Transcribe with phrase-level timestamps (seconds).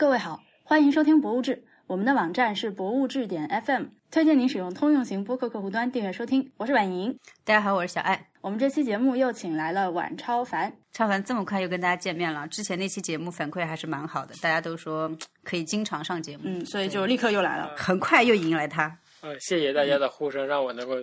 [0.00, 1.56] 各位好，欢迎收听《博物志》，
[1.86, 6.50] 我们的网站是博物志点 FM，推荐您使用通用型播客客户端订阅收听。
[6.56, 8.28] 我是婉莹，大家好，我是小爱。
[8.40, 12.48] 我们这期节目又请来了晚超凡，超凡这么快又跟大家见面了。
[12.48, 18.98] 之前那期节目反馈还是蛮好的，大家都说可以经常上节目，嗯，所以就立刻又来了，很快又迎来他。
[19.20, 20.94] 呃，谢谢大家的呼声，让我能够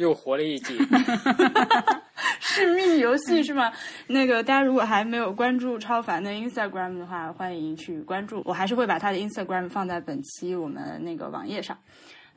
[0.00, 0.76] 又活了一集。
[2.40, 3.70] 是秘密游戏是吗？
[4.08, 8.42] 那个大家如果还没有关注超凡的 Instagram 的话，欢迎去关注。
[8.44, 11.76] 我还是会把他的 Instagram 放在本期我们那个网页上。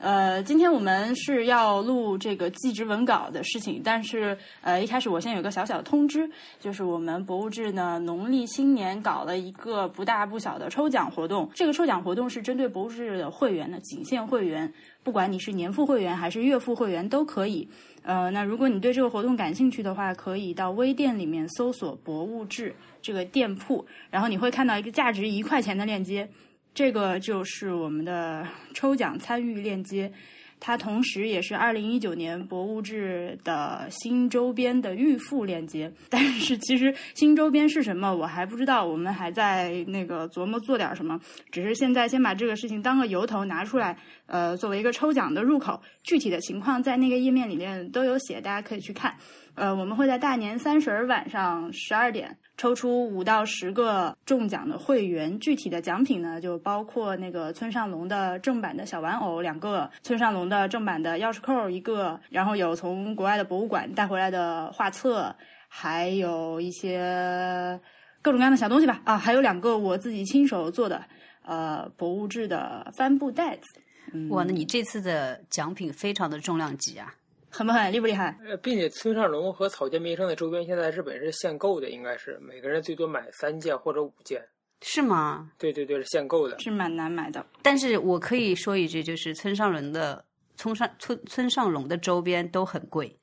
[0.03, 6.29] 呃，今天我们是要录这个记职文稿的事情，但是呃，一开始我先有个小小的通知，
[6.59, 11.49] 就是我们博物志呢农历新年搞了一个不大不小的抽奖活动。
[11.55, 17.65] 这个抽奖活动是针对博物志的会员的，仅限会员，不管你是年付会员还是月付会员都可以。
[18.01, 26.27] 呃，那如果你对这个活动感兴趣的话，可以到微店里面搜索“博物志”这个店铺，然后你会看到一个价值一块钱的链接。
[26.73, 30.11] 这个就是我们的抽奖参与链接，
[30.59, 35.91] 它同时也是二零一九年博物志的新周边的预付链接。
[36.09, 41.19] 但是其实新周边是什么，我还不知道，我们还在那个琢磨做点什么。
[41.51, 45.79] 只是现在先把这个事情当个由头拿出来，呃，作为一个抽奖的入口。
[46.01, 49.15] 具体的情况在那个页面里面都有写，大家可以去看。
[49.55, 65.35] 呃，我们会在大年三十晚上十二点抽出五到十个中奖的会员，具体的奖品呢，就包括那个村上隆的正版的小玩偶两个，村上隆的正版的钥匙扣一个，然后有从国外的博物馆带回来的画册，
[65.67, 67.79] 还有一些
[68.21, 69.01] 各种各样的小东西吧。
[69.03, 71.03] 啊，还有两个我自己亲手做的
[71.43, 73.63] 呃博物志的帆布袋子。
[74.29, 77.15] 哇，那你这次的奖品非常的重量级啊！
[77.53, 78.35] 狠不狠，厉不厉害？
[78.45, 84.43] 呃，并且村上隆和草间弥生的周边现在日本是限购的，应该是每个人最多买三件或者五件。
[84.81, 85.51] 是吗？
[85.57, 87.45] 对对对，是限购的，是蛮难买的。
[87.61, 90.25] 但是我可以说一句，就是村上隆的
[90.57, 93.15] 村上村村上隆的周边都很贵。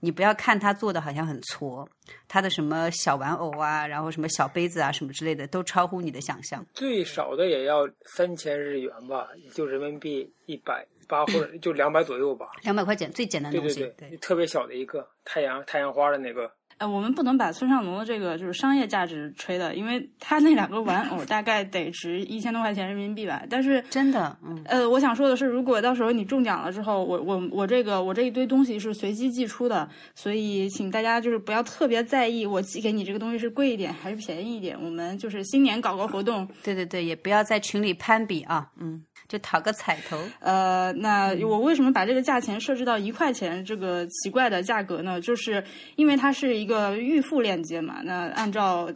[0.00, 1.88] 你不要看他做的好像很挫，
[2.28, 6.64] 他的什么小玩偶啊，然后什么小杯子啊，什么之类的，都超乎你的想象。
[6.74, 12.46] 最少的也要三千日元吧，也就人民币一百八或者 就两百左右吧。
[12.62, 16.50] 两百块钱最简单的东西，对对对，特别小的一个太阳太阳花的那个。
[16.78, 23.42] 呃，我们不能把村上隆的这个就是商业价值吹的，因为他那两个玩偶大概得值一千多块钱人民币吧。
[23.50, 34.78] 但是 真的，嗯，呃，我想说的是，如果到时候你中奖了之后，我我我这个我这一堆东西是随机寄出的，所以请大家就是不要特别在意我寄给你这个东西是贵一点还是便宜一点。
[34.80, 39.02] 我们就是新年搞个活动，对对对，也不要在群里攀比啊，嗯。
[39.28, 40.18] 就讨个彩头。
[40.40, 45.20] 呃，那我为什么把这个价钱设置到一块钱这个奇怪的价格呢？
[45.20, 45.62] 就是
[45.96, 48.00] 因为它是一个预付链接嘛。
[48.02, 48.90] 那按照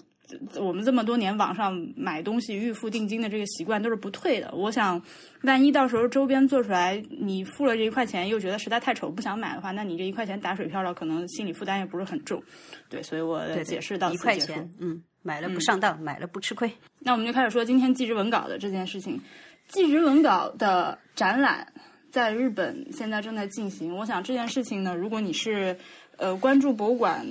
[0.59, 4.50] 我们这么多年网上买东西预付定金的这个习惯都是不退的。
[4.54, 5.03] 我想，
[5.43, 12.43] 万一到时候周边做出来，你付了这一块钱又觉得实在太丑不想买的话，那你这一块钱打水漂了，可能心理负担也不是很重。
[12.88, 16.72] 对，所以我解释到一块钱，嗯，买了不上当，买了不吃亏。
[17.00, 19.20] 那我们就开始说今天记职文稿的这件事情。
[19.68, 21.66] 纪实文稿的展览
[22.10, 23.96] 在日本现在正在进行。
[23.96, 25.76] 我想这件事情呢，如果你是
[26.16, 27.26] 呃关注博物馆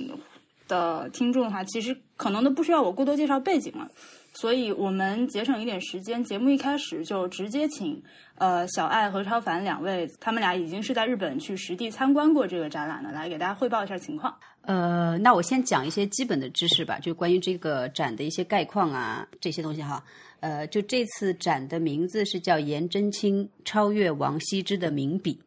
[0.66, 3.88] 的听众的话，其实可能都不需要我过多介绍背景了。
[4.34, 8.02] 所以我们节省一点时间，节目一开始就直接请
[8.36, 14.34] 呃小爱和超凡两位，他们俩已经是在日本去实地参观过这个展览的，来给大家汇报一下情况。
[14.62, 20.02] 呃，那我先讲一些基本的知识吧，就关于这个展的一些概况啊，这些东西哈。
[20.42, 25.40] 呃，就这次展的名字是叫颜真卿超越王羲之的名笔。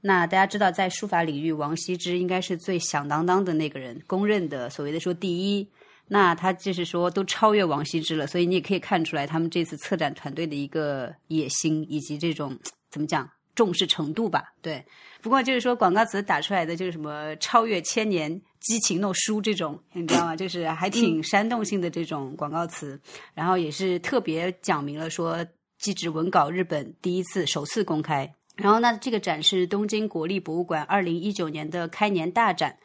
[0.00, 5.68] 那大家知道，在书法领域，王羲之应该是最响当当的那个人，公认的所谓的说第一。
[6.06, 12.58] 那他就是说都超越王羲之了，所以你也可以看出来他们这次策展团队的一个野心以及这种
[12.90, 14.54] 怎么讲重视程度吧。
[14.62, 14.82] 对，
[15.20, 18.40] 不过就是说广告词打出来的就是什么超越千年。
[18.60, 20.36] 激情弄书这种，你知道吗？
[20.36, 23.00] 就是还挺煽动性的这种广告词，
[23.34, 25.46] 然后也是特别讲明了说，
[25.78, 28.34] 纪实文稿日本第一次首次公开。
[28.56, 32.76] 然后呢，这个展是东京国立博物馆二零一九年的开年大展，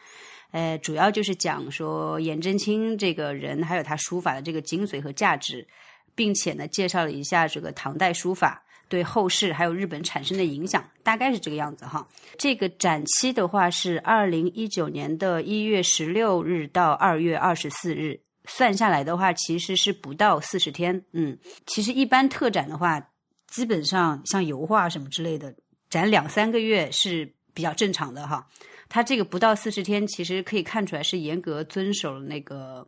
[0.52, 5.68] 呃，主要就是讲说颜真卿这个人，还有他书法的这个精髓和价值，
[6.14, 8.63] 并且呢，介绍了一下这个唐代书法。
[8.94, 12.08] 对后世还有日本产生的影响，大概是这个样子哈。
[12.38, 21.04] 这个展期的话是二零一九年的一月十六日到二月二十四日，算下来的话其实是不到四十天。
[21.12, 21.36] 嗯，
[21.66, 23.02] 其实一般特展的话，
[23.48, 25.56] 基本上像油画什么之类的，
[25.90, 28.48] 展两三个月是比较正常的哈。
[28.90, 32.88] 它这个不到四十天，其实可以看出来是严格遵守了那个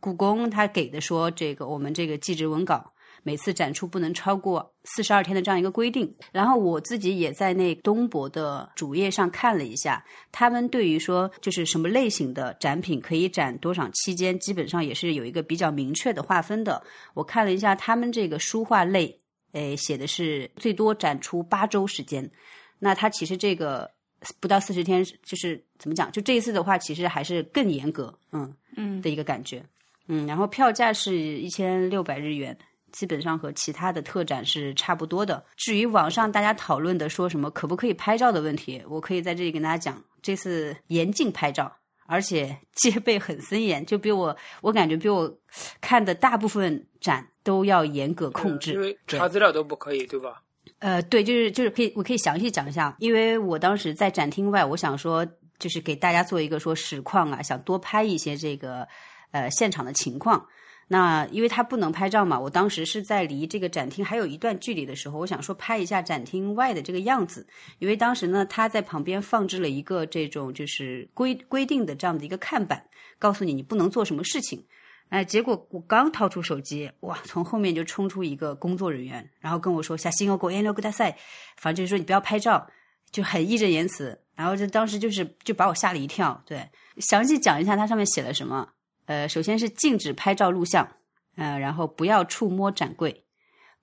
[0.00, 2.94] 故宫他给的说这个我们这个纪实文稿。
[3.22, 6.12] 每次展出不能超过四十二天的这样一个规定。
[6.32, 16.82] 然后我自己也在那东博的主页上看了一下，他们对于说就是什么类型的展品可以展多少期间，基本上也是有一个比较明确的划分的。
[17.14, 19.18] 我看了一下他们这个书画类，
[19.52, 22.30] 诶，写的是最多展出八周时间。
[22.78, 23.88] 那它其实这个
[24.40, 26.10] 不到四十天，就是怎么讲？
[26.10, 29.64] 就这一次的话，其实还是更严格，嗯嗯的一个感觉。
[30.08, 32.58] 嗯，然后票价是一千六百日元，
[32.92, 35.44] 基本上和其他的特展是差不多的。
[35.56, 41.74] 至于网上大家讨论的说什么可不可以拍照的问题，我可以在这里跟大家讲，这次严禁拍照，
[42.06, 45.32] 而且 戒备很森严，就比我我感觉比我
[45.80, 48.72] 看的大部分展都要严格控制。
[48.74, 50.42] 因为查资料都不可以，对吧？
[50.78, 55.26] 呃，对，就是就是可以，我可以详细讲一下，因为我当时在展厅外，我想说
[55.58, 58.86] 就是给大家做一个说实况啊，想多拍一些这个
[59.30, 60.44] 呃现场的情况。
[60.88, 67.46] 那因为他不能拍照嘛，我当时是在离这个展厅还有一段距离的时候，我想说拍一下展厅外的这个样子，
[67.78, 72.84] 因为当时呢他在旁边放置了一个这种就是规规定的这样的一个看板，
[73.18, 74.62] 告诉你你不能做什么事情。
[75.08, 81.14] 哎，结果我刚掏出手机，哇，从后面就冲出一个工作人员，然后跟我说：“小心哦，狗烟流给大赛。”
[81.58, 82.66] 反正就是说你不要拍照，
[83.10, 84.18] 就很义正言辞。
[84.34, 86.42] 然后就当时就是就把我吓了一跳。
[86.46, 88.66] 对，详细讲一下它上面写了什么。
[89.06, 90.88] 呃，首先是禁止拍照录像，
[91.36, 93.24] 呃，然后不要触摸展柜，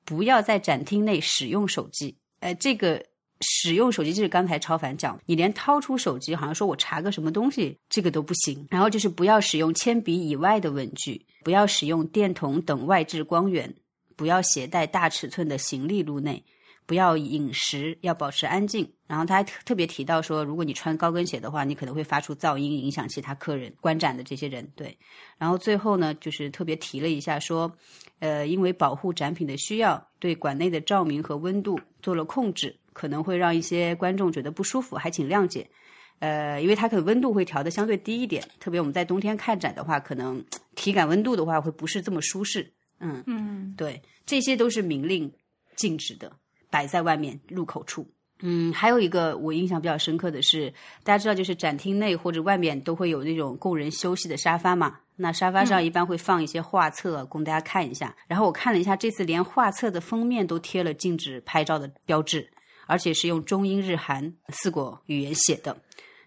[0.05, 2.17] 不要在展厅内使用手机。
[2.39, 3.05] 呃，这个
[3.41, 8.65] 使用手机就是刚才超凡讲，你连掏出手机，好像说我查个什么东西，这个都不行。
[8.69, 13.73] 然后就是不要使用铅笔以外的文具，不要使用电筒等外置光源，
[14.15, 16.43] 不要携带大尺寸的行李入内。
[16.89, 18.91] 不要饮食，要保持安静。
[19.05, 24.67] 然后他还特特别提到说，如果你穿高跟鞋的话，你可能会发出噪音，影响其他客人观展的这些人。
[24.75, 24.97] 对，
[25.37, 27.71] 然后最后呢，就是特别提了一下说，
[28.17, 35.69] 呃，因为保护展品的需要，对馆内的照明和温度做了控制，可能会让一些观众觉得不舒服，还请谅解。
[36.17, 40.43] 呃，因为它可能温度会调的相对低一点，特别我们在冬天看展的话，可能
[40.75, 42.73] 体感温度的话会不是这么舒适。
[42.99, 45.31] 嗯，嗯对，这些都是明令
[45.75, 46.35] 禁止的，
[46.69, 48.07] 摆在外面入口处。
[48.41, 50.73] 嗯，还有一个我印象比较深刻的是，
[51.03, 54.97] 大家知道，就是展厅内或者外面都会有那种供人休息的沙发嘛。
[55.17, 58.15] 那沙发上一般会放一些画册，供大家看一下。
[58.27, 62.49] 然后我看了一下，这次连画册的封面都贴了禁止拍照的标志，
[62.87, 65.75] 而且是用中英日韩四国语言写的。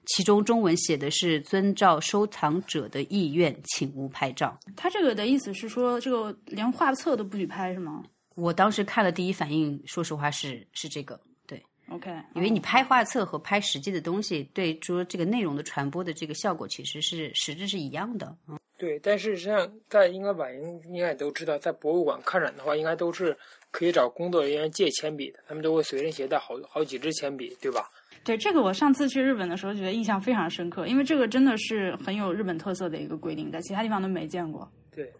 [0.04, 4.58] 其中中文写的是遵照收藏者的意愿，请勿拍照。
[4.76, 8.02] 他这个的意思是说，这个连画册都不许拍是吗
[8.34, 18.36] 我当时看了第一反应，说实话是是这个，对，？OK，因为你拍画册和拍实际的东西，对说这个内容的传播的这个效果其实是实质是一样的。
[18.48, 23.36] 嗯对，但是实上，在应该晚应应该也都知道，在博物馆看展的话，应该都是
[23.70, 27.88] 可以找工作人员借铅笔的，他们都会随身携带好好几支铅笔，对吧？
[28.24, 34.68] 对这个，我上次去日本的时候觉得印象非常深刻，因为这个真的是很有日本特色的一个规定，在其他地方都没见过。
[34.92, 35.12] 对，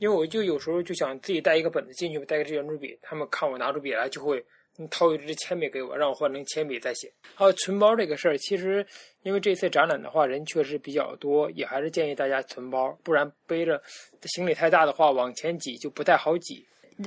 [0.00, 4.42] 因为我就有时候就想自己带一个本子进去，带个圆珠笔，他们看我拿出笔来就会
[4.78, 7.12] 嗯掏一支铅笔给我，让我换成铅笔再写。
[7.34, 8.84] 还有存包这个事儿，其实
[9.24, 13.80] 因为这次展览的话人确实比较多，也还是建议大家存包，不然背着
[14.22, 16.66] 行李太大的话往前挤就不太好挤。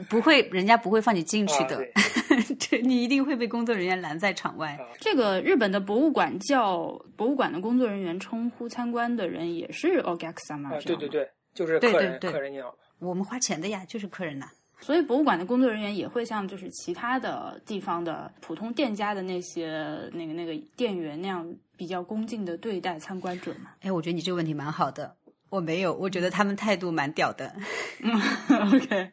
[0.09, 4.71] 不会，人家不会放你进去的，啊 对对你一定会被工作人员拦在场外。
[4.79, 12.75] 啊这个日本的博物馆叫博物馆的工作人员称呼参观的人也是 o g a k s a m a 啊，对对对，就是客人，对对客人你好。
[13.03, 14.49] 我们花钱的呀，就是客人呐。
[14.79, 23.71] 所以博物馆的工作人员也会像就是其他的地方的普通店家的那些那个那个店员那样比较恭敬的对待参观者嘛。
[23.79, 25.15] 哎，我觉得你这个问题蛮好的。
[25.49, 27.55] 我没有，我觉得他们态度蛮屌的。
[27.99, 28.11] 嗯，
[28.73, 29.11] OK，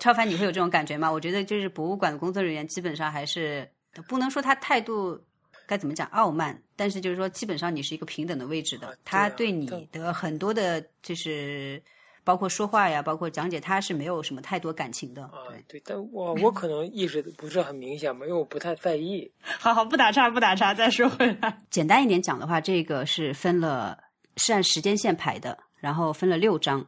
[0.00, 1.10] 超凡，你会有这种感觉吗？
[1.12, 3.68] 我觉得就是博物馆的工作人员基本上还是
[4.06, 5.20] 不能说他态度
[5.66, 11.82] 该怎么讲傲慢，但是就是说基本上你是一个平等的位置的，啊对啊他对你的很多的就是
[12.28, 15.22] 包括说话呀，包括讲解，他是没有什么太多感情的。
[15.22, 19.32] 啊对，，对，但我我可能意识不是很明显嘛，因为我不太在意。
[19.40, 21.58] 好好不打岔不打岔，再说回来。
[21.70, 23.96] 简单一点讲的话，这个是分了
[24.36, 26.86] 是按时间线排的，然后分了六章。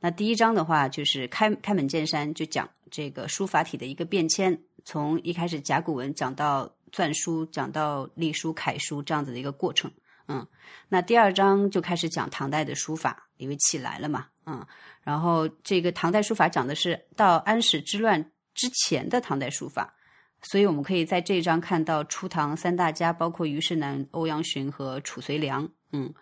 [0.00, 9.88] 那第一章的话，就是开开门见山，就讲这个书法体的一个变迁，从一开始甲骨文讲到篆书，讲到隶书、楷书这样子的一个过程。
[10.26, 10.44] 嗯，
[10.88, 14.26] 那第二章就开始讲唐代的书法，因为起来了嘛。
[14.50, 14.66] 嗯，
[15.02, 18.20] 然后这个唐代书法讲的是到安史之乱
[18.52, 19.94] 之前的唐代书法，
[20.42, 25.68] 所以我们可以在这一章看到初唐三大家，包括虞世南、欧阳询和褚遂良。
[25.92, 26.12] 嗯，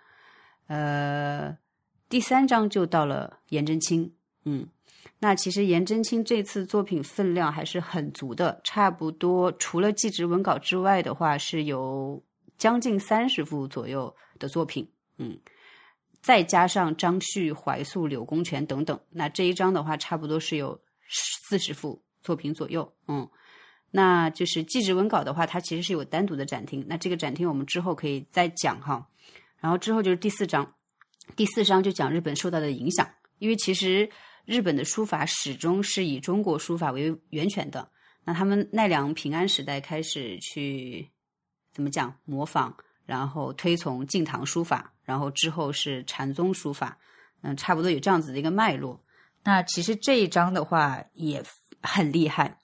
[0.66, 1.56] 呃，
[2.08, 4.12] 第三章就到了颜真卿。
[4.44, 4.66] 嗯，
[5.18, 12.22] 那其实颜真卿这次作品分量还是很足的，差不多除了祭侄文稿之外的话，是有
[12.56, 15.38] 将近三十幅左右的作品，嗯，
[16.28, 23.26] 再加上张旭、怀素、柳公权等等，那这一章的话，差不多是有四十幅作品左右，嗯，
[23.90, 29.08] 那就是祭侄文稿的话，它其实是有单独的展厅，那这个展厅我们之后可以再讲哈，
[29.58, 30.74] 然后之后就是第四章，
[31.34, 33.08] 第四章就讲日本受到的影响，
[33.38, 34.10] 因为其实。
[34.44, 37.86] 日本的书法始终是以中国书法为源泉的。
[38.24, 41.06] 那他们奈良平安时代开始去
[41.70, 42.72] 怎么讲模仿，
[43.04, 46.98] 然后推崇晋唐书法，然后之后是禅宗书法，
[47.40, 49.02] 嗯，差不多有这样子的一个脉络。
[49.42, 51.42] 那其实这一章的话也
[51.80, 52.58] 很厉害，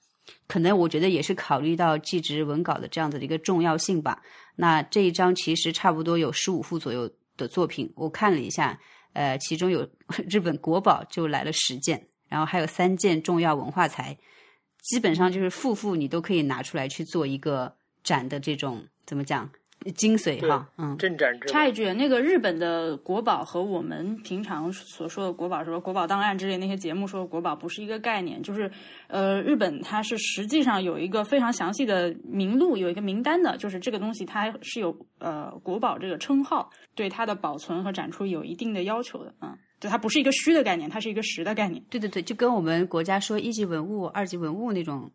[0.47, 4.21] 可能我觉得也是考虑到祭侄文稿的这样子的一个重要性吧。
[4.55, 8.79] 那这一章其实差不多有十五幅左右的作品，我看了一下。
[9.13, 9.89] 呃，其中有
[10.29, 14.15] 日本国宝就来了十件，然后还有三件重要文化财，
[14.81, 17.73] 基本上就是幅幅你都可以拿出来去做一个
[18.03, 19.49] 展的这种怎么讲？
[19.93, 21.31] 精髓哈，嗯，镇展。
[21.47, 28.41] 插一句，那个日本的国宝和我们平常所说的国宝，什么国宝档案之类那些节目说的国宝，不是一个概念。
[28.41, 28.71] 就是，
[29.07, 41.83] 呃，日本它是实际上有一个非常详细的名录，有一个名单的，就是这个东西它是有呃国宝这个称号，对它的保存和展出有一定的要求的，嗯，就它不是一个虚的概念，它是一个实的概念。
[41.91, 45.11] 对对对，就跟我们国家说一级文物、二级文物那种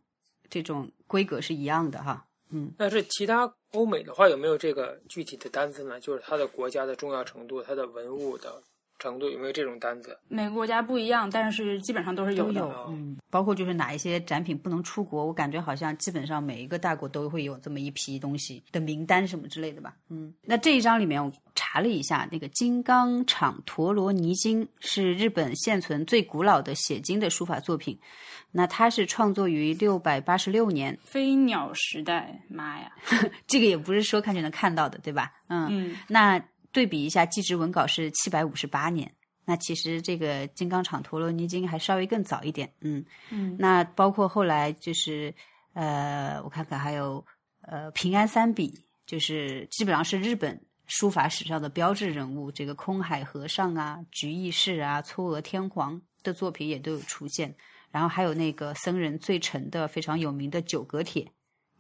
[0.48, 2.24] 这种规格是一样的哈。
[2.52, 6.00] 嗯，那是其他欧美的话有没有这个具体的单子呢？
[6.00, 8.62] 就是它的国家的重要程度，它的文物的
[9.00, 10.16] 程度有没有这种单子？
[10.28, 12.62] 每个国家不一样，但是基本上都是有的。
[12.88, 19.96] 嗯，包括就是哪一些展品不能出国，我感觉好像基本上每一个大国都会有这么一批东西的名单什么之类的吧。
[20.10, 27.98] 嗯，那这一张里面我查了一下，那个金刚厂陀罗尼经是日本现存最古老的写经的书法作品。
[28.52, 32.90] 那它是创作于六百八十六年，飞鸟时代，妈呀，
[33.46, 35.32] 这个也不是说看就能看到的，对吧？
[35.48, 36.36] 嗯，那
[36.72, 39.12] 对比一下，祭侄文稿是七百五十八年，
[39.44, 45.34] 那其实这个金刚厂陀罗尼经还稍微更早一点，嗯嗯，那包括后来就是
[45.72, 47.24] 呃，我看看还有
[47.62, 48.72] 呃平安三笔，
[49.06, 57.54] 就是基本上是日本书法史上的标志人物，这个空海和尚啊、菊义士啊、嵯峨天皇的作品也都有出现。
[57.90, 61.26] 然后还有那个僧人最澄的非常有名的九格帖，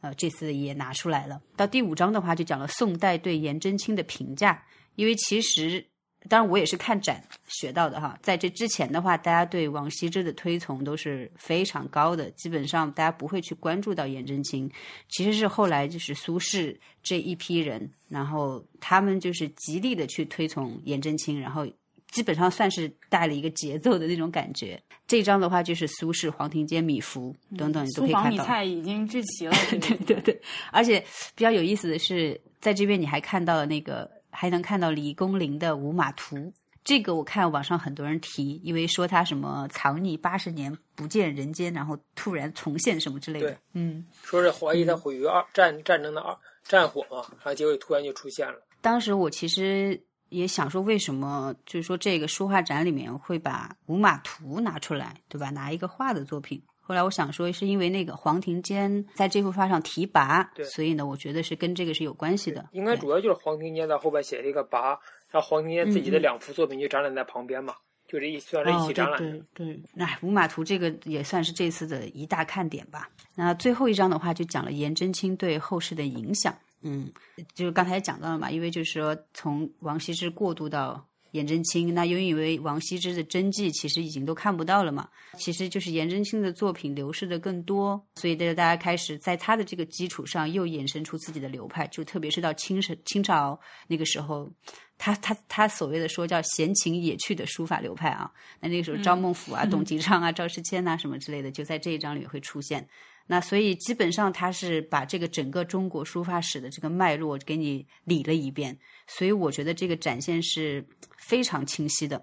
[0.00, 1.40] 呃，这次也拿出来了。
[1.56, 4.60] 到第五章的话，就讲了宋代对颜真卿的评价。
[4.96, 5.84] 因为其实，
[6.28, 8.18] 当然我也是看展学到的哈。
[8.22, 14.70] 在这之前的话，大家对王羲之的推崇都是非常高的，基本上大家不会去关注到颜真卿。
[15.08, 21.66] 其实是后来就是苏轼这一批人，然后他们就是极力的去推崇颜真卿，然后。
[22.10, 24.82] 基本上算是带了一个节奏的那种感觉。
[25.06, 28.30] 这张的话就是苏轼、黄庭坚、米芾等等，你都可以看到。
[28.30, 30.42] 苏米菜已经聚齐了， 对对对。
[30.72, 30.98] 而且
[31.36, 36.36] 比较有意思的是，在这边你还看到了那个，还能看到李公麟的《五马图》。
[36.82, 43.56] 这个我看网上很多人提，因为说他什么藏匿八十年不见人间，然后突然重现什么之类的。
[43.74, 48.60] 嗯，说是怀疑他毁于二战战争的二战火嘛，然后结果突然就出现了。
[48.80, 50.00] 当时我其实。
[50.30, 55.50] 也想说，为什么就是说这个书画展里面会把《五马图》拿出来，对吧？
[55.50, 56.62] 拿一个画的作品。
[56.90, 62.68] 后来我想说，是因为那个黄庭坚在这幅画上题跋，所以呢，我觉得是跟这个是有关系的。
[62.72, 64.98] 应该主要就是黄庭坚在后边写了一个跋，
[65.30, 67.74] 然后黄庭坚自己的两幅作品就展览在旁边嘛，
[68.08, 69.30] 就这一算是一起展览的。
[69.54, 73.08] 对对，那《五马图》这个也算是这次的一大看点吧。
[73.36, 76.52] 那最后一章的话，就讲了颜真卿对后世的影响。
[76.82, 77.08] 嗯，
[77.54, 94.50] 就是刚才也讲到了嘛，因为就是说从王羲之过渡到颜真卿，那又因为王羲之的真迹其实已经都看不到了嘛，其实就是颜真卿的作品流失的更多，所以大家大家开始在他的这个基础上又衍生出自己的流派，就特别是到清朝清朝那个时候，
[94.98, 102.88] 他他他所谓的说叫闲情野趣的书法流派啊，那那个时候赵孟俯啊、董其昌啊、赵世谦呐什么之类的，就在这一章里面会出现。
[103.26, 110.84] 那所以基本上他是把这个整个中国书法史的这个脉络给你理了一遍，所以我觉得这个展现是
[111.16, 112.20] 非常清晰的。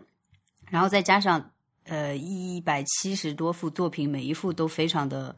[0.69, 1.51] 然后再加上
[1.85, 5.33] 呃一百七十多幅作品，每一幅都非常的，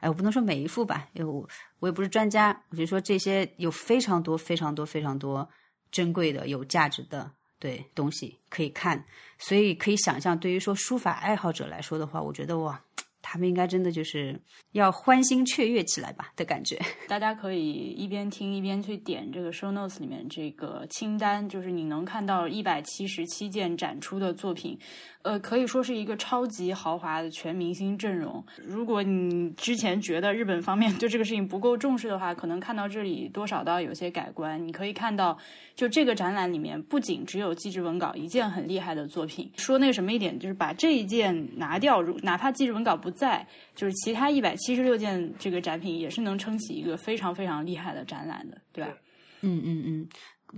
[0.00, 1.48] 哎，我不能说每一幅吧，因为我
[1.78, 5.48] 我也不是专家，我就说这些有非常多非常多非常多
[5.92, 9.04] 珍贵的、有价值的对东西可以看，
[9.38, 12.82] 所以可以想象，对于说书法爱好者来说的话，我觉得哇。
[13.28, 14.40] 他们应该真的就是
[14.72, 16.80] 要欢欣雀跃起来吧的感觉。
[17.08, 24.78] 大家可以一边听一边去点这个 show notes 里面这个清单，就是你能看到一百七十七件展出的作品，
[25.26, 28.44] 呃，可以说是一个超级豪华的全明星阵容。
[28.64, 34.64] 如果你之前觉得日本方面 对这个事情不够重视的话，可能看到这里多少都要有些改观。
[34.64, 35.36] 你可以看到，
[35.74, 48.90] 就这个展览里面不仅只有纪实文稿一件很厉害的作品，说那个什么一点，就是把这一件拿掉，如哪怕纪实文稿不在，就是其他一百七十六件这个展品也是能撑起一个非常非常厉害的展览的，对吧？
[49.42, 50.08] 嗯嗯嗯，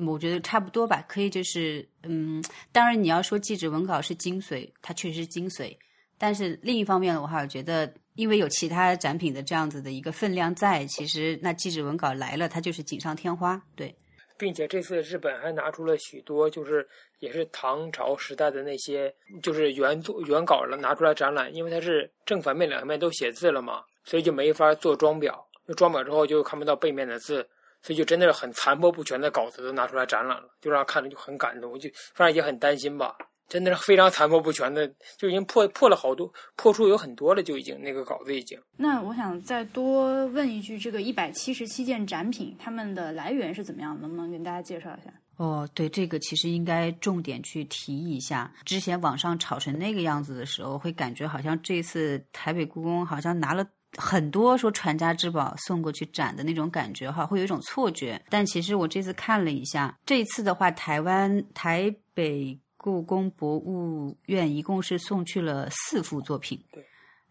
[0.06, 2.42] 我觉得差不多吧，可以就是嗯，
[2.72, 5.76] 当然你要说纪实文稿是精髓，它确实是精髓，
[6.18, 13.94] 但是另一方面的话，我觉得因为有其他展品的这样子的一个分量在，其实那纪实文稿来了，它就是锦上添花，对。
[14.36, 16.86] 并且这次日本还拿出了许多，就是
[17.18, 25.34] 也是唐朝时代的那些，就是原作原稿了拿出来展览，因为它是正反面两面都写字了嘛，所以就没法做装裱。
[25.76, 27.44] 装裱之后就看不到背面的字，
[27.88, 33.16] 所以就真的是很残破不全的稿子都拿出来展览了，就让看着就很感动，就反正也很担心吧。
[33.48, 38.60] 真的是非常残破不全的，就已经破破了好多，破处有很多了，就已经那个稿子已经。
[38.76, 43.98] 那我想再多问一句，这个一百七十七件展品，它们的来源是怎么样？
[44.02, 45.10] 能不能跟大家介绍一下？
[45.38, 48.52] 哦，对，这个其实应该重点去提一下。
[48.66, 53.64] 之前网上炒成那个样子的时候，会感觉好像这次台北故宫好像拿了
[53.96, 58.20] 很多说传家之宝送过去展的那种感觉哈，会有一种错觉。
[58.28, 62.58] 但其实我这次看了一下，这次的话，台湾台北。
[62.80, 66.82] 故宫博物院一共是送去了四幅作品，对，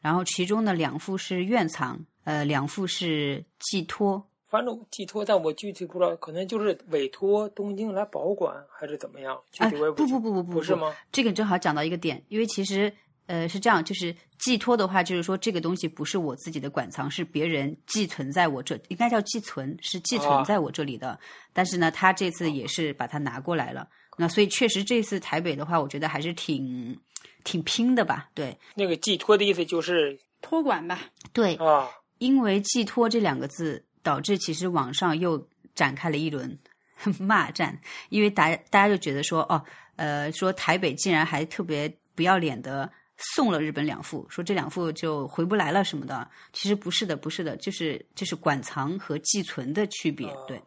[0.01, 4.21] 然后其中的两幅是院藏，呃，两幅是寄托。
[4.49, 9.41] 反正寄托，但我具体不知道，可能就是委托东京来保管，还是怎么样？
[9.49, 10.93] 具体我也不不不不不，不是吗？
[11.13, 12.93] 这个正好讲到一个点，因为其实
[13.27, 21.19] 呃是这样，就是寄托的话，就是说这个东西不是我自己的馆藏，是别人寄存在我这，应该叫寄存，是寄存在我这里的。
[21.53, 23.87] 但是呢，他这次也是把它拿过来了。
[24.17, 26.97] 那所以确实这次台北的话，我觉得还是挺
[27.43, 28.29] 挺拼的吧？
[28.33, 30.99] 对，那个寄托的意思就是托管吧？
[31.33, 36.57] 对啊，因为寄托这两个字，导致其实网上又展开了一轮
[37.19, 37.77] 骂战，
[38.09, 39.61] 因为大家大家就觉得说，哦，
[39.97, 42.89] 呃，说台北竟然还特别不要脸的。
[43.17, 50.31] 送了日本两副，说这两副就回不来了什么的，其实不是的，不是的，就是就是馆藏和寄存的区别。
[50.47, 50.61] 对，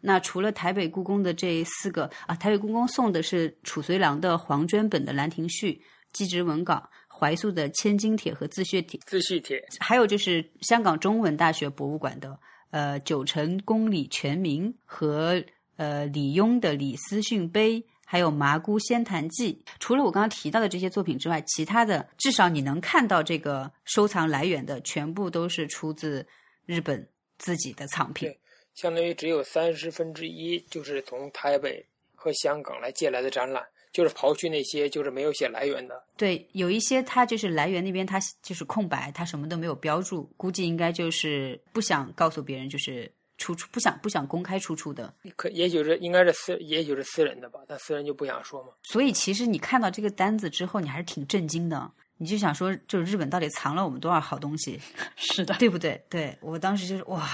[0.00, 5.72] 那除了台北故宫的这四个啊，台北故宫送的是褚遂良的黄绢本的《兰亭序》，
[6.12, 12.38] 祭侄文稿，怀素的《千金帖》和自序帖，自叙帖，还有就是香港中文大学博物馆的
[12.70, 15.42] 呃《九成宫里全名》和
[15.76, 17.80] 呃李邕的《李思训碑》。
[18.08, 26.24] 还有《麻姑仙坛记》，除了我刚刚提到的这些作品之外，其他的至少你能看到这个收藏来源的，全部都是出自
[26.66, 27.04] 日本
[27.36, 28.28] 自己的藏品。
[28.28, 28.38] 对，
[28.74, 36.00] 相当于只有三十分之一就是从台北和香港来借来的展览，就是刨去那些就是没有写来源的。
[36.16, 43.12] 对，有一些它就是来源那边它就是空白，它什么都没有标注，估计应该就是不想告诉别人，就是。
[43.38, 48.70] 出处不想不想公开出处的，可也许是应该是私，也许是私人的吧，但私人就不想说嘛。
[48.82, 54.80] 所以其实你看到这个单子之后，你还是挺震惊的，你就想说，就是日本到底藏了我们多少好东西？
[55.16, 56.02] 是的，对不对？
[56.08, 57.28] 对我当时就是哇，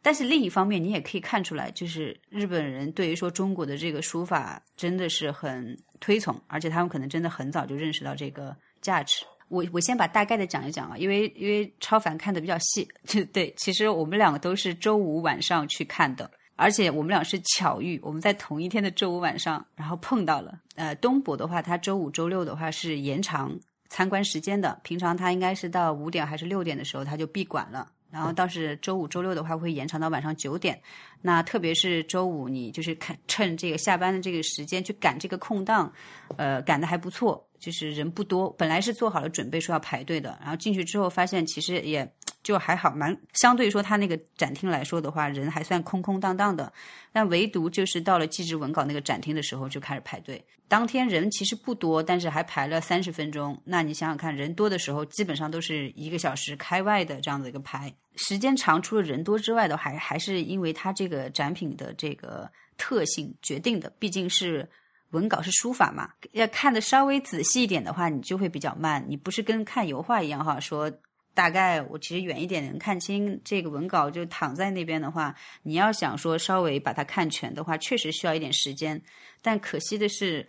[0.00, 9.24] 但是另一方面，你也可以看出来，就是日本人对于说中国的这个书法真的是很推崇，而且他们可能真的很早就认识到这个价值。
[9.48, 20.58] 我我先把大概的讲一讲啊，因为因为超凡看的比较细， 就对，其实我们两个都是周五晚上去看的，而且我们俩是巧遇，我们在同一天的周五晚上，然后碰到了。
[20.76, 23.58] 呃，东博的话，他周五、周六的话是延长
[23.88, 30.80] 参观时间的，平常他应该是到五点还是六点的时候他就闭馆了，然后倒是周五、周六的话会延长到晚上九点。
[31.20, 35.92] 那特别是周五，你就是看趁这个下班的这个时间去赶这个空档，
[36.36, 37.47] 呃，赶的还不错。
[37.58, 42.10] 就是人不多，本来是做好了准备说要排队的，然后进去之后发现其实也
[42.42, 46.72] 就还好，蛮相对说他那个展厅来说的话，人还算空空荡荡的。
[47.12, 50.42] 但唯独就是到了纪实文稿那个展厅的时候就开始排队。
[50.68, 53.60] 当天人其实不多，但是还排了三十分钟。
[53.64, 64.68] 那你想想看，人多的时候基本上都是一个小时开外的这样的一个排，时间长除了人多之外的，还还是因为它这个展品的这个特性决定的，毕竟是。
[65.10, 69.04] 文稿是书法嘛，要看的稍微仔细一点的话，你就会比较慢。
[69.08, 70.92] 你不是跟看油画一样哈，说
[71.34, 79.00] 大概我其实远一点能看清这个文稿，就躺在那边的话，你要想说稍微把它看全的话，确实需要一点时间。
[79.40, 80.46] 但可惜的是，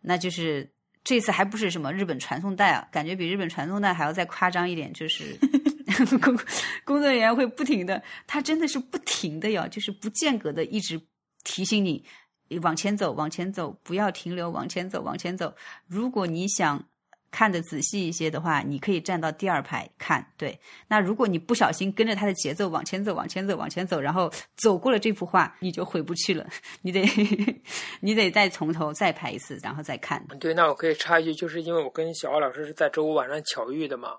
[0.00, 0.68] 那就是
[1.04, 5.38] 这次还不是什么日本传送带啊，感觉比日本传送带还要再夸张一点，就是
[6.20, 6.36] 工
[6.84, 11.00] 工作人员会不停的，他真的是不停的呀，就是不间隔的一直
[11.44, 12.04] 提醒你
[12.60, 15.54] 往前走，往前走，不要停留，往前走，往前走。
[15.86, 16.84] 如果你想。
[17.34, 20.22] 看得仔细一些的话，你可以站到第二排看。
[20.36, 26.46] 对，那如果你不小心跟着他的节奏往前走，往前走，往前走，然后走过了这幅画，你就回不去了。
[26.82, 27.02] 你得，
[28.00, 30.22] 你得再从头再拍一次，然后再看。
[30.38, 34.10] 对，那我可以插一句，就是因为我跟小奥老师是在周五晚上巧遇的嘛，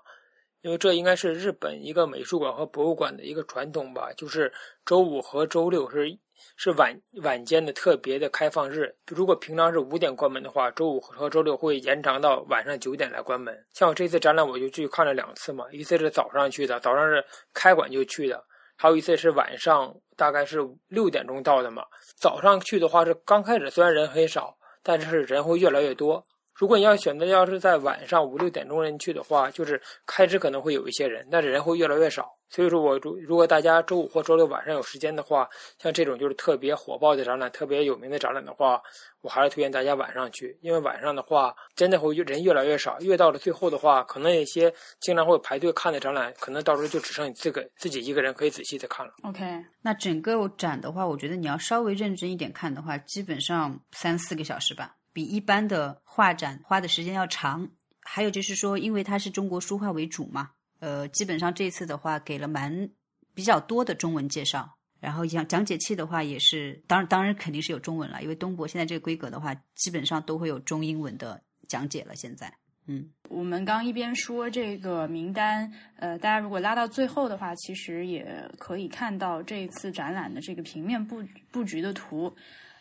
[0.62, 4.52] 因为这应该是日本一个美术馆和博物馆的一个传统吧，就是
[4.84, 6.18] 周五和周六是。
[6.56, 8.94] 是晚晚间的特别的开放日。
[9.06, 13.56] 如果平常是五点关门的话，周五和周六会延长到晚上九点来关门。
[13.72, 18.36] 像我这次展览，我就去看了两次嘛，一次是早上去的，早上是开馆就去的；
[18.76, 21.84] 还有一次是晚上，大概是六点钟到的嘛。
[22.16, 26.24] 早上去的话是刚开始虽然人很少，但是人会越来越多。
[26.54, 32.32] 如果你要选择要是在晚上五六点钟人去的话，就是开始可能会有一些人，但是人会越来越少。
[32.48, 38.80] 所以说我如如果大家周五或周六晚上有时间的话，像这种就是特别火爆的展览、特别有名的展览的话，
[39.22, 49.12] 我还是推荐大家晚上去，因为晚上的话真的会人越来越少，越到了最后的话，可能一些经常会排队看的展览，可能到时候就只剩你自个自己一个人可以仔细的看了。
[49.24, 49.42] OK，
[49.82, 54.94] 那整个展的话，我觉得你要稍微认真一点看的话，基本上三四个小时吧。
[55.14, 57.66] 比一般的画展花的时间要长，
[58.02, 60.50] 还有就是说，因为它是中国书画为主嘛，
[60.80, 62.90] 呃，基本上这次的话给了蛮
[63.32, 72.16] 比较多的中文介绍，然后讲讲解器的话也是，当然当然肯定是有中文了，因为东博现在这个规格的话，基本上都会有中英文的讲解了。
[72.16, 72.52] 现在，
[72.86, 81.22] 嗯，我们刚一边说这个名单，呃，大家如果拉到最后的话，其实也可以看到这一次展览的这个平面布
[81.52, 82.34] 布局的图。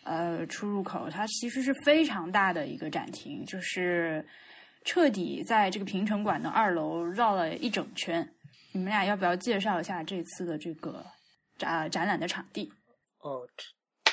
[0.04, 4.26] 呃，出入口它其实是非常大的一个展厅，就是
[4.84, 8.28] 彻底在这个平城馆的二楼绕了一整圈。
[8.72, 11.06] 你们俩要不要介绍一下这次的这个
[11.58, 12.72] 展展览的场地？
[13.20, 13.48] 哦，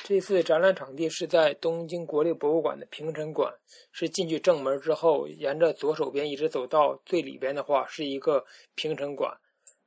[0.03, 3.53] 这次展览场地是在东京国立博物馆的平城馆，
[3.91, 9.31] 是进去正门之后，沿着左手边一直走到最里边的话，是一个平城馆。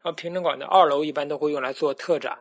[0.03, 2.39] 然后平城馆的二楼一般都会用来做特展。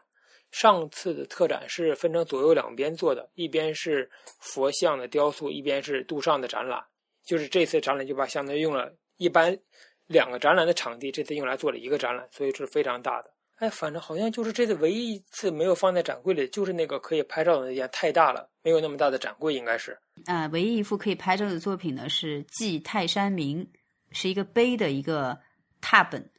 [0.53, 4.07] 上次的特展是分成左右两边做的，一边是
[4.39, 6.79] 佛像的雕塑，一边是杜尚的展览。
[7.25, 9.57] 就是这次展览就把相当于用了一般
[10.05, 13.33] 两个展览的场地，这次用来做了一个展览，所以是非常大的。
[13.55, 19.97] 哎，反正好像就是这次唯一一次没有放在展柜里，就是那个可以拍照的那件太大了，没有那么大的展柜，应该是。
[20.25, 23.65] 啊，唯一一幅可以拍照的作品呢是《祭泰山铭》，
[24.11, 25.39] 是一个碑的一个
[25.81, 26.29] 拓本，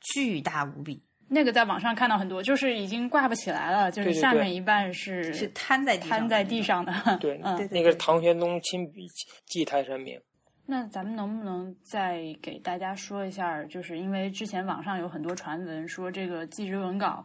[0.00, 1.04] 巨大无比。
[1.28, 6.92] 那个在网上看到很多，就是已经挂不起来了，就是下面一半是是摊在摊在地上的。
[7.20, 7.38] 对，
[7.70, 9.06] 那个唐玄宗亲笔
[9.46, 10.20] 祭泰山铭。
[10.66, 13.62] 那咱们能不能再给大家说一下？
[13.64, 17.24] 就是因为之前网上有很多传闻说这个祭侄文稿，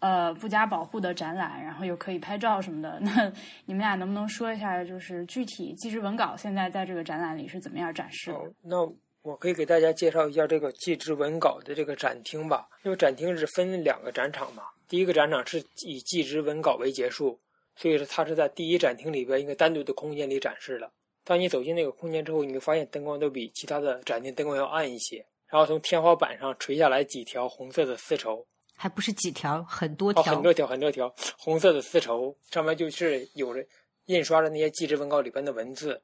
[0.00, 2.98] 呃，不加保护的展览，然后又可以拍照什么的。
[3.04, 3.30] 那
[3.66, 8.38] 你们俩能不能说一下，就是具体祭侄文稿现在在这个展览里是怎么样展示的？
[8.62, 8.94] 那。
[9.28, 14.62] 我可以给大家介绍一下这个祭侄文稿的这个展厅吧，因为展厅是分两个展场嘛。
[14.88, 17.38] 第一个展场是以祭侄文稿为结束，
[17.76, 20.90] 所以说它是在第一展厅里边一个单独的空间里展示的。
[21.24, 25.22] 当你走进那个空间之后，你会发现灯光都比其他的展厅灯光要暗一些。
[25.46, 33.62] 然后从天花板上垂下来几条红色的丝绸，还不是几条，很多条，很多条，很多条红色的丝绸，上面就是有着
[34.06, 36.00] 印刷着那些祭侄文稿里边的文字。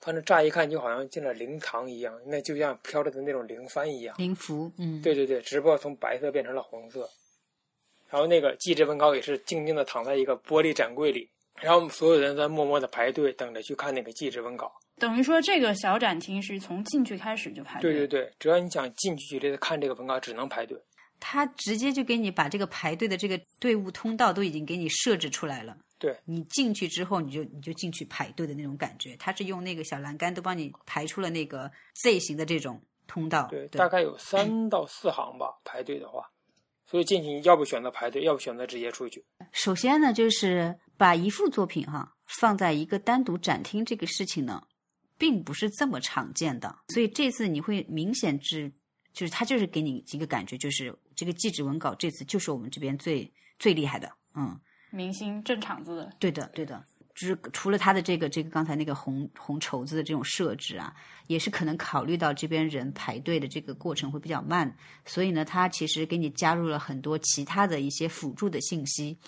[0.00, 4.14] 反正乍一看就好像进了灵堂一样，那就像飘着的那种灵幡一样。
[4.18, 7.08] 灵符，嗯，对对对，只不过从白色变成了红色。
[8.08, 11.28] 然后那个祭侄文稿也是静静的躺在一个玻璃展柜里，
[11.60, 14.72] 然后我们所有人在默默的排队等着去看那个祭侄文稿。
[14.96, 17.92] 等于说这个小展厅是从进去开始就排队。
[17.92, 20.78] 对对对，只要你想近距离的看这个文稿，只能排队。
[21.20, 25.76] 他直接就给你把这个排队的这个队伍通道都已经给你设置出来了。
[25.98, 29.16] 对你进去之后，你就你就进去排队的那种感觉。
[29.16, 33.48] 他是用那个小栏杆都帮你排出了那个 Z 型的这种通道。
[33.50, 36.30] 对，大概有三到四行吧，排队的话。
[36.86, 39.24] 所以进去要不选择排队，要不选择直接出去。
[39.52, 44.62] 首先呢，就是把一幅作品哈放在一个单独展厅这个事情呢，
[45.18, 46.74] 并不是这么常见的。
[46.88, 48.72] 所以这次你会明显知，
[49.12, 54.58] 就是他就是给你一个感觉，就是这个记者文稿这次就是我们这边最最厉害的，嗯。
[54.90, 56.82] 明星镇场子的，对的，对的，
[57.14, 60.94] 就是除了他的这个这个刚才那个红红绸子的这种设置啊，
[61.26, 64.74] 也是可能考虑到这边人排队的这个过程会比较慢，
[65.04, 69.18] 所以呢，他其实给你加入了很多其他的一些辅助的信息，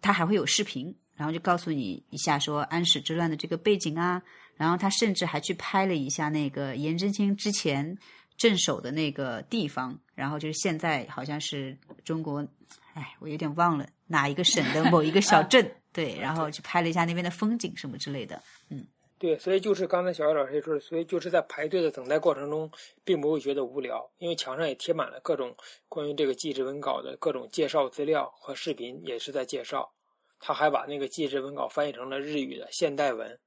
[0.00, 4.22] 他还会有视频，然后就告诉你一下说安史之乱的这个背景啊，
[4.54, 7.96] 然后他甚至还去拍了一下那个颜真卿之前
[8.36, 12.46] 镇守的那个地方，然后就是现在好像是中国，
[12.94, 18.42] 哎，我有点忘了哪一个省的 某一个小镇， 对，然后去拍了一下那边的风景什么之类的。
[18.68, 18.86] 嗯
[19.18, 22.70] 对，所以就是刚才小艾老师也说，所以就是在排队的等待过程中，
[23.04, 25.54] 并不会觉得无聊，因为墙上也贴满了各种
[25.90, 29.92] 关于这个纪实文稿的各种介绍资料和视频，也是在介绍。
[30.38, 33.38] 他还把那个纪实文稿翻译成了日语的现代文，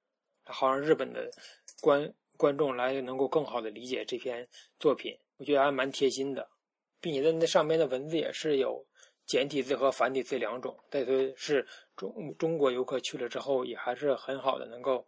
[0.43, 1.27] 好让日本的
[1.81, 4.47] 观观众来能够更好的理解这篇
[4.79, 5.17] 作品。
[5.37, 6.47] 我觉得还蛮贴心的，
[7.01, 8.85] 并且在那上面的文字也是有
[9.25, 15.05] 简体字和繁体字两种，但是是中中国游客去了之后也还是很好的能够。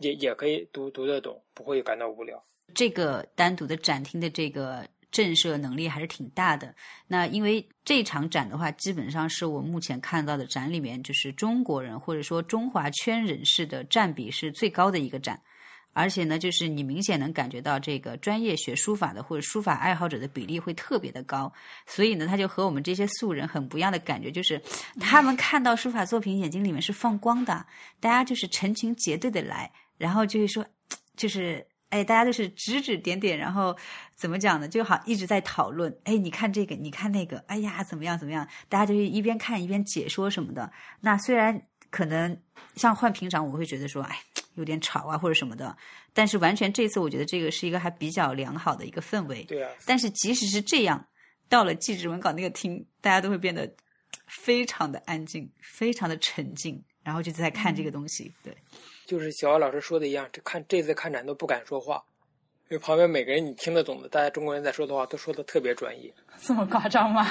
[0.00, 2.44] 也也可以读读得懂，不会感到无聊。
[2.74, 6.74] 这个单独的展厅的这个震慑能力还是挺大的。
[7.06, 15.40] 那因为这场展的话，基本上是我目前看到的展里面，就是中国人或者说中华圈人士的占比是最高的一个展。
[15.98, 21.50] 而且呢，就是你明显能感觉到这个专业学书法的或者书法爱好者的比例会特别的高，
[21.86, 24.60] 所以呢，他就和我们这些素人很不一样的感觉，就是
[25.00, 27.64] 他们看到书法作品眼睛里面是放光的，
[27.98, 30.66] 大家就是成群结队的来，然后就是说，
[31.16, 33.74] 就是哎，大家都是指指点点，然后
[34.14, 34.68] 怎么讲呢？
[34.68, 38.46] 就好一直在讨论，哎，你看这个，你看那个，哎呀，怎么样怎么样？
[38.68, 40.70] 大家就一边看一边解说什么的。
[41.00, 42.38] 那虽然可能
[42.74, 44.18] 像换平常，我会觉得说，哎。
[44.56, 45.76] 有点吵啊，或者什么的，
[46.12, 49.42] 但是完全这次我觉得这个是一个还比较良好的一个氛围。
[49.44, 49.70] 对啊。
[49.86, 51.06] 但是即使是这样，
[51.48, 53.70] 到了纪实文稿那个厅，大家都会变得
[54.26, 58.32] 非常的安静，非常的沉静，然后就在看这个东西。
[58.42, 58.56] 对。
[59.06, 62.02] 就是小奥老师说的一样，这看这次看展都不敢说话，
[62.68, 66.12] 因为旁边每个人你听得懂的，大家中国人在说的话都说的特别专业。
[66.42, 67.24] 这么夸张吗？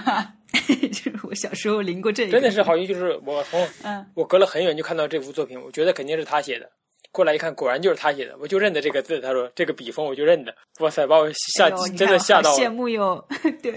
[1.23, 2.29] 我小时候临过这。
[2.29, 6.71] 真的是好像就是我从嗯，我隔了很远就看到这幅作品，我觉得肯定是他写的。
[7.15, 9.21] 过来一看，果然就是他写的，我就认得这个字。
[9.21, 12.57] 他说这个笔锋我就认得，哇塞，把我吓真的吓到了。
[12.57, 13.25] 羡慕哟，
[13.63, 13.73] 对，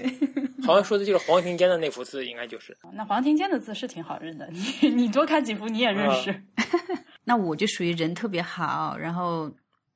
[0.66, 2.77] 好像说的就是黄庭坚的那幅字，应该就是。
[2.92, 4.48] 那黄庭坚的字是挺好认的，
[4.83, 6.42] 你你多看几幅你也认识。
[7.22, 9.48] 那我就属于人特别好，然后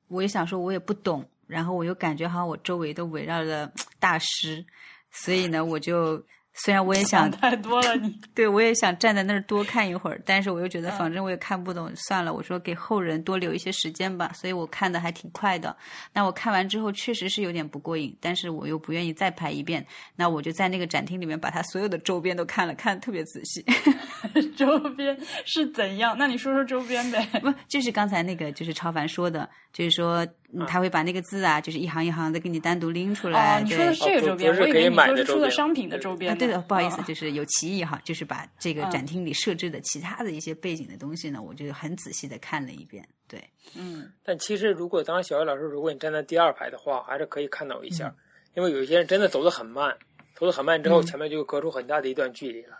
[0.07, 4.65] 我也想说，我也不懂，然后我又感觉好像我周围都围绕着大师，
[5.11, 6.23] 所以呢，我就。
[6.55, 12.33] 虽然我也想太多了， 你对我也想站在那儿多看一会儿，但是我又觉得反正我也看不懂，算了。
[12.33, 15.75] 我说给后人多留一些时间吧，所以我看的还挺快的。
[16.13, 19.85] 那我看完之后确实是有点不过瘾，但是我又不愿意再拍一遍，
[20.15, 23.65] 那我就在那个展厅里面把它所有的周边都看了，看的特别仔细。
[24.55, 26.15] 周边是怎样？
[26.17, 27.27] 那你说说周边呗。
[27.41, 30.25] 不，就是刚才那个，就是超凡说的，就是说
[30.67, 33.59] 他会把那个字啊，就是一行一行的给你单独拎出来。
[33.59, 36.37] 哦，你说的是这个周边，我以为你说是出的商品的周边。
[36.37, 43.03] 对的，不好意思，就是有歧义哈，就是把这个展厅里设置的其他的一些背景的东西呢，我就很仔细的看了一遍。
[43.27, 43.43] 对，
[43.75, 44.11] 嗯。
[44.23, 48.13] 但其实，如果当时小叶老师，如果你站在第二排的话，还是可以看到一下，
[48.53, 49.97] 因为有一些人真的走得很慢，
[50.35, 52.77] 走得很慢之后，前面就隔出很大的一段距离了。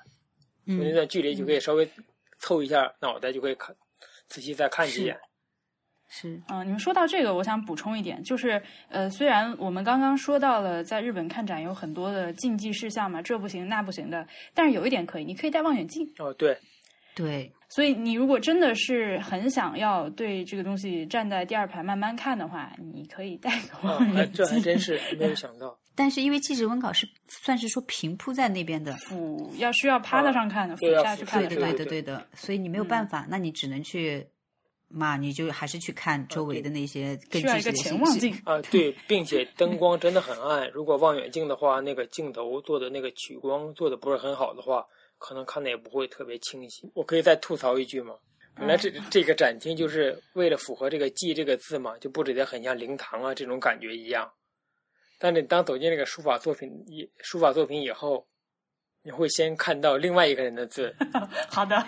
[0.68, 0.78] 嗯。
[0.78, 1.90] 那段距离就可以稍微
[2.38, 3.76] 凑一下脑袋，就可以看
[4.28, 5.18] 仔细再看几眼。
[6.16, 16.08] 是，嗯，你们说到这个，我想补充一点，就是，呃，虽然我们刚刚说到了在日本看展有很多的禁忌事项嘛，这不行那不行的，但是有一点可以，你可以带望远镜。
[16.20, 16.56] 哦，对，
[17.16, 24.46] 对，所以你如果真的是很想要对这个东西站在第二排慢慢看的话，你可以带个望远镜。
[24.46, 25.76] 这还真是 没有想到。
[25.96, 34.28] 但是因为纪实文稿是算是说平铺在那边的，俯要需要趴在上看的，俯下去看的，对对的对的，所以你没有办法，那你只能去。
[34.94, 38.62] 嘛，你就还是去看周围的那些更具体的信息啊。
[38.72, 40.70] 对，并且灯光真的很暗。
[40.72, 44.86] 如果望远镜的话，那个镜头做的那个取光做的不是很好的话，
[45.18, 46.90] 可能看的也不会特别清晰。
[46.94, 48.14] 我可以再吐槽一句吗？
[48.56, 54.32] 本来这这个展厅就是为了符合这个“记”这个字嘛，就布置的很像灵堂啊这种感觉一样。
[55.18, 58.28] 但你当走进这个书法作品以书法作品以后，
[59.02, 60.96] 你会先看到另外一个人的字。
[61.50, 61.84] 好的。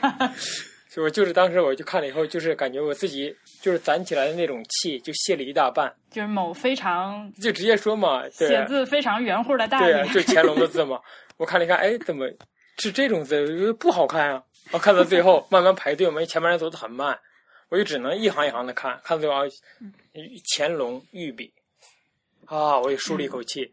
[0.95, 5.93] 就就是当时我就看了以后，就是感觉我自己就是攒起来的那种气就泄了一大半。
[6.09, 10.97] 就是某非常就直接说嘛，写字非常圆乎的大对，就乾隆的字嘛。
[11.35, 12.25] 我看了一看，哎，怎么
[12.77, 13.73] 是这种字？
[13.73, 14.41] 不好看啊！
[14.71, 17.19] 我看到最后 慢慢排队，我们前面人走的很慢，
[17.67, 19.41] 我就只能一行一行的看，看到最后
[20.55, 21.51] 乾隆御笔
[22.45, 23.69] 啊，我也舒了一口气，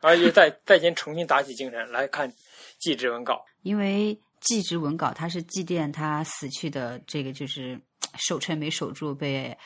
[0.00, 2.32] 然后又再再先重新打起精神来看
[2.78, 4.18] 祭侄文稿，因为。
[4.40, 7.80] 祭侄文稿，他是祭奠他死去的这个，就是
[8.16, 9.56] 守城没守住，被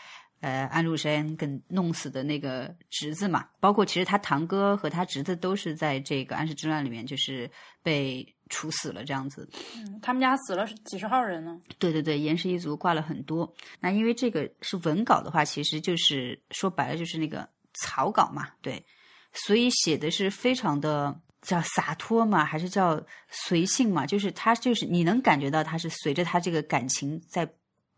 [0.40, 7.50] 呃安禄山跟弄死的那个侄子嘛，包括其实他堂哥和他侄子都是在这个安史之乱里面就是
[7.82, 9.48] 被处死了这样子。
[9.76, 11.60] 嗯，他们家死了几十号人呢。
[11.78, 13.50] 对对对，严氏一族挂了很多。
[13.80, 18.84] 那因为这个是文稿的话，其实就是说白了就是那个草稿嘛，对，
[19.32, 24.06] 所以写的是非常的叫洒脱嘛，还是叫随性嘛？
[24.06, 27.46] 就是他就是你能感觉到他是随着他这个感情在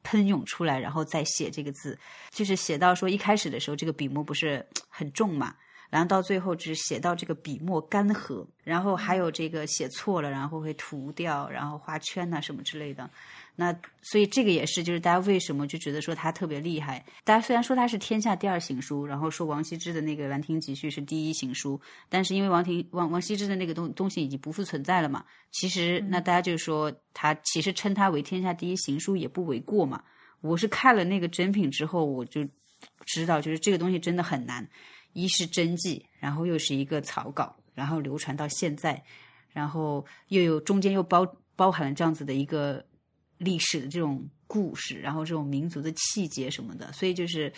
[0.02, 1.98] 喷涌出来，然后再写这个字，
[2.30, 5.54] 就是写到说一开始的时候，这个笔墨不是很重嘛。
[5.90, 13.09] 然后到最后只写到这个笔墨干涸，然后还有这个写错了，然后会涂掉，然后画圈呐、什么之类的。
[13.57, 17.05] 那所以这个也是，就是大家为什么就觉得说他特别厉害？
[17.23, 30.03] 大家虽然说他是天下第二行书，然后说王羲之的那个《兰亭集序》是第一行书，但是因为王庭王王羲之的那个东东西已经不复存在了嘛，其实那大家就说他其实称他为天下第一行书也不为过嘛。
[30.40, 32.47] 我是看了那个真品之后，我就
[33.07, 34.69] 知道，就是这个东西真的很难。
[35.14, 39.01] 一是真迹，然后又是一个草稿，然后流传到现在，
[39.53, 42.85] 然后又有中间又包包含了这样子的一个
[43.38, 47.53] 历史的这种故事，然后这种民族的气节什么的，所以就是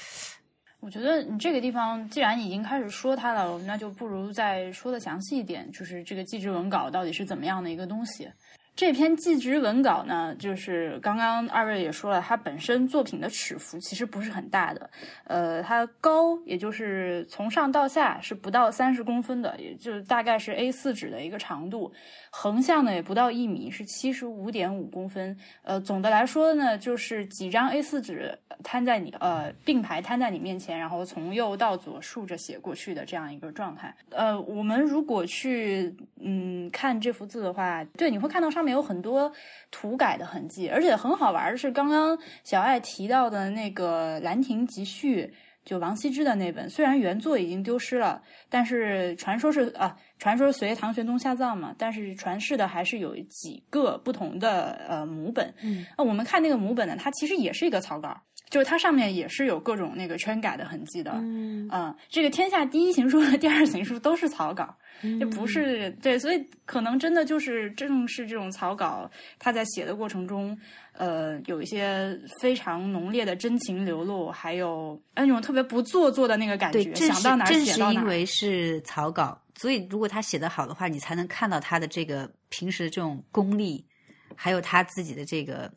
[0.81, 8.29] 我觉得你这个地方既然已经开始说它了，那就不如再说的详细一点，就是这个祭侄文稿到底是怎么样的一个东西。
[8.77, 14.91] 这篇祭侄文稿呢，就是刚刚二位也说了，它本身作品的尺幅其实不是很大的，
[15.25, 21.91] 呃，它高也就是从上到下是不到三十公分的，也就大概是 A 四纸的一个长度，
[22.29, 25.35] 横向呢也不到一米，是七十五点五公分。
[25.62, 33.97] 呃，总的来说呢，就是几张 A 四纸摊在你呃并排摊在你面前，然后从右到左竖着写过去的这样一个状态。
[34.11, 39.33] 呃，我们如果去嗯看这幅字的话，对，你会看到上面有很多
[39.71, 45.25] 涂改的痕迹，而且很好玩的是，刚刚小爱提到的那个《兰亭集序》，
[45.65, 55.53] 就王羲之的那本，虽然原作已经丢失了，但是传说是啊，传说随唐玄宗下葬嘛，但是传世的还是有几个不同的呃母本。
[55.63, 58.21] 嗯，那我们看那个母本呢，它其实也是一个草稿。
[58.49, 70.57] 就是它上面也是有各种那个圈改的痕迹的，嗯嗯，这个天下第一行书和第二行书都是草稿，嗯这不是对，所以可能真的就是正是这种草稿，他在写的过程中，
[70.99, 78.03] 呃，有一些非常浓烈的真情流露，还有那种特别不做作的那个感对，觉，想到哪写到哪儿。
[78.03, 83.87] 是因为是草稿，所以如果他写的好的话，你才能看到他的这个平时的这种功力，
[84.35, 85.73] 还有他自己的这个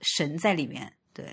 [0.00, 0.92] 神在里面。
[1.12, 1.26] 对，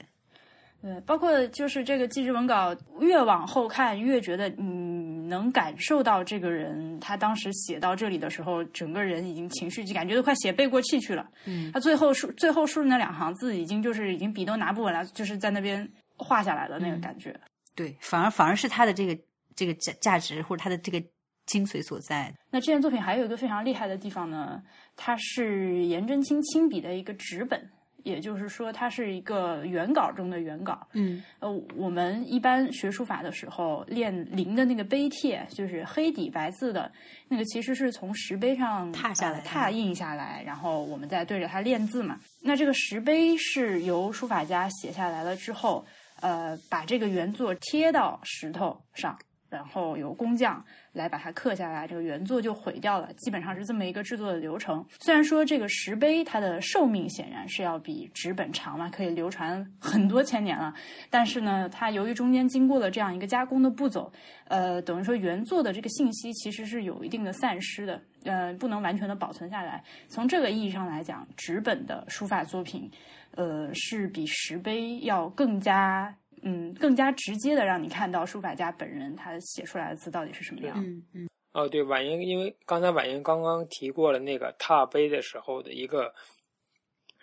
[0.82, 11.30] 对，包括就是这个祭侄文稿，越往后看越觉得你能感受到这个人他当时写到这里的时候，整个人已经情绪就感觉都快写背过气去了。
[11.46, 17.40] 嗯，他最后数最后数的那两行字，已经就是已经笔都拿不稳了，就是在那边画下来的那个感觉。
[17.76, 19.16] 对，反而反而是他的这个
[19.56, 21.00] 这个价价值或者他的这个
[21.46, 22.34] 精髓所在。
[22.50, 24.64] 那这件作品还有一个非常厉害的地方呢，
[24.96, 27.70] 它是颜真卿亲笔的一个纸本。
[28.04, 30.88] 也就是说，它是一个原稿中的原稿。
[30.94, 36.92] 嗯，呃，我们一般学书法的时候练临的那个碑帖，就是黑底白字的
[37.28, 42.20] 那个，其实是从石碑上拓下来呃拓印下来，然后我们再对着它练字嘛。
[42.42, 45.86] 那这个石碑是由书法家写下来了之后，
[46.22, 49.18] 呃，把这个原作贴到石头上。
[49.52, 54.84] 然后由工匠来把它刻下来，这个原作就毁掉了，基本上是这么一个制作的流程。
[55.02, 60.74] 虽然说这个石碑它的寿命显然是要比纸本长嘛，可以流传很多千年了，
[61.10, 64.10] 但是呢，它由于中间经过了这样一个加工的步骤，
[64.48, 69.84] 呃，等于说原作的这个信息其实是有一定的散失的，呃，不能完全的保存下来。
[70.08, 72.90] 从这个意义上来讲，纸本的书法作品，
[73.36, 76.16] 呃，是比石碑要更加。
[76.42, 80.76] 嗯，更加直接的让你看到书法家本人他写出来的字到底是什么样。
[80.84, 86.14] 嗯嗯哦，对，婉莹，因为刚才婉莹刚刚提过了那个拓碑的时候的一个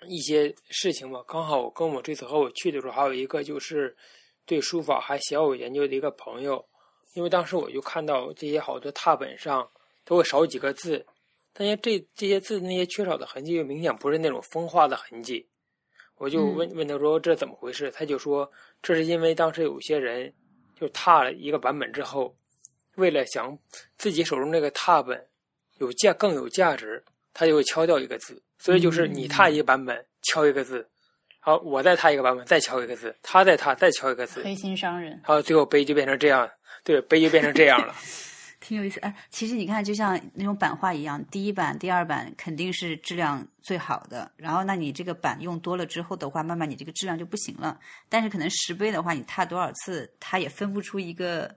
[0.07, 3.97] 一些事情嘛，刚好我跟我这次和我去的时候，还有一个就是
[4.45, 6.63] 对书法还小有研究的一个朋友，
[7.15, 9.67] 因为当时我就看到这些好多拓本上
[10.05, 11.05] 都会少几个字，
[11.55, 15.49] 但是这这些字那些缺少的痕迹又明显不是那种风化的痕迹。
[16.19, 17.91] 我就问问他说这怎么回事？
[17.91, 18.51] 他就说
[18.83, 20.33] 这是因为当时有些人
[20.79, 22.37] 就拓了一个版本之后，
[22.97, 23.57] 为了想
[23.97, 25.27] 自己手中这个拓本
[25.79, 27.03] 有价更有价值，
[27.33, 28.43] 他就会敲掉一个字。
[28.59, 30.85] 所以就是你拓一个版本敲一个字，
[31.39, 36.51] 好，我再拓一个版本再敲一个字，他再拓再敲一个字，黑心商人，好最后碑就变成这样，
[36.83, 37.95] 对，碑就变成这样了。
[38.61, 38.99] 挺有意思。
[39.01, 44.31] 哎，其实你看，就像那种版画一样，第一版、第二版肯定是质量最好的。
[44.37, 47.79] 然后，那你这个版用多了之后的话，慢慢你这个质量就不行了。
[48.09, 51.55] 但是，可能石碑的话，你踏多少次，它也分不出一个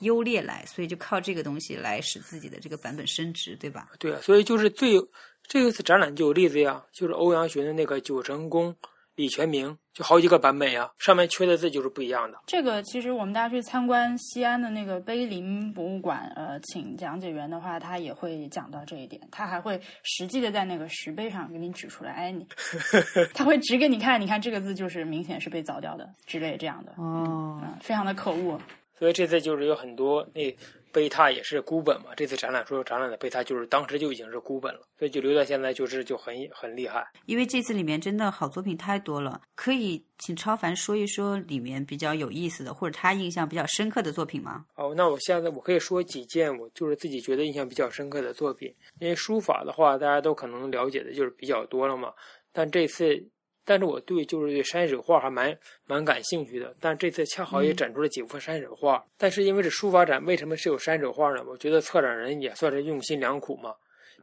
[0.00, 3.88] 优劣来，所以就靠这个东西来使自己的这个版本升值，对吧？
[3.98, 5.00] 对啊，所以就是最
[5.46, 8.74] 这一次展览就有例子呀，就是欧阳询的那个九成宫。
[9.22, 12.36] 李全明就好几个版本呀，上面缺的字就是不一样的。
[12.44, 22.44] 这个其实我们大家去参观西安的那个碑林博物馆，呃，请讲解员的话，他也会讲到这一点，他还会实际的在那个石碑上给你指出来，哎，你
[23.32, 28.60] 他会指给你看，你看这个字就是明显是被凿掉的之类这样的，哦，嗯，非常的可恶。
[29.02, 30.54] 所以这次就是有很多那。
[30.92, 37.02] 贝塔也是孤本嘛，这次展览说展览的贝塔就是当时就已经是孤本了，所以就留到现在就是就很很厉害。
[37.24, 44.66] 因为这次里面真的好作品太多了，可以请超凡说一说里面比较有意思的或者他印象比较深刻的作品吗？
[44.74, 52.12] 哦，那我现在我可以说几件我就是自己觉得印象比较深刻的作品，因为书法的话大家都可能了解的就是比较多了嘛，
[52.52, 53.26] 但这次。
[53.64, 55.56] 但是我对就是对山水画还蛮
[55.86, 59.04] 蛮感兴趣的，但这次恰好也展出了几幅山水画。
[59.16, 61.44] 但是因为是书法展，为什么是有山水画呢？
[61.46, 63.74] 我觉得策展人也算是用心良苦嘛。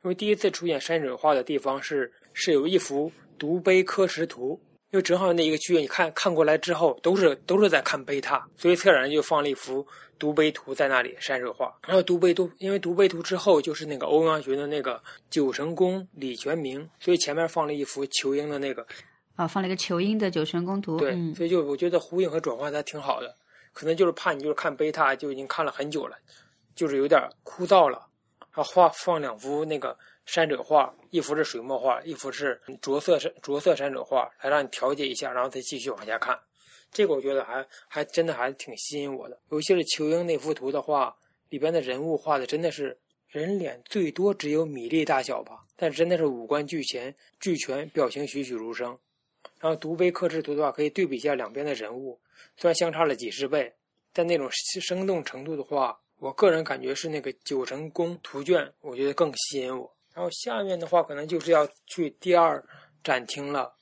[0.04, 4.60] 因为第一次出现山水画的地方是是有一幅独碑刻石图，
[4.92, 9.86] 因为正好那一个区域，你看看过来之后都是都是在看碑拓，所以策展人就放了一幅
[10.18, 11.74] 独碑图在那里山水画。
[11.86, 18.86] 然后独碑图，因为独碑图之后就是那个欧阳询的那个九成宫李全明，所以前面放了一幅仇英的那个。
[19.40, 23.34] 啊，放了一个求英的九泉宫图，对，所以就我觉得呼应和转换它挺好的，
[23.72, 26.18] 可能就是怕你就是看贝塔就已经看了很久了，
[26.76, 28.06] 就是有点枯燥了，
[28.54, 36.38] 然后画放两幅那个山水画，一幅是水墨画，一幅是着色山着色山水画，来让你调节一下，然后再继续往下看，
[36.92, 41.16] 这个我觉得还还真的还挺吸引我的，尤其是求英那幅图的话，
[41.48, 49.00] 里边的人物画的真的是人脸最多只有米粒大小吧，但真的是五官俱全，俱全，表情栩栩如生。
[49.60, 52.20] 然后读碑刻制图的话，可以对比一下两边的人物，
[52.55, 53.74] 虽然相差了几十倍，
[54.14, 59.93] 但那种生动程度的话，我个人感觉是那个九成宫图卷，我觉得更吸引我。
[60.14, 62.64] 然后下面的话，可能就是要去第二
[63.03, 63.74] 展厅了，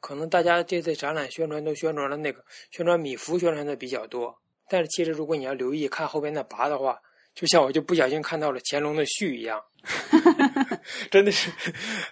[0.00, 7.00] 可能大家这次展览宣传都宣传了那个宣传米芾宣传的比较多，但是其实如果你要留意看后边的跋的话，
[7.34, 9.62] 就像我就不小心看到了乾隆的序一样。
[11.10, 11.50] 真的是，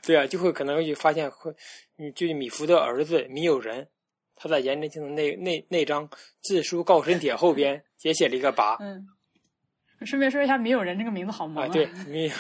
[0.03, 1.55] 对啊，就会可能会发现会，
[1.99, 3.87] 嗯，就是米芾的儿子米友仁，
[4.35, 6.09] 他在颜真卿的那那那张
[6.43, 8.77] 自书告身帖后边 也写了一个跋。
[8.81, 9.07] 嗯，
[10.07, 11.69] 顺便说一下，米友仁这个名字好萌啊。
[11.69, 12.31] 对， 米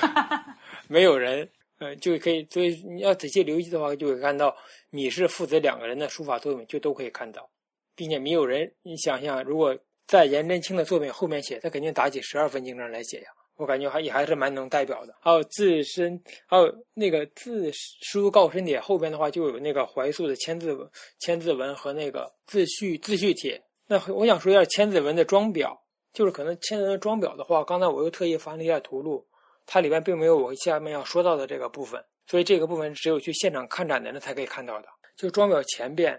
[0.89, 4.57] 没有人，嗯，就可以，所以你要仔细留意的话，就会看到
[4.91, 7.49] 米氏父子两个人的书法作品就都可以看到，
[7.95, 13.28] 并且米友仁，你想想，如果在颜真卿的作品后面写，他肯定打起十二分精神来写呀。
[13.61, 15.15] 我感觉还也还是蛮能代表的。
[15.21, 23.63] 还有自身，还有那个自书告身帖后边的话，就有那个怀素的千字文、千字文和那个自序自序帖。
[23.87, 25.79] 那我想说一下千字文的装裱，
[26.15, 29.29] 就是可能千字文装裱的话，刚才我又特意翻了一下图录，
[29.67, 34.89] 它里边并没有我下面要说到的这个部分，所以这个部分只有去现场看展的人才可以看到的。
[35.17, 36.19] 就装裱前边，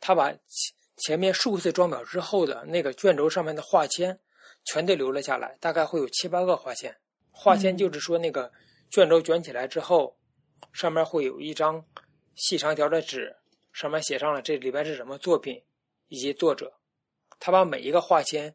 [0.00, 0.40] 他把前
[0.96, 4.18] 前面数次装裱之后的那个卷轴上面的画签。
[4.70, 6.94] 全都留了下来，大概会有七八个画签。
[7.30, 8.52] 画签就是说，那个
[8.90, 10.14] 卷轴卷起来之后，
[10.72, 11.82] 上面会有一张
[12.34, 13.34] 细长条的纸，
[13.72, 15.62] 上面写上了这里边是什么作品
[16.08, 16.72] 以及作者。
[17.40, 18.54] 他把每一个画签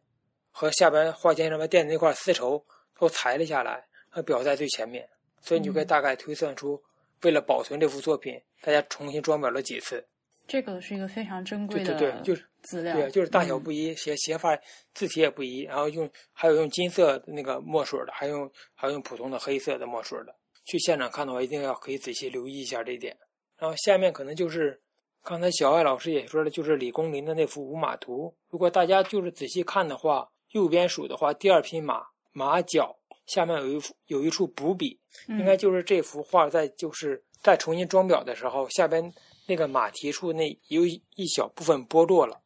[0.52, 2.64] 和下边画签上面垫的那块丝绸
[3.00, 5.10] 都裁了下来，和裱在最前面。
[5.42, 6.82] 所以你就可以大概推算出，
[7.24, 10.06] 为了保存这幅作品，大家重新装裱了几次。
[10.46, 14.58] 这个是一个非常珍贵的，对对对，就是资料，对，就是大小不一，写写法
[14.94, 20.36] 字体也不一，然后用还有用金色那个墨水的，还用还用普通的黑色的墨水的。
[20.66, 23.16] 去现场看的话，一定要可以仔细留意一下这一点。
[23.58, 24.82] 然后下面可能就是
[25.24, 28.34] 刚才小艾老师也说了，就是李公麟的那幅五马图。
[28.50, 39.14] 如果大家就是仔细看的话，右边数的话，第二匹马马脚下面有一幅有一处补笔，应该就是这幅画在就是在重新装裱的时候下边。
[39.46, 42.40] 那个马蹄处那有一小部分剥落了，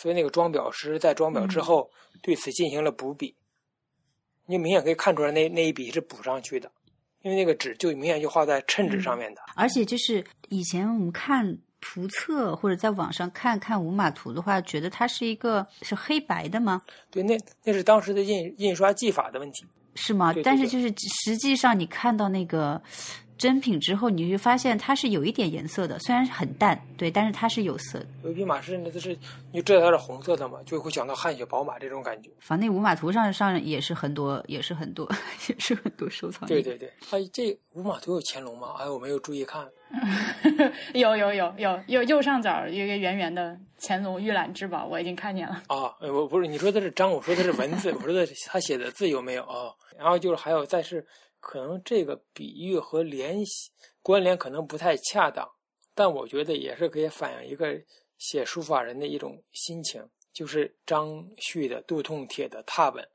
[0.00, 1.90] 所以那个装裱师在装裱之后
[2.22, 3.34] 对此进行了补笔，
[4.46, 6.72] 你明显可以看出来那那一笔是补上去的，
[7.20, 9.42] 因为那个纸就明显就画在衬纸上面的。
[9.56, 16.80] 而且就是以前我们看图册或者在网上看看五马图的话，觉得它是一个是黑白的吗？
[17.10, 20.34] 对，那那是当时的印印刷技法的问题，是吗？
[20.42, 20.88] 但是就是
[21.26, 22.80] 实际上你看到那个。
[23.40, 28.06] 真品之后，你会发现它是有一点颜色的，虽然很淡，对，但是它是有色的。
[28.22, 29.16] 有一匹马是那就是
[29.50, 32.28] 你知道它是红色的嘛，就会想到汗血宝马这种感觉。
[32.38, 35.10] 反正那五马图上上也是很多，也是很多，
[35.48, 36.46] 也是很多收藏。
[36.46, 38.74] 对对对，哎，这五马图有乾隆吗？
[38.78, 39.66] 哎，我没有注意看。
[40.94, 45.62] 有有有有右右上角有一个圆圆的乾隆御览之宝，我已经看见了。
[45.66, 49.72] 啊，我不是你说的是章，我说的是文字，我说的是他写的字有没有啊？
[49.98, 51.04] 然后就是还有再是
[51.40, 53.70] 可能这个比喻和联系
[54.02, 55.50] 关联可能不太恰当，
[55.94, 57.80] 但我觉得也是可以反映一个
[58.18, 63.06] 写书法人的一种心情，就是张旭的肚痛帖的拓本。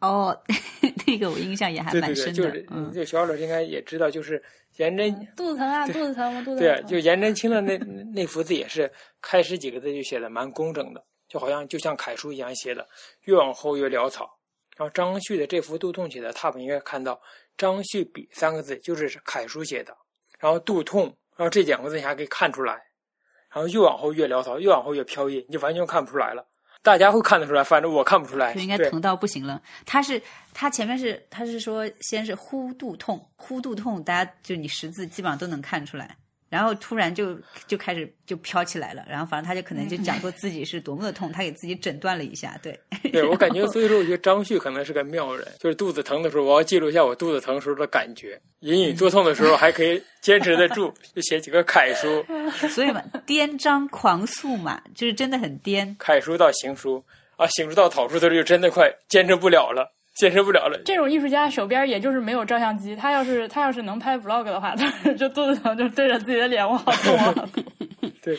[0.00, 0.36] 哦，
[1.06, 2.42] 那个我印象也还蛮深的。
[2.42, 4.42] 对对对，就是这小老师应该也知道，就是
[4.78, 6.42] 颜真肚子疼啊，肚子疼吗？
[6.42, 7.78] 肚子疼对，就颜真卿的那
[8.12, 12.88] 那幅字也是开始几个字就写的蛮工整的，就好像就像楷书一样写的，
[13.22, 14.38] 越往后越潦草。
[14.76, 17.20] 然后张旭的这幅肚痛帖的拓本，应该看到
[17.56, 19.96] “张旭笔”三个字就是楷书写的，
[20.38, 21.04] 然后“肚痛”，
[21.36, 22.74] 然后这两个字你还可以看出来，
[23.52, 26.46] 然后越往后越潦草，越往后越飘逸，你就完全看不出来了。
[26.82, 28.52] 大家会看得出来，反正我看不出来。
[28.54, 29.62] 就应该疼到不行了。
[29.86, 30.20] 他是
[30.52, 36.16] 他前面是他是说先是呼肚痛，呼肚痛，大家就你识字基本上都能看出来。
[36.52, 37.34] 然后突然就
[37.66, 42.78] 就开始就飘起来了，然后反正他就可能就讲说自己是多么的痛，他给自己诊断了一下，对。
[43.10, 52.22] 对我感觉，所以说我觉得张旭可能是个妙人，就是肚子疼的时候，我要记录一下我肚子疼时候的感觉；隐隐作痛的时候，还可以坚持得住，就写几个楷书。
[52.68, 55.96] 所以嘛，颠张狂速嘛，就是真的很颠。
[55.98, 57.02] 楷书到行书
[57.36, 59.90] 啊，行书到草书的时候，就真的快坚持不了了。
[60.14, 60.80] 坚持不了了。
[60.84, 67.48] 这种艺术家手边也就是没有照相机，他要是他要是能拍 vlog 的话，他 就肚子疼就对着自己的脸，我好痛啊！
[68.22, 68.38] 对，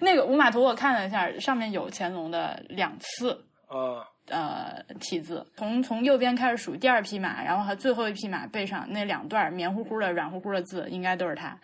[0.00, 11.58] 那个五马图我看了一下，上面有乾隆的两次啊，呃，体字，从从右边开始数，第二匹马，然后和最后一匹马背上那两段黏糊糊的、软乎乎的字，应该都是他。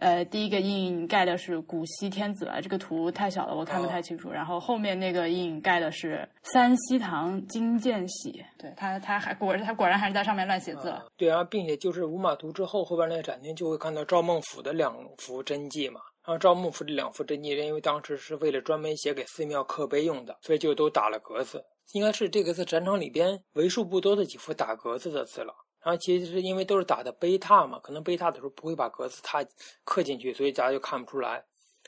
[0.00, 4.30] 呃，第一个印盖的是古稀天子，这个图太小了，我看不太清楚。
[4.30, 11.06] 然后后面那个印盖的是三希堂金建玺，对他，他还果他果然还是在上面乱写字了。
[11.16, 16.00] 对啊，并且就是五马图之后后边那个展厅就会看到赵孟俯的两幅真迹嘛。
[16.24, 21.64] 然后赵孟俯这两幅真迹，因为当时是为了专门写给寺庙刻碑用的，所以就都打了格子。
[21.94, 25.54] 应该是这个是展场里边为数不多的几幅打格子的字了。
[25.88, 29.42] 然后其实是因为都是打的碑拓嘛，可能碑拓的时候不会把格子拓
[29.84, 31.42] 刻进去，所以大家就看不出来。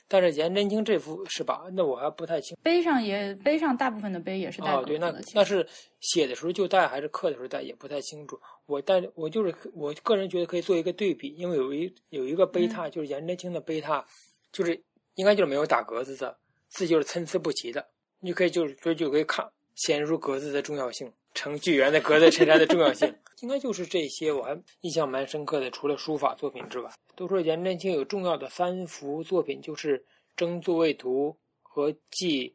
[0.07, 1.61] 但是颜真卿这幅是吧？
[1.73, 2.57] 那我还不太清。
[2.63, 4.87] 碑上也碑上大部分的碑也是带格子的。
[4.87, 5.67] 对，那那是
[5.99, 8.41] 写的时候就带还是刻的时候带也不太清楚。
[8.65, 14.03] 我但我就是我个人觉得可以做一个对比，因为有一有一个碑拓就是颜真卿的碑拓，
[14.51, 14.83] 就是
[15.13, 16.35] 应该就是没有打格子的
[16.69, 17.87] 字，就是参差不齐的。
[18.19, 21.13] 你可以就是所以就可以看显示出格子的重要性。
[21.33, 24.31] 程序员的格子衬衫的重要性，应该就是这些。
[24.31, 29.97] 我还印象蛮深刻的，除了书法作品之外，都说颜真卿有重要的三幅作品，就是
[30.35, 31.29] 《征座位图》
[31.61, 32.53] 和《记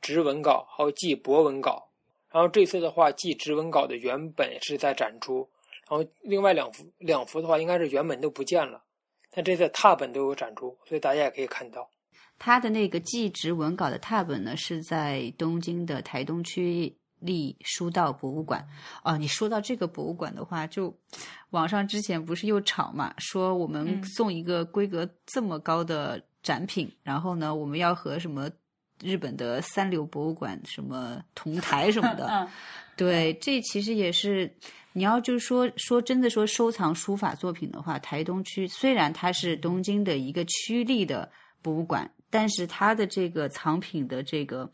[0.00, 1.88] 直文稿》，还有《记博文稿》。
[2.32, 5.46] 然后这次的话，《记直文稿》的原本是在展出，
[5.90, 8.82] 然后另外两幅两幅的话，应该是原本都不见了，
[9.30, 11.90] 但这次拓本都有展出，所以大家也可以看到。
[12.38, 16.96] 他的那个《记直文稿》的拓本呢，是在东京的台东区。
[17.22, 18.66] 立书道博物馆
[19.04, 20.92] 哦，你说到这个博物馆的话，就
[21.50, 28.50] 网上之前不是又吵嘛，说我们送一个规格这么高的展品，然后呢，我们要和什么
[29.00, 32.48] 日本的三流博物馆什么同台什么的。
[32.96, 34.52] 对，这其实也是
[34.92, 41.30] 你要就是说说真的说收藏书法作品的话，台东区虽然它是东京的一个区立的
[41.62, 44.70] 博物馆，但是它的这个藏品的这个。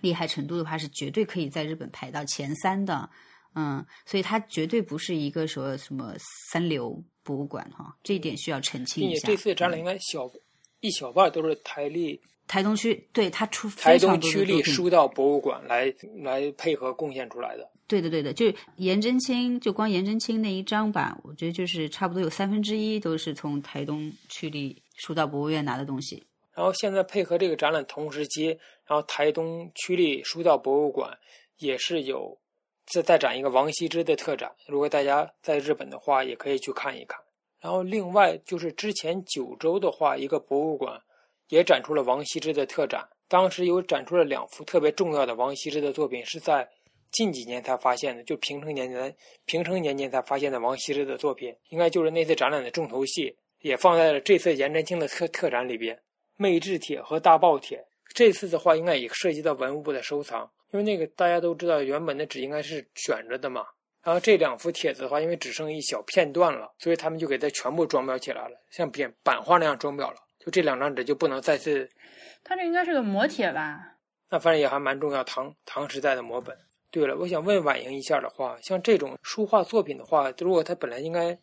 [0.00, 3.08] 厉害程度的话，是绝对可以在日本排到前三的，
[3.54, 6.14] 嗯，所以它绝对不是一个说什么
[6.50, 9.28] 三流博物馆哈，这一点需要澄清一下。
[9.28, 10.30] 这次展览应该小
[10.80, 17.70] 一小半都是台历台东区，对它出台东区立书道博物馆来来配合贡献出来的。
[17.86, 26.24] 对的，对的，就颜真卿，就光颜真卿那一张吧，我觉得就是差不多有三分之一都是从台东区立书道博物院拿的东西。
[26.60, 28.48] 然后现在配合这个展览同时接，
[28.84, 31.18] 然后台东区立书道博物馆
[31.56, 32.38] 也是有
[32.84, 37.18] 再再展一个王羲之的特展，如果大家在日本的话，也可以去看一看。
[37.62, 41.00] 然后另外就是之前九州的话，一个博物馆
[41.48, 46.68] 也展出了王羲之的特展，当时有展出了两幅特别重要的王羲之的作品，是在
[47.10, 55.98] 近几年才发现的，就平成年间平成年间才发现的王羲之的作品，应该就是那次展览的重头戏，也放在了这次颜真卿的特特展里边。
[56.40, 57.84] 魅制帖和大报帖，
[58.14, 63.66] 这次的话应该也涉及到文物部的收藏，因为那个大家都知道，原本的纸应该是卷着的嘛，
[64.02, 70.16] 然后这两幅帖子的话，因为只剩一小片段了，所以他们就给它全部装裱起来了，像版版画那样装裱了。
[70.38, 71.86] 就这两张纸就不能再次。
[72.42, 73.78] 它这应该是个摹帖吧？
[74.30, 76.56] 那反正也还蛮重要，唐唐时代的摹本。
[76.90, 81.38] 对了，我想问婉莹一下的话，像这种书画作品的话，如果它本来应该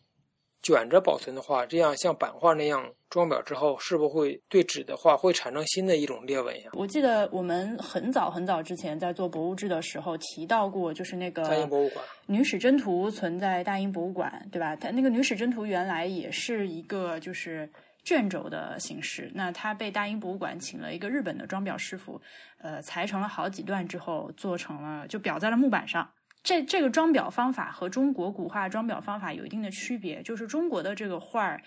[0.68, 6.70] 卷着保存的话，这样像版画那样装裱之后，是不是会对纸的话会产生新的一种裂纹呀？
[6.74, 14.76] 我记得我们很早很早之前在做博物志的时候提到过，就是那个大英博物馆《女史箴图》存在大英博物馆，对吧？
[14.76, 17.66] 它那个《女史箴图》原来也是一个就是
[18.04, 22.20] 卷轴的形式，那它被大英博物馆请了一个日本的装裱师傅，
[22.60, 26.10] 呃，裁成了好几段之后，做成了就裱在了木板上。
[26.42, 31.60] 这这个装裱方法和中国古画装裱方法有一定的区别，就是中国的这个画儿，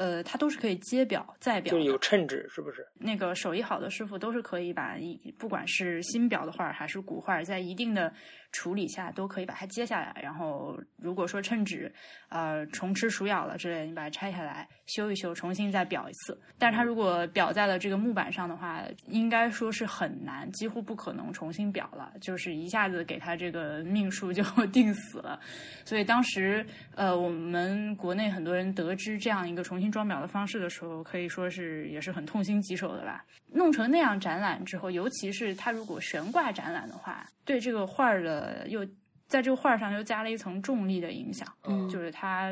[0.00, 2.86] 呃，它都是可以接表再裱的，就是有衬纸，是不是？
[2.94, 8.10] 那个手艺好的师傅都是可以把一不管是新裱的画还是古画，在一定的
[8.50, 10.18] 处理下都可以把它接下来。
[10.22, 11.92] 然后如果说衬纸
[12.30, 16.40] 呃虫吃鼠咬了之类的，你把它拆下来修一修，重新再裱一次。
[16.58, 24.42] 但是它如果裱在了这个木板上的话，应该说是很难，几乎不可能重新裱了，就是一下子给它这个命数就
[24.72, 25.38] 定死了。
[25.84, 33.24] 所以当时呃我们国内很多人得知这样一个重新装裱的方式的时候，可以说是也是很痛心疾首的吧。
[33.46, 38.86] 弄成那样展览之后，尤其是它如果悬挂展览的话，对这个画儿的又
[39.26, 42.50] 在这个画儿上又加了一层重力的影响，嗯就是它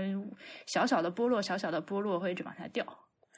[0.67, 2.87] 小小的剥落，小小的剥落会一直往下掉。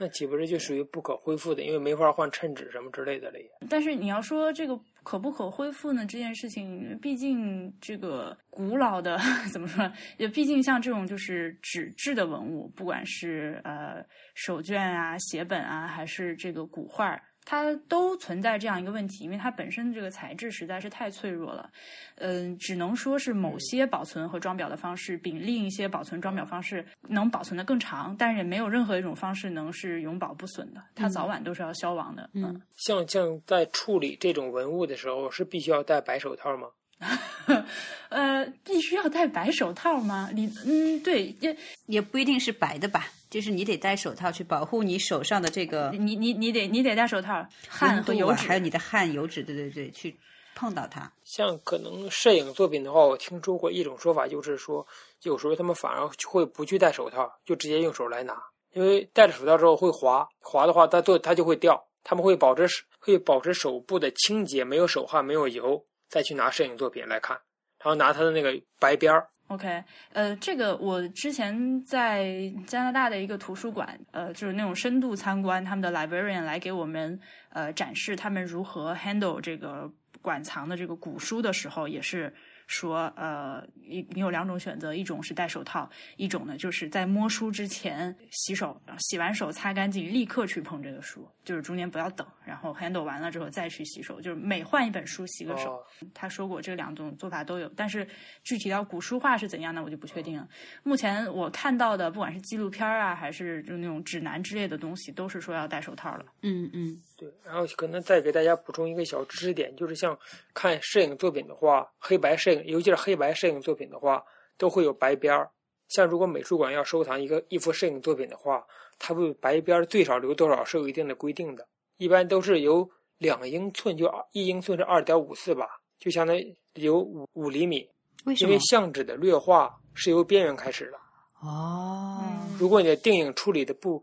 [0.01, 1.63] 那岂不是就属于不可恢复的？
[1.63, 3.47] 因为没法换衬纸什么之类的了也。
[3.69, 6.07] 但是你要说这个可不可恢复呢？
[6.07, 9.19] 这件事情，毕竟这个古老的
[9.53, 9.93] 怎么说？
[10.17, 14.03] 也毕竟像这种就是纸质的文物，不管是呃
[14.35, 17.23] 手卷啊、写本啊，还是这个古画儿。
[17.51, 21.69] 它都存在这样一个问题，因为它本身这个材质实在是太脆弱了，
[22.15, 32.31] 嗯、只能说是某些保存和装裱的方式比另一些保存装裱方式能保存的更长，但是也没有任何一种方式能是永保不损的，它早晚都是要消亡的。
[32.35, 36.69] 嗯，像像在处理这种文物的时候，是必须要戴白手套吗？
[38.11, 40.31] 呃，必须要戴白手套吗？
[40.35, 50.17] 你嗯，对，也也不一定是白的吧，就是你得戴手套去保护你手上的这个你你你得你得戴手套，汗和油脂，还有你的汗、油脂，对对对，去
[50.55, 51.11] 碰到它。
[51.25, 54.87] 像可能摄影作品的话，我听说过一种说法，就是说
[55.23, 58.37] 有时候他们反而会不去戴手套，就直接用手来拿，
[58.73, 61.87] 因为戴着手套之后会滑，滑的话它做它就会掉。
[62.03, 67.35] 他们会保持手会保持手部的清洁，没有手汗，没有油，再去拿摄影作品来看，
[67.79, 69.27] 然后拿它的那个白边儿。
[69.47, 69.83] OK，
[70.13, 79.91] 呃，这个我之前在加拿大的一个图书馆，呃，就是那种深度参观，他们的 librarian 来给我们呃展示他们如何 handle 这个
[80.23, 82.33] 馆藏的这个古书的时候，也是
[82.71, 95.75] 说，呃，你你有两种选择，一种是戴手套，一种呢就是在摸书之前洗手，洗完手擦干净，立刻去碰这个书，就是中间不要等，然后 handle 完了之后再去洗手，就是每换一本书洗个手。
[95.75, 98.07] 哦他说过这两种做法都有，但是
[98.45, 100.49] 具体到古书画是怎样呢，我就不确定了。
[100.83, 106.25] 目前我看到的，不管是纪录片啊，还是就那种指南之类的东西，都是说要戴手套了。
[106.43, 110.19] 嗯嗯，对，然后可能再给大家补充一个小知识点，就是像
[110.55, 114.25] 看摄影作品的话，黑白摄影，尤其是黑白摄影作品的话，
[114.57, 115.51] 都会有白边儿。
[115.89, 118.67] 像如果美术馆要收藏一个一幅摄影作品的话，
[118.99, 121.69] 它会白边最少留多少是有一定的规定的，
[121.99, 125.69] 一般都是由两英寸，就一英寸是二点五四吧，
[125.99, 127.87] 就相当于有五五厘米。
[128.25, 128.61] 为什么因为？
[128.61, 130.99] 相纸的略化是由边缘开始的，
[131.47, 132.23] 哦，
[132.59, 134.03] 如果你的定影处理的不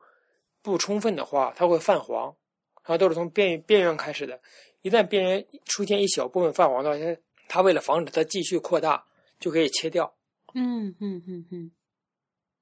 [0.61, 2.35] 不充分的话，它会泛黄，
[2.87, 4.39] 然后都是从边边缘开始的。
[4.81, 7.17] 一旦边缘出现一小部分泛黄的话，它
[7.49, 9.03] 它为了防止它继续扩大，
[9.39, 10.11] 就可以切掉。
[10.53, 11.71] 嗯嗯嗯嗯，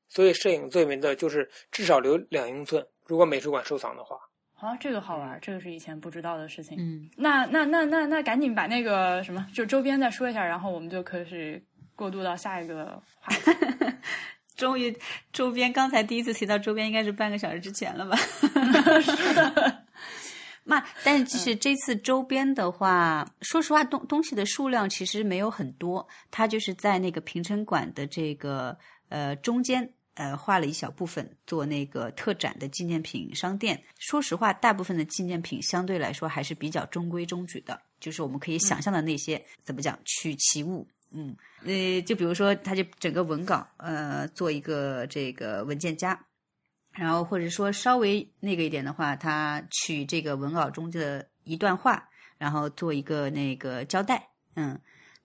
[0.09, 4.17] 所以摄影最美的就是至少留两英寸，如果美术馆收藏的话。
[4.55, 6.77] 啊，这个好玩，这个是以前不知道的事情。
[6.79, 11.61] 嗯，那那那那那赶紧把那个什么，就周边再说一下，然后我们就可以
[11.95, 13.51] 过渡到下一个话题。
[14.55, 14.97] 终于
[15.33, 18.15] 周边，刚才第一次提到周边，应该是半个小时之前了吧？
[19.03, 19.84] 是的，
[20.65, 28.77] 那 但是其实这次周边的话，说实话，东东西的数量其实没有很多，它就是在那个平城馆的这个
[29.09, 29.89] 呃中间。
[30.17, 33.83] 呃，画了一小部分做那个特展的纪念品商店。
[33.99, 40.87] 说实话，大部分的纪念品相对来说还是比较中规中矩的，就是我们可以想象的那些、怎么讲取其物。
[41.11, 41.35] 嗯，
[41.65, 46.17] 呃，就比如说，他就整个文稿，呃，做一个这个文件夹，
[46.97, 54.79] 然后或者说稍微那个一点的话，他取这个文稿中的一段话，然后做一个那个交代，嗯，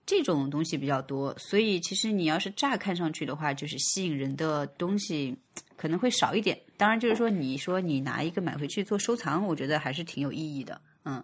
[0.05, 5.33] 这种东西比较多，所以其实你要是乍看上去的话，就是吸引人的东西
[5.77, 6.59] 可能会少一点。
[6.75, 10.81] 当然，就是说你说你拿一个买回去做收藏，我觉得还是挺有意义的。
[11.05, 11.23] 嗯，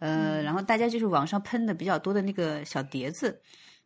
[0.00, 3.40] 呃，然后大家就是网上喷的比较多的那个小碟子，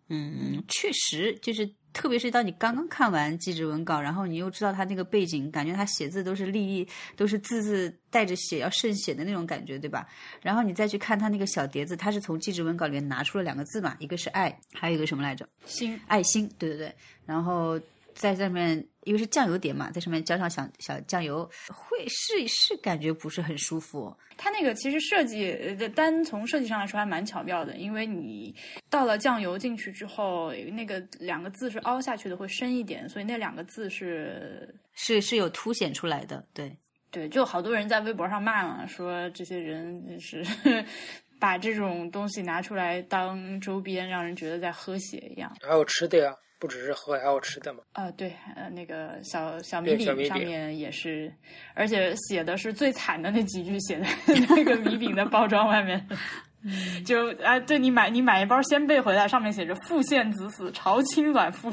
[0.08, 1.70] 嗯，确实就是。
[1.92, 10.06] 特别是当你刚刚看完记者文稿，然后你又知道他那个背景，感觉他写字都是立意，都是字字带着血要渗血的那种感觉，对吧？
[10.42, 15.48] 然后你再去看他那个小碟子，他是从记者文稿里面拿出了两个字嘛，一个是爱，还有一个什么来着？
[15.64, 16.94] 心，爱心，对对对，
[17.26, 17.80] 然后。
[18.14, 24.14] 在上面，因为是酱油碟嘛，在上面浇上小小酱油，会是是感觉不是很舒服。
[24.36, 25.56] 它那个其实设计，
[25.94, 28.54] 单从设计上来说还蛮巧妙的，因为你
[28.90, 36.46] 倒了酱油进去之后，那个两个字是凹下去的，会深一点，所以那两个字是是是有凸显出来的。
[36.52, 36.76] 对
[37.10, 40.44] 对，就好多人在微博上骂嘛，说这些人是
[41.40, 45.50] 把这种东西拿出来当周边，让人觉得在喝血一样。
[45.62, 46.36] 还有吃的呀。
[46.58, 47.80] 不只是喝，还有吃的嘛？
[47.92, 51.32] 啊，对，呃，那个小小米饼上面也是，
[51.74, 54.06] 而且写的是最惨的那几句，写在
[54.56, 56.06] 那个米饼的包装外面。
[57.06, 61.70] 就啊，对你买你买一包鲜贝回来，上面写着“父献子死，朝亲晚父”，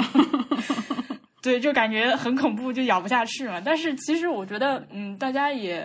[1.42, 3.60] 对，就感觉很恐怖，就咬不下去嘛。
[3.60, 5.84] 但是其实我觉得，嗯，大家也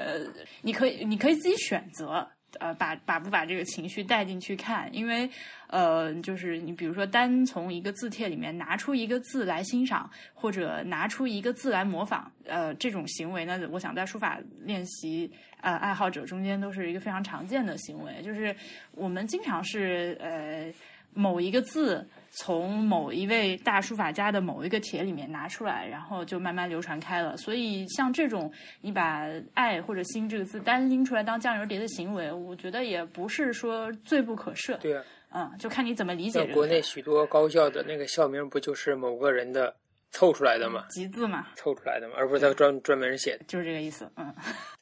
[0.61, 2.29] 你可以你可以自己选择。
[2.59, 5.29] 呃，把把不把这个情绪带进去看，因为，
[5.69, 15.31] 呃，就是你比如说单从一个字帖里面拿出一个字来欣赏，或者拿出一个字来模仿，呃，这种行为呢，我想在书法练习
[15.61, 18.55] 呃爱好者中间都是一个非常常见的行为，就是
[18.93, 20.73] 我们经常是呃
[21.15, 22.09] 某一个字。
[22.31, 27.37] 从某一位大书法家的某一个帖里面拿出来，然后就慢慢流传开了。
[27.37, 28.51] 所以像这种
[28.81, 34.79] 你把“爱”或者“心”这个字单拎出来当酱油碟的行为，我觉得也不是说罪不可赦。
[34.79, 36.45] 对啊，嗯，就看你怎么理解。
[36.55, 39.75] 国内许多高校的那个校名不就是某个人的
[40.13, 40.87] 凑出来的吗？
[40.91, 43.45] 集字嘛，凑出来的嘛，而不是他专专门写的。
[43.49, 44.11] 就是这个意思。
[44.17, 44.33] 嗯，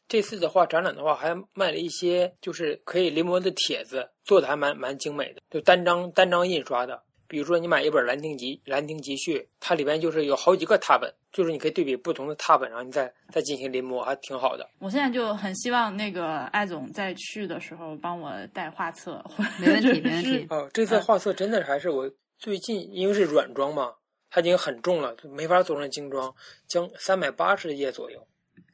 [0.06, 7.02] 这次的话展览的话还卖了一些就是可以临摹的帖子，做的还蛮蛮精美的，就单张单张印刷的。
[7.28, 14.66] 比如说，你买一本《兰亭集》，《兰亭集序》，它里边就是有好几个拓本，就是你可以对比不同的拓本，然后你再再进行临摹，还挺好的。
[14.78, 19.22] 我现在就很希望那个艾总在去的时候帮我带画册，
[19.60, 20.46] 没问题，没问题。
[20.48, 23.92] 哦，这次画册真的还是我最近，因为是软装嘛，
[24.30, 26.34] 它已经很重了，没法做成精装，
[26.66, 28.26] 将三百八十页左右，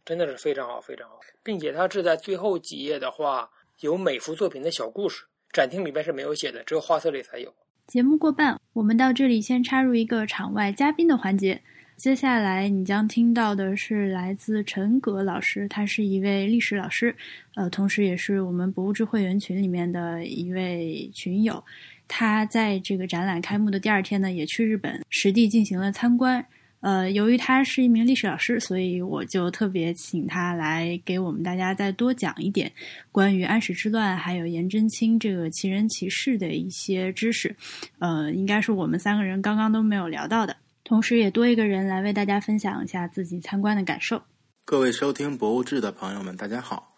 [0.04, 3.50] 真的是非常好，非常好，并且它是在最后几页的话
[3.80, 7.52] 有每幅作品的小故事，展厅里边是没有写的，只有画册里才有。
[7.86, 11.60] 节目过半，我们到这里先插入一个场外嘉宾的环节。
[11.96, 17.14] 接下来你将听到的是来自陈格老师，他是一位历史老师，
[17.54, 21.62] 呃，同时也是我们博物志会员群里面的一位群友。
[22.08, 26.44] 他在这个展览开幕的第二天呢，也去日本实地进行了参观。
[26.84, 32.70] 呃，由于他是一名历史老师，所以我就特别请他来给我们大家再多讲一点
[33.10, 37.56] 关于安史之乱还有颜真卿这个奇人奇事的一些知识。
[38.00, 40.54] 呃，应该是我们三个人刚刚都没有聊到的，
[40.84, 44.20] 同时也多一个人来为大家分享一下自己参观的感受。
[44.66, 46.94] 各位收听博物志的朋友们，大家好，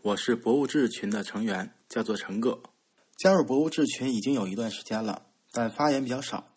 [0.00, 2.58] 我是博物志群的成员，叫做陈哥。
[3.18, 6.55] 加入博物志群已经有一段时间了，但发言比较少。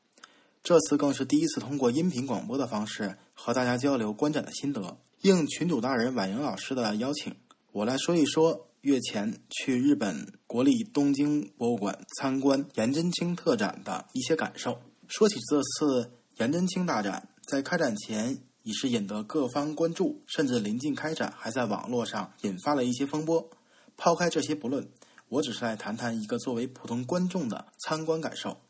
[0.62, 4.97] 这次更是第一次通过音频广播的方式和大家交流观展的心得。
[5.22, 7.36] 应群主大人婉莹老师的邀请，
[7.72, 14.80] 我来说一说月前去日本国立东京博物馆参观颜真卿特展的一些感受。
[15.07, 23.49] 说起这次颜真卿大展，在开展前已是引得各方关注，甚至临近开展还在网络上引发了一些风波。
[23.97, 24.88] 抛开这些不论，
[25.28, 28.62] 我只是来谈谈一个作为普通观众的参观感受。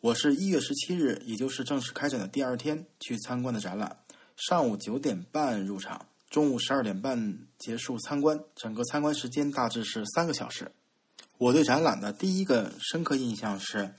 [0.00, 3.98] 我是一月十七日，也就是正式开展的第二天去参观的展览。
[4.36, 10.70] 上午九点半入场，中午十二点半结束参观，整个参观时间大致是三个小时。
[11.38, 13.92] 我对展览的第一个深刻印象是，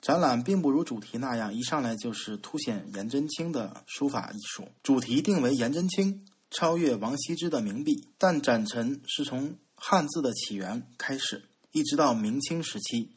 [0.00, 4.66] 展览并不如主题那样一上来就是凸显颜真卿的书法艺术。
[4.82, 13.12] 主题定为颜真卿超越王羲之的名笔，但展陈是从汉字的起源开始，一直到明清时期。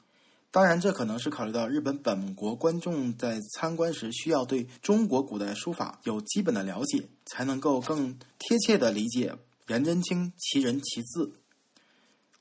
[0.54, 9.34] 当然，这可能是考虑到日本本国观众在参观时需要对中国古代书法有基本的了解，才能够更贴切的理解
[9.68, 11.32] 颜真卿其人其字。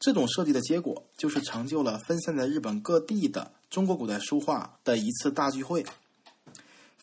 [0.01, 5.87] 这种设计的结果，就是成就了分散在日本各地的中国古代书画的一次大聚会。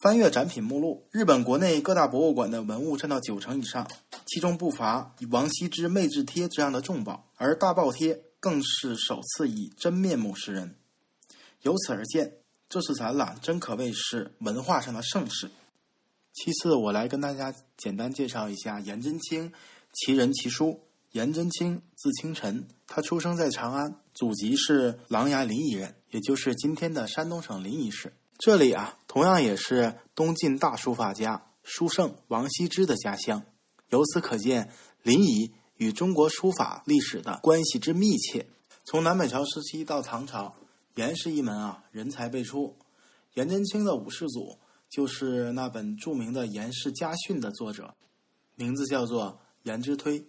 [0.01, 3.87] 翻阅展品目录，日本国内各大博物馆的文物占到九成以上，
[4.25, 10.75] 其中不乏王羲之魅制帖这样的重宝，而大爆帖更是首次以真面目示人。
[11.61, 12.37] 由此而见，
[12.69, 15.49] 这次展览真可谓是文化上的盛事。
[16.33, 19.51] 其次，我来跟大家简单介绍一下颜真卿
[19.93, 20.81] 其人其书。
[21.13, 28.13] 颜真卿字清晨，他出生在长安，祖籍是琅琊临沂人，也就是今天的山东省临沂市。
[28.37, 33.41] 这里啊，同样也是东晋大书法家书圣王羲之的家乡。
[33.89, 34.69] 由此可见，
[35.01, 38.45] 临沂与中国书法历史的关系之密切。
[38.83, 40.55] 从南北朝时期到唐朝，
[40.97, 42.75] 颜氏一门啊，人才辈出。
[43.35, 44.57] 颜真卿的五世祖
[44.89, 47.93] 就是那本著名的《颜氏家训》的作者，
[48.55, 50.25] 名字叫做颜之推。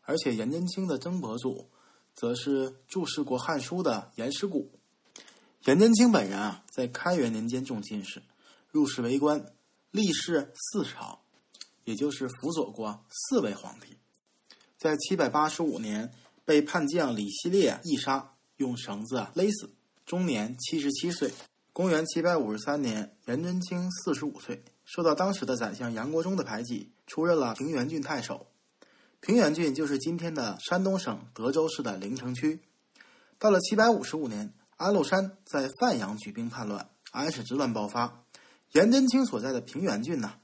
[0.00, 1.68] 而且颜真卿的曾伯祖，
[2.14, 4.70] 则是注释过《汉书》的颜师古。
[5.66, 8.22] 颜真卿本人啊，在开元年间中进士，
[8.70, 9.52] 入仕为官，
[9.90, 11.20] 历仕四朝，
[11.84, 13.98] 也就是辅佐过四位皇帝。
[14.78, 16.14] 在七百八十五年，
[16.46, 19.70] 被叛将李希烈缢杀，用绳子勒死，
[20.04, 21.32] 终年七十七岁。
[21.72, 28.46] 公元七百五十三年，颜真卿四十五岁，受到当时的宰相杨国忠的排挤，出任了平原郡太守。
[29.20, 32.60] 平原郡就是今天的山东省德州市的陵城区。
[33.38, 38.24] 到了七百五十五年，安禄山在范阳举兵叛乱，安史之乱爆发。
[38.72, 40.34] 颜真卿所在的平原郡呢，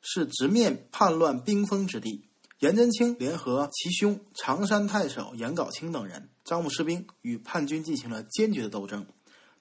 [0.00, 2.24] 是直面叛乱兵锋之地。
[2.60, 9.06] 颜真卿联合其兄常山太守颜杲卿等人，招募士兵，与叛军进行了坚决的斗争。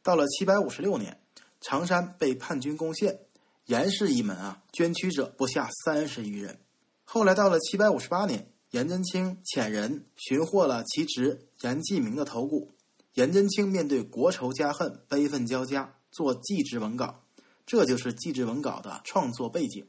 [0.02, 1.20] 到了七百五十六年，
[1.62, 3.20] 常山被叛军攻陷，
[3.68, 6.58] 严氏一门啊，捐躯者不下三十余人。
[7.04, 12.72] 后来到了七百五十八年，颜真卿遣人寻获了其侄颜季明的头骨。
[13.14, 17.24] 颜真卿面对国仇家恨，悲愤交加，作祭侄文稿。
[17.68, 19.86] 这就是祭侄文稿的创作背景。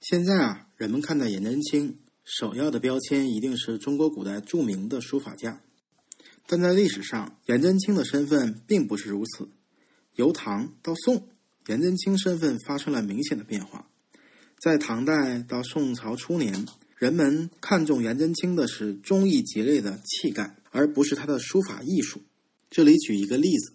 [0.00, 5.60] 现在啊，人们看待颜真卿，首要的标签一定是中国古代著名的书法家。
[6.48, 9.48] 但在历史上，颜真卿的身份并不是如此。
[10.14, 11.28] 由唐到宋，
[11.66, 13.90] 颜真卿身份发生了明显的变化。
[14.58, 16.64] 在唐代到宋朝初年，
[16.96, 22.22] 人们看重颜真卿的是忠义节类的气概，而不是他的书法艺术。
[22.70, 23.74] 这里举一个例子：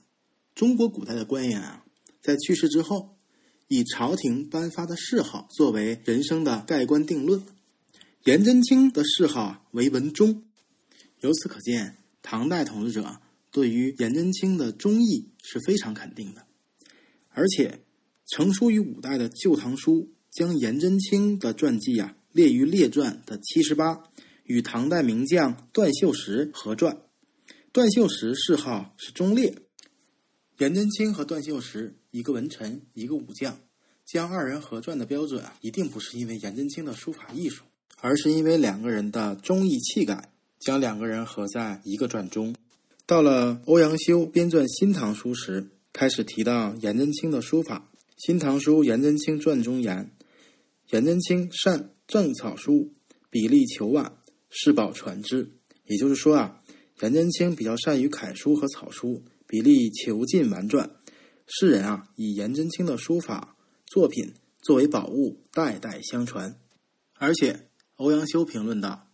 [0.55, 1.86] 中国古代的官员啊，
[2.22, 3.17] 在去世之后，
[3.67, 7.43] 以朝廷颁发的谥号作为人生的盖棺定论。
[8.24, 10.43] 颜真卿的谥号为文忠，
[11.19, 13.19] 由此可见，唐代统治者
[13.51, 16.45] 对于颜真卿的忠义是非常肯定的。
[17.30, 17.82] 而且，
[18.28, 19.95] 成书于五代的《旧唐书》。
[20.32, 24.01] 将颜真卿的传记啊列于列传的七十八，
[24.45, 27.01] 与唐代名将段秀实合传。
[27.74, 29.53] 段秀实谥号是忠烈。
[30.59, 33.59] 颜真卿和段秀实一个文臣，一个武将，
[34.05, 37.65] 将二人合传的标准啊，一定不是因为颜真卿的书法艺术，
[37.99, 40.30] 而是因为两个人的忠义气概，
[40.62, 42.55] 将两个人合在一个传中。
[43.05, 50.12] 到了欧阳修编撰《新唐书》时，开始提到颜真卿的书法，《新唐书·颜真卿传》中言。
[50.91, 52.93] 颜真卿善正草书，
[53.30, 54.18] 笔力遒婉，
[54.49, 55.51] 世宝传之。
[55.86, 56.62] 也就是说啊，
[57.01, 60.91] 颜真卿比较善于楷书和草书，笔力遒劲婉转。
[61.47, 63.57] 世人啊，以颜真卿的书法
[63.88, 66.57] 作品作为宝物，代代相传。
[67.18, 69.07] 而且欧阳修评论道：“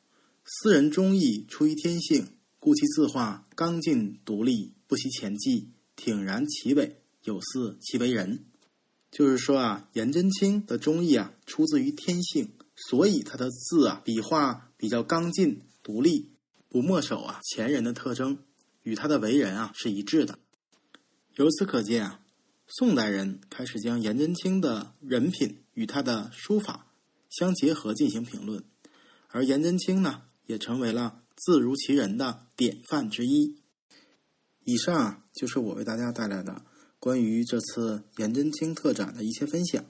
[0.49, 2.25] 斯人忠义出于天性，
[2.57, 8.45] 故其字画刚劲独立，不惜前迹，挺然其伟，有似其为人。”
[9.11, 16.31] 就是说啊，颜真卿的忠义啊，出自于天性，所以他的字啊，笔画比较刚劲、独立，
[16.69, 18.37] 不墨守啊前人的特征，
[18.83, 20.39] 与他的为人啊是一致的。
[21.35, 22.21] 由此可见啊，
[22.67, 26.87] 宋代人开始将颜真卿的人品与他的书法
[27.29, 28.63] 相结合进行评论，
[29.27, 33.55] 而颜真卿呢，也成为了字如其人的典范之一。
[34.63, 36.63] 以上，就是我为大家带来的。
[36.99, 39.85] 关于这次颜真卿特展的一些分享，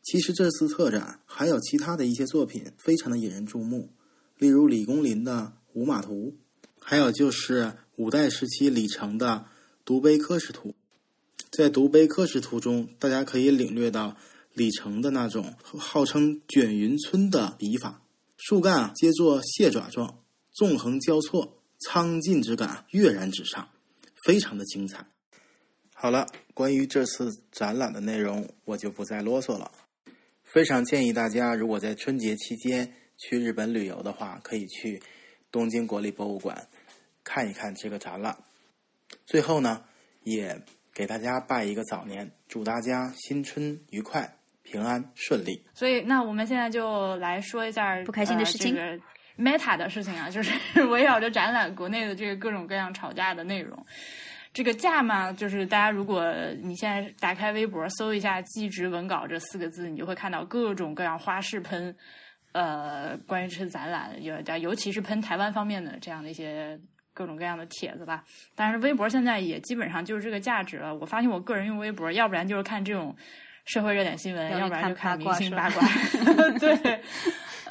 [0.00, 3.90] 其实这次特展还有其他的一些作品，非常的引人注目，
[4.38, 6.36] 例如李公麟的《五马图》，
[6.80, 9.26] 还有就是五代时期李成的
[9.84, 10.68] 《独碑刻石图》。
[11.50, 14.16] 在《独碑刻石图》中，大家可以领略到
[14.54, 18.00] 李成的那种号称“卷云村”的笔法，
[18.42, 23.68] 树干啊皆作蟹爪状，纵横交错，苍劲之感跃然纸上，
[24.24, 25.04] 非常的精彩。
[25.92, 29.70] 好了，关于这次展览的内容，我就不再啰嗦了。
[30.42, 35.02] 非常建议大家，如果在春节期间去日本旅游的话，可以去
[35.52, 36.66] 东京国立博物馆
[37.22, 38.42] 看一看这个展览。
[39.26, 39.84] 最后呢，
[40.22, 40.64] 也
[40.94, 45.64] 给大家拜一个早年，祝大家新春愉快、平安顺利。
[45.74, 48.76] 所以，那我们现在就来说一下不开心的事情
[49.38, 53.86] ，Meta 的事情啊， 就是围绕着展览国内的这个各种各样吵架的内容。
[54.52, 56.24] 这个架嘛，就是大家如果
[56.60, 61.94] 你现在打开微博搜一下“纪实文稿”这四个字，你就会看到各种各样花式喷，
[62.50, 66.76] 呃，关于这次展览，有尤其是喷台湾方面的这样的一些
[67.14, 68.24] 各种各样的帖子吧。
[68.56, 70.92] 但是微博现在也基本上就是这个价值了。
[70.96, 73.14] 我发现我个人用微博，要不然就是看这种
[73.64, 75.86] 社会热点新闻，要不然就看明星八卦。
[76.58, 77.00] 对。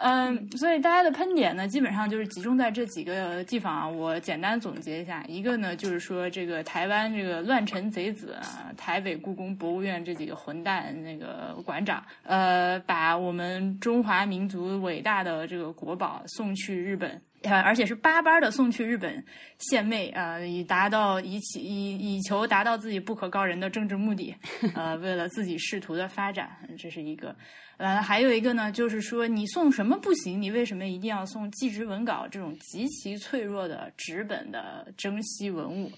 [0.02, 3.86] 嗯，所以大家的喷点呢，基本上就是集中在这几个地方啊。
[3.86, 19.24] 我简单总结一下，一个呢就是说这个台湾这个乱臣贼子啊，台北故宫博物院这几个混蛋那个馆长，呃，把我们中华民族伟大的这个国宝送去日本，而且是巴巴的送去日本
[19.58, 24.36] 献媚啊，以达到以起以以求达到自己不可告人的政治目的，
[24.76, 27.36] 呃，为了自己仕途的发展，这是一个。
[27.78, 30.42] 呃，还有一个呢，就是说你送什么不行？
[30.42, 35.90] 你为什么一定要送祭侄文稿这种极其脆弱的纸本的珍稀文物？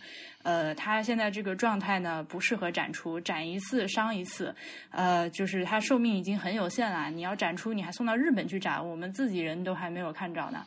[0.43, 4.53] 呃，它现在这个状态呢，不适合展出，展一次伤一次。
[4.91, 10.63] 呃，就是它寿命已经很有限了，你要展出，你还送到日本去展，我们自己人都还没有看着呢。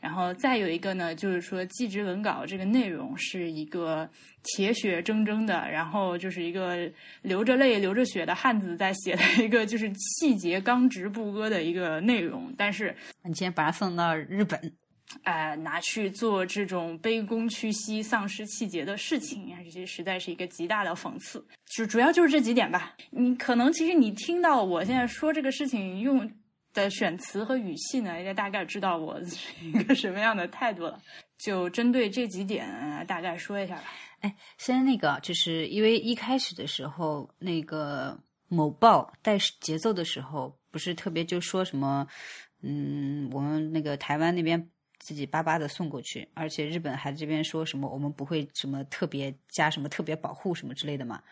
[0.00, 4.08] 然后再有一个呢，就是说纪实文稿这个内容是一个
[4.42, 6.90] 铁血铮铮的，然后就是一个
[7.22, 12.52] 流着泪、流着血的汉子在写的一个就是气节刚直不阿的一个内容。
[12.56, 12.94] 但是
[13.24, 14.72] 你今天把它送到日本，
[15.22, 21.44] 哎，拿去做这种卑躬屈膝、丧失气节的事情，这些实在是一个极大的讽刺。
[21.66, 22.94] 就主要就是这几点吧。
[23.10, 26.30] 你可能其实你听到我现在说这个事情用。
[26.82, 31.00] 的选词和语气呢，也大概知道我是一个什么样的态度了。
[31.38, 32.66] 就针对这几点，
[33.06, 33.84] 大概说一下吧。
[34.20, 38.18] 哎，先那个，就是因为一开始的时候，那个
[38.48, 42.06] 某报带节奏的时候，不是特别就说什么，
[42.62, 51.22] 嗯，我们那个台湾那边自己巴巴的送过去，而且日本还这边说什么，我们不会什么特别加什么特别保护什么之类的嘛。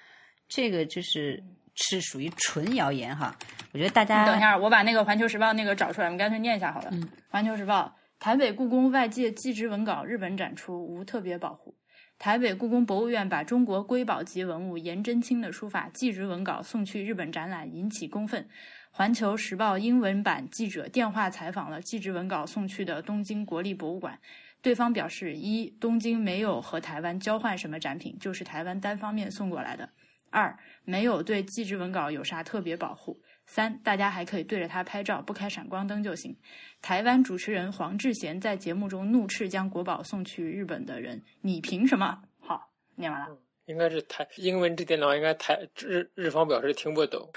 [0.49, 1.43] 这个就是。
[1.75, 3.37] 是属于纯谣言哈，
[3.73, 6.91] 我觉得大家等一下，我把那个《环球时报》那个找出来，我们干脆念一下好了。
[7.29, 11.77] 《环球时报》：台北故宫外界纪之文稿日本展出无特别保护。
[12.17, 18.41] 台北故宫博物院把中国瑰宝级文物颜真卿的书法纪之文稿送去日本展览，引起公愤。
[18.93, 24.17] 《环球时报》英文版记者电话采访了纪之文稿送去的东京国立博物馆，
[24.63, 29.89] 对方表示：一，东京没有和台湾交换什么展品，就是台湾单方面送过来的；
[30.31, 30.57] 二。
[30.85, 33.21] 没有对纪实文稿有啥特别保护。
[33.47, 36.35] 三，大家还可以对着它拍照，不开闪光灯就行。
[36.81, 43.37] 台湾主持人黄志贤在节目中怒斥将国宝送去日本的人：“你凭什么？”好，念完了。
[43.67, 47.29] 应该是台英文这电脑，应该台日日方表示听不懂。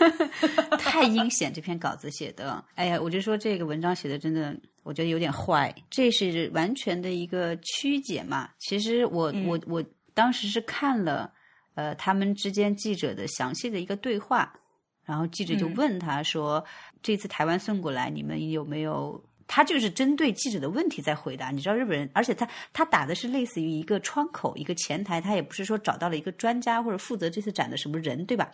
[0.78, 2.64] 太阴险，这篇稿子写的。
[2.74, 5.74] 哎呀，我就说这个文章写的真的，我觉得有点坏。
[5.90, 8.50] 这是完全的一个曲解嘛？
[8.58, 11.30] 其实我我我当时是看了。
[11.76, 14.52] 呃，他们之间记者的详细的一个对话，
[15.04, 16.64] 然后记者就问他说
[17.00, 21.52] ：“这次台湾送过来，你们有没有？”他就是针对记者的问题在回答。
[21.52, 28.50] 你知道日本人，而且他他打的是类似于一个窗口、一个前台，他也不是说找到了一个专家或者负责这次展的什么人，对吧？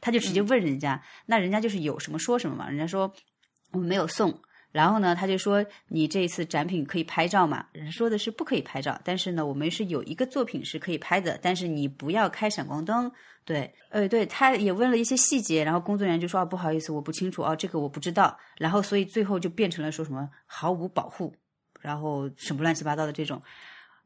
[0.00, 2.68] 他就直接问人家，那人家就是有什么说什么嘛。
[2.68, 3.12] 人家说
[3.70, 4.36] 我们没有送。
[4.72, 13.10] 然后呢，他就说：“你这一次展品可以拍照吗？”人说的是不可以拍照，但是呢，我们是有一个作品是可以拍的，但是你不要开闪光灯。
[13.46, 21.34] 对，呃，对，他也问了一些细节，然后工作人员就说：“啊，不好意思，我不清楚，哦，这个我不知道。”然后所以最后就变成了说什么毫无保护，
[21.80, 23.40] 然后什么乱七八糟的这种，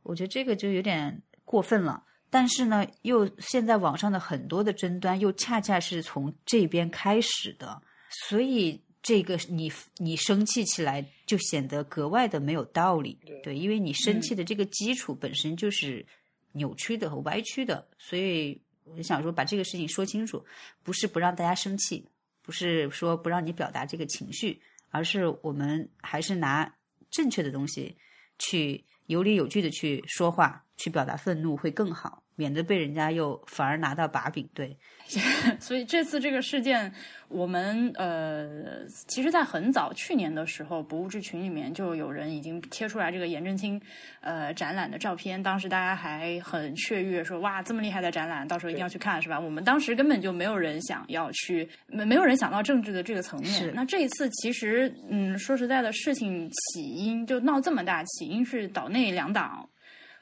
[0.05, 2.05] 我觉得这个就有点过分了。
[2.29, 7.83] 但是呢，又现在网上的很多的争端又恰恰是从这边开始的，
[8.29, 8.81] 所以。
[9.03, 16.05] 这个你你生气起来就显得格外的没有道理，对，因为你生气的这个基础本身就是
[16.53, 20.45] 扭曲的和歪曲的，所以我就想说把这个事情说清楚，
[20.83, 22.07] 不是不让大家生气，
[22.43, 26.75] 不是说不让你表达这个情绪，而是我们还是拿
[27.11, 27.97] 正确的东西
[28.39, 34.75] 去有理有据的去说话，去表达愤怒会更好，免得被人家又反而拿到把柄，对。
[35.61, 36.91] 所以这次这个事件，
[37.29, 43.79] 我们呃，其实，在很早去年的时候，博物志群里面就有人已经贴出来这个颜真卿
[44.21, 45.43] 呃展览的照片。
[45.43, 49.39] 当时大家还很雀跃，说哇，这么厉害的展览，到时候一定要去看，是吧？
[49.39, 53.73] 我们当时根本就没有人想要去，没没有人想到政治的这个层面。
[53.75, 59.69] 那这一次，其实嗯，说实在的，事情起因就闹这么大，起因是岛内两党。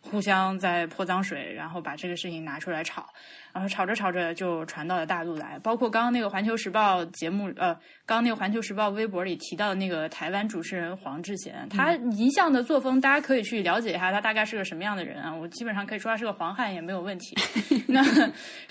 [0.00, 3.06] 互相在泼脏水，然后把这个事情拿出来炒，
[3.52, 5.58] 然后炒着炒着就传到了大陆来。
[5.62, 7.74] 包括刚刚那个《环球时报》节目，呃，
[8.06, 15.34] 刚刚那个《环球时报》微博里提到的那个台湾主持人黄志贤，他一向的作风，大家可以去了解一下，他大概是个什么样的人啊？
[15.34, 17.36] 我基本上可以说他是个黄汉也没有问题。
[17.88, 18.02] 那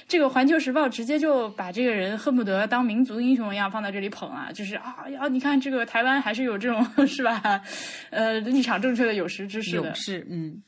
[0.07, 7.61] 这个《环球时报》直接就把这个人恨不得当民族英雄一样放在这里捧啊，就是啊呀，你看这个台湾还是有这种 是吧？
[8.09, 10.63] 呃，立场正确的有识之士的勇士，嗯。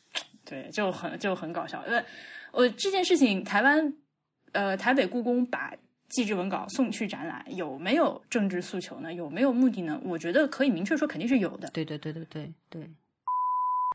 [0.50, 2.04] 对，就很就很搞笑，因为
[2.52, 3.94] 我这件事情，台湾
[4.54, 5.72] 呃台北故宫把
[6.10, 9.14] 祭志文稿送去展览，有没有政治诉求呢？
[9.14, 10.02] 有没有目的呢？
[10.04, 11.70] 我觉得可以明确说，肯定是有的。
[11.70, 12.90] 对对对对对对，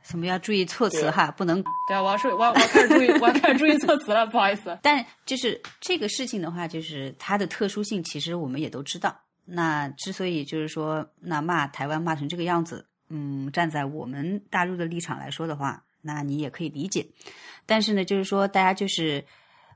[0.04, 4.78] 什么要注意措辞哈，不能对啊，我要说，我要我要开始注意，我要开始注意措辞了，不好意思。
[4.80, 9.20] 但就是这个事情的话，就是它的特殊性，其实我们也都知道。
[9.44, 15.82] 那之所以就是说，那骂台湾骂成这个样子，嗯，站在我们大陆的立场来说的话。
[16.06, 17.06] 那你也可以理解，
[17.64, 19.24] 但是呢，就是说，大家就是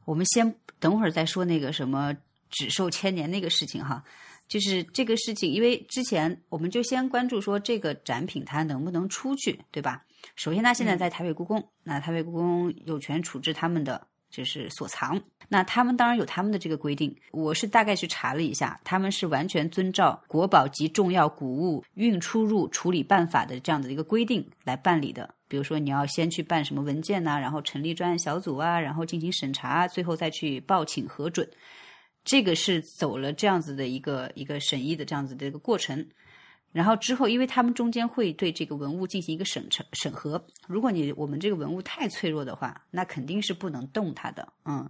[0.05, 2.15] 我们先等会儿再说那个什么
[2.51, 4.05] 只寿千年那个事情哈，
[4.47, 10.05] 就是这个事情，因为之前我们就先关注说这个展品它能不能出去，对吧？
[10.37, 17.15] 首先，它现在在台北故宫，那台北故宫有权处置他们的就是所藏，那他们当然有他们的这个规定。
[17.33, 25.35] 我是大概去查了一下，他们是完全遵照国宝级重要古物运出入处理办法的这样的一个规定来办理的。
[25.49, 31.49] 比如说，你要先去办什么文件呐，然后成立专案小组啊，然后进行审查，最后再去报请核准，
[32.23, 36.07] 这个是走了这样子的一个一个审议的这样子的一个过程。
[36.71, 44.53] 然后之后，因为他们中间会对这个文物进行一个审查审核，如果你我们这个文物太脆弱的话，那肯定是不能动它的。
[44.67, 44.89] 嗯，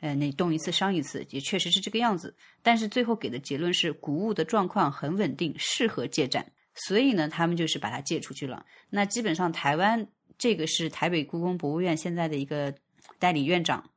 [0.00, 2.34] 呃，你动一次伤一次，也确实是这个样子。
[2.62, 6.50] 但是最后给的结论是，古物的状况很稳定，适合借展。
[6.74, 8.64] 所以呢，他们就是把它借出去了。
[8.88, 10.08] 那基本上，台湾
[10.38, 12.74] 这个是台北故宫博物院现在的一个
[13.18, 13.90] 代理院长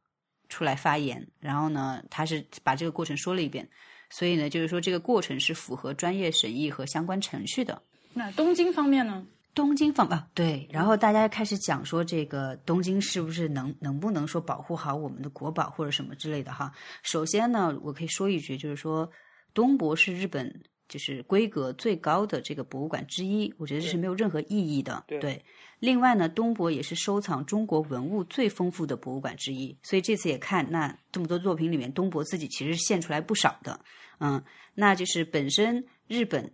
[0.50, 3.70] 出来发言，然后呢，他是把这个过程说了一遍。
[4.12, 7.82] 所以呢，就是说这个过程是符合专业审议和相关程序的。
[8.14, 9.26] 那东京方面呢？
[9.56, 10.68] 东京方啊，对。
[10.72, 16.72] 然后大家开始讲说，这个东京是不是能能不能说保护好我们的国宝或者什么之类的哈？
[17.02, 19.10] 首先呢，我可以说一句，就是说
[19.54, 20.62] 东博是日本。
[20.92, 25.02] 就是规格最高的这个博物馆之一，我觉得这是没有任何意义的。
[25.08, 25.42] 对，
[25.80, 33.80] 另外呢，东博也是收藏中国文物最丰富的博物馆之一，所以这次也看那这么多作品里面，东博自己其实献出来不少的。
[34.20, 34.44] 嗯，
[34.76, 36.54] 那就是本身日本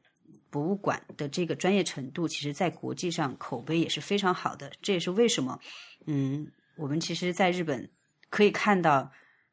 [0.51, 4.71] 博物馆的这个专业程度，其实在国际上口碑也是非常好的。
[4.83, 5.59] 这也是为什么，
[6.05, 7.89] 嗯，我们其实在日本
[8.29, 9.11] 可以看到。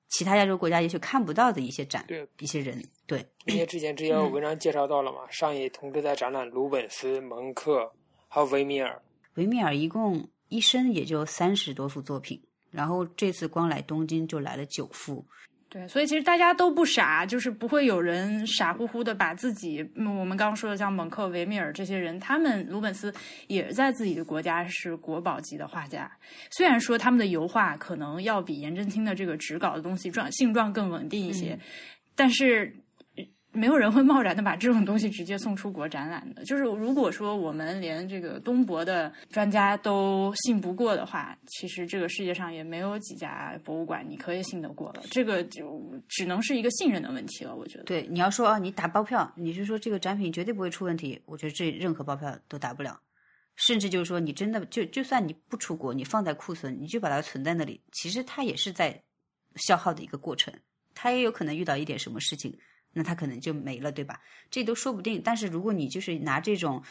[0.09, 3.27] 其他亚洲国家也许看不到的一些展，对一些人，对。
[3.47, 7.93] 因为之前之前有文章介绍到了嘛，上野同志在展览鲁本斯、蒙克，
[8.29, 9.03] 还有维米尔。
[9.35, 12.41] 维米尔一共一生也就三十多幅作品，
[12.71, 15.25] 然后这次光来东京就来了九幅。
[15.75, 23.13] 对，所以其实大家都不傻，就是不会有人傻乎乎的把自己，我们刚刚说的像蒙克、维米尔这些人，他们鲁本斯
[23.49, 26.09] 也在自己的国家是国宝级的画家。
[26.51, 31.59] 虽然说他们的油画可能要比颜真卿的这个纸稿的东西状性状更稳定一些，
[32.15, 32.73] 但是。
[33.55, 36.45] 没有人会贸然的把这种东西直接送出国展览的。
[36.45, 45.03] 就是如果说我们连这个东博的专家都信不过的话，其实这个世界上也没有几家博物馆你可以信得过了。
[45.11, 47.55] 这个就只能是一个信任的问题了。
[47.55, 51.21] 我觉得，对你要说啊，你打包票，你是说这个展品绝对不会出问题？
[51.25, 53.01] 我觉得这任何包票都打不了。
[53.57, 59.01] 甚至就是说，你真的就就算你不出国，你放在库存，你就把它存在那里，其实它也是在
[59.55, 60.53] 消耗的一个过程，
[60.93, 62.53] 它也有可能遇到一点什么事情。
[62.95, 64.19] 那他可能就没了，对吧？
[64.51, 65.21] 这都说不定。
[65.23, 66.83] 但是如果你就是拿这种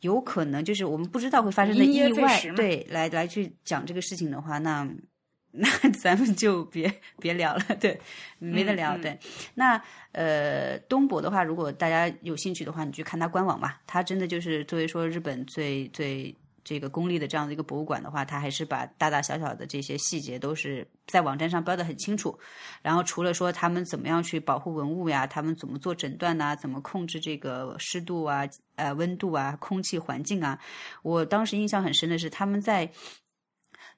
[0.00, 4.86] 有可能就是我们不知道会发生的意外，对，来来去讲这个事情的话，那
[5.52, 8.00] 那咱们就别别聊了，对，
[8.38, 8.96] 没得聊。
[8.98, 9.18] 对，
[9.54, 13.80] 那呃，东博的话，如果大家有兴趣的话，你去看他官网吧。
[13.86, 16.34] 他真的就是作为说日本最最。
[16.62, 22.38] 这个公立的这样的一个博物馆的话，它还是把大大小小的这些细节都是在网站上标的很清楚。
[22.82, 30.58] 然后除了说他们怎么样去保护文物呀，他们怎么做诊断呐，怎么控制这个湿度啊、呃温度啊、空气环境啊，
[31.02, 32.90] 我当时印象很深的是他们在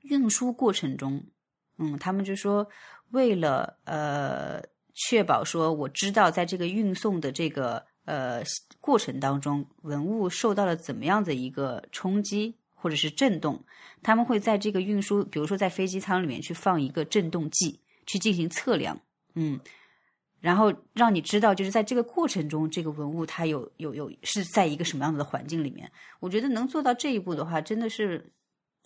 [0.03, 1.25] 运输过程中，
[1.79, 2.69] 嗯，他们就说
[3.11, 4.63] 为了呃
[4.95, 7.85] 确保说我知道在这个运送的这个。
[8.05, 8.43] 呃，
[8.81, 13.65] 过程当中文物受到了怎么样的一个冲击或者是震动？
[14.03, 19.01] 他们会在这个运输，比如说在飞机舱里面去放一个震动计，去进行测量，
[19.35, 19.61] 嗯，
[20.41, 25.89] 然后让你知道，就是在这个过程中，这个文物它有有有是在一个什么样子的环境里面。
[26.19, 28.29] 我觉得能做到这一步的话，真的是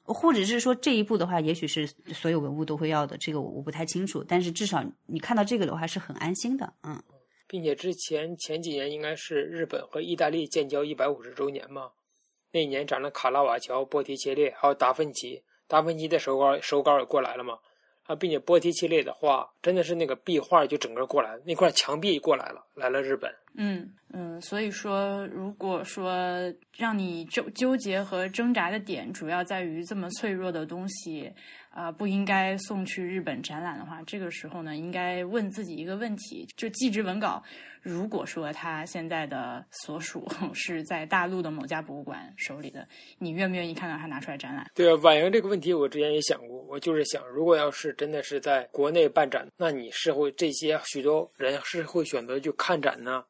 [0.04, 4.22] 或者是说这一步的话，也许是所有文物都会要的，这个我不太清楚。
[4.22, 7.02] 但是至少你看到这个的话是很安心的，嗯。
[7.46, 11.92] 并且之前前几年应该是日本和意大利建交一百五十周年嘛，
[12.52, 17.58] 那年展了卡拉瓦乔、波提切列还有达芬奇，达芬奇的手稿手稿也过来了嘛。
[18.04, 23.34] 啊，并且波提切列的话真的是那个壁画就整个过来了，那块墙壁过来了，来了日本。
[23.56, 26.14] 嗯嗯，所以说，如果说
[26.76, 31.32] 让你纠纠结和挣扎的点主要在于这么脆弱的东西。
[31.76, 37.42] 啊，不应该送去日本展览的话，这个时候呢，应该问自己一个问题：就纪实文稿，
[37.82, 42.88] 如果说他现在的所属是在大陆的某家博物馆手里的，
[43.18, 44.66] 你愿不愿意看到他拿出来展览？
[44.74, 53.22] 对啊，婉莹这个问题我之前也想过，我就是想，如果要是真的是在国内办展，那你是会这些许多人是会选择去看展呢，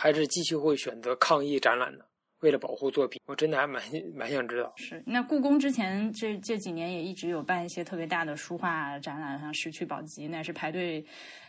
[0.00, 2.04] 还是继续会选择抗议展览呢？
[2.38, 3.82] 为了保护作品，我真的还蛮
[4.14, 4.72] 蛮想知道。
[4.76, 11.04] 是，那故宫之前这这几年也一直有办一些特别大的书画展览，像《石渠宝笈》，那是排队，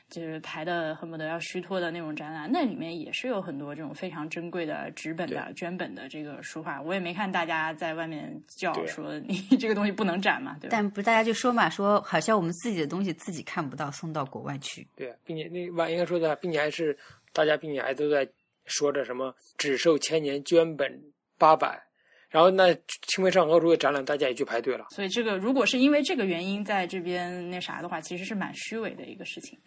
[0.10, 2.50] 就是排的恨不得要虚脱的那种展览。
[2.52, 6.82] 那里面也是有很多这种非常珍贵的纸本的、绢本的这个书画。
[6.82, 10.70] 我也没看大家在外面叫说你 这个东西不能展嘛，对吧？
[10.72, 14.88] 但不，大家就说嘛，说好像我们自己的东西自己看不到，送到国外去。
[14.96, 16.98] 对，并且那万应该说的，并且还是
[17.32, 18.28] 大家，并且还都在。
[18.70, 20.90] 说着什么只受千年捐本
[21.38, 21.82] 八百，
[22.30, 22.74] 然后那
[23.08, 24.86] 清明上河图的展览大家也去排队了。
[24.92, 29.60] 所以这个如果是因为这个原因在这边那啥的话，其实是蛮虚伪的一个事情。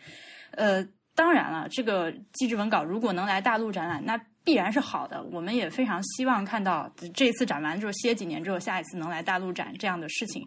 [0.53, 5.23] 呃，当然了，这个纪实文稿如果能来大陆展览，那必然是好的。
[5.33, 10.47] 我们也非常希望看到这次展完之后歇几年之后，下一次能来大陆展这样的事情。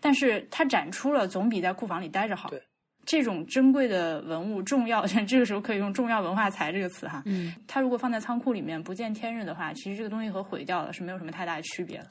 [0.00, 2.48] 但是它展出了，总比在库房里待着好。
[2.50, 2.62] 对。
[3.06, 7.22] 这种珍贵的文物，重要， 这个时候可以用“重要文化财”这个词哈。
[7.24, 12.08] 嗯，它如果放在仓库里面不见天日的话，其实这个东西和毁掉了是没有什么太大的区别的。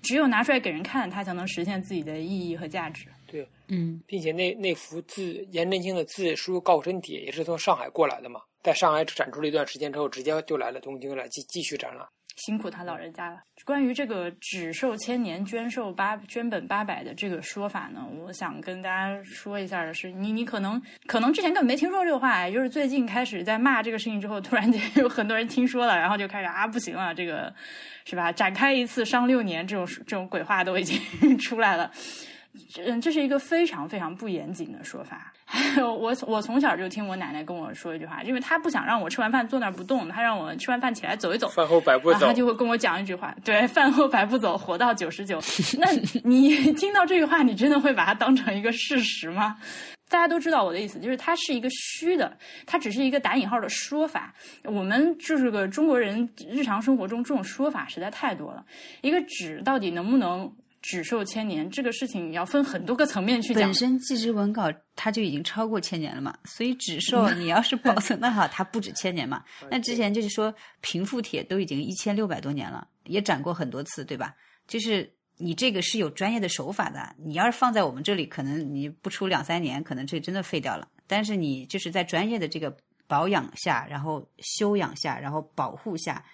[0.00, 3.08] 只有拿出来给人看，它才能实现自己的意义和价值。
[3.26, 12.06] 对，嗯，并且那那幅字颜真卿的字书告身帖也是从上海过来的嘛，在上海展出了一段时间之后，直接就来了东京来继继续展览。
[12.38, 13.40] 辛苦他老人家了。
[13.64, 27.54] 关于这个“只寿千年，捐寿八捐本八百”的这个说法呢，我想跟大家说一下的是，你你可能可能之前根本没听说这个话，就是最近开始在骂这个事情之后，突然间有很多人听说了，然后就开始啊不行了，这个
[28.04, 28.32] 是吧？
[28.32, 31.90] 展开一次伤六年，这种 这种鬼话都已经出来了。
[32.84, 35.32] 嗯，这是一个非常非常不严谨的说法。
[35.50, 41.48] 还有，我我从小就听我奶奶跟我说一句话，因为她不想让我吃完饭坐那儿不动，她让我吃完饭起来走一走。
[41.48, 45.40] 饭后百步走，她就会跟我讲一句话：对，饭后百步走，活到九十九。
[45.78, 45.90] 那
[46.22, 49.56] 你听到这句话，你真的会把它当成一个事实吗？
[50.10, 54.34] 大家都知道我的意思，就是它是一个虚的，它只是一个打引号的说法。
[54.64, 58.62] 我们就是个中国人，日常生活中这种说法实在太多了。
[59.00, 60.52] 一个纸到底能不能？
[60.80, 63.64] 只寿千年这个事情要分很多个层面去讲。
[63.64, 69.44] 本身纪实文稿它就已经超过千年了嘛，所以只寿你要是保存的好， 它不止千年嘛。
[69.70, 74.34] 那之前就是说平复帖都已经一千六百多年了，也展过很多次，对吧？
[74.66, 80.86] 就是你这个是有专业的手法的，你要是放在我们这里，可能你不出两三年，可能这真的废掉了。
[81.06, 82.76] 但是你就是在专业的这个
[83.06, 86.24] 保养下，然后修养下，然后保护下，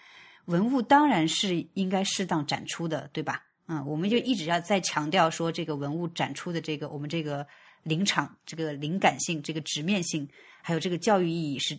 [0.47, 3.43] 文物当然是应该适当展出的，对吧？
[3.67, 7.47] 嗯，我们就一直要在强调说，这个文物展出的这个我们这个
[7.83, 10.29] 临场、这个灵感性、这个直面性，
[10.63, 11.79] 还有这个教育意义是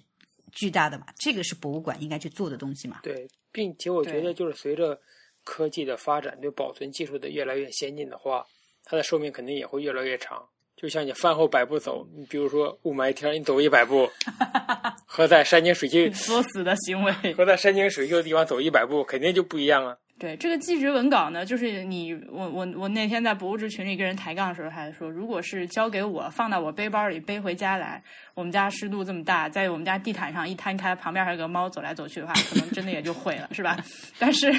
[0.52, 1.06] 巨大的嘛？
[1.18, 3.02] 这个是博物馆应该去做的东西嘛？
[3.04, 5.00] 对，并且我觉得就是随着
[5.44, 8.46] 科技的发展，对保存技术的越来越先进的话，
[8.84, 10.44] 它的寿命肯定也会越来越长。
[10.76, 14.10] 就像你饭后百步走，你比如说雾霾天，你走一百步，
[15.06, 19.98] 和在山清水秀作死的行为，和在山清水秀的地方走一百步，肯定就不一样啊。
[20.18, 28.02] 对这个纪实文稿呢，就是你我我我那天在博物志群里跟人抬杠的时候，还说，如果是交给我放到我背包里背回家来，
[28.34, 33.78] 我们家湿度这么大，在我们家地毯上一摊开，旁边还有个猫走来走去的话，可能真的也就毁了，是吧？
[34.18, 34.50] 但是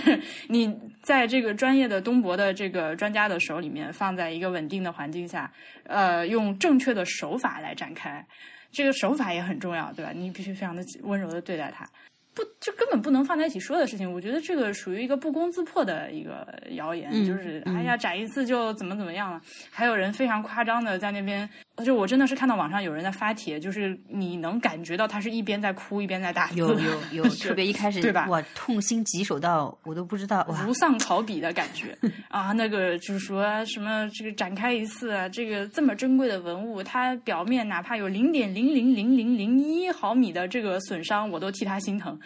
[0.48, 5.50] 你在这个专业的东博的这个专家的手里面，放在一个稳定的环境下，
[5.84, 8.22] 呃，用正确的手法来展开，
[8.70, 10.12] 这个手法也很重要，对吧？
[10.14, 11.88] 你必须非常的温柔的对待它。
[12.36, 14.12] 不，就根本不能放在一起说的事情。
[14.12, 19.40] 我觉得这个属于一个不攻自破的一个谣言，就是哎呀，斩一次就怎么怎么样了。
[19.70, 21.48] 还有人非常夸张的在那边。
[21.84, 28.26] 就我真的是看到网上有人在发帖，就是你能感觉到他是一边在哭一边在打字，有有 有，特别一开始对吧？
[28.30, 31.96] 我，痛心疾首到我都不知道，如丧考妣的感觉
[32.28, 32.52] 啊！
[32.52, 42.18] 那个就是说什么这个展开一次啊，这个这么珍贵的文物，它表面哪怕有零点零零零零零一毫米的这个损伤，我都替他心疼。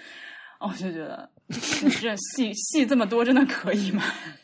[0.60, 4.02] 我就觉得 这戏戏这么多，真的可以吗？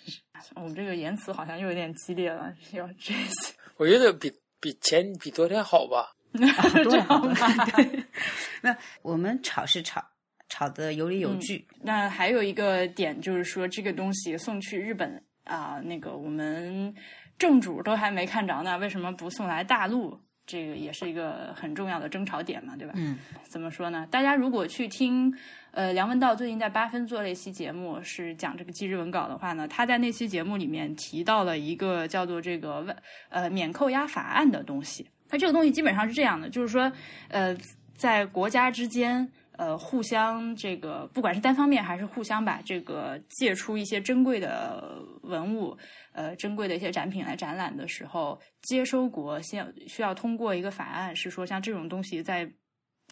[0.57, 3.55] 我们这个言辞好像又有点激烈了，要这些。
[3.77, 6.13] 我觉得比比前比昨天好吧。
[6.33, 8.05] 对，
[8.63, 10.05] 那我们吵是吵，
[10.49, 11.67] 吵得有理有据。
[11.83, 16.95] 那还有一个点就是说，这个东西送去日本啊、那个我们
[17.39, 20.21] 正主都还没看着呢，为什么不送来大陆？
[20.47, 22.95] 这个也是一个很重要的争吵点嘛，对吧？
[22.97, 24.07] 嗯，怎么说呢？
[24.11, 25.35] 大家如果去听，
[25.73, 32.97] 呃，梁文道最近在八分做了一期节目，是讲这个记日文稿的话呢，他在那期节目里面提到了一个叫做这个外
[33.29, 35.07] 呃免扣押法案的东西。
[35.29, 36.93] 它这个东西基本上是这样的，就是说，
[37.29, 37.57] 呃，
[37.97, 39.29] 在国家之间。
[39.59, 45.77] 呃，互相这个，不管是单方面还是互相把这个借出一些珍贵的文物，
[46.13, 52.51] 呃，珍贵的一些展品来展览的时候，接收国先需要通过一个法案，是说像这种东西在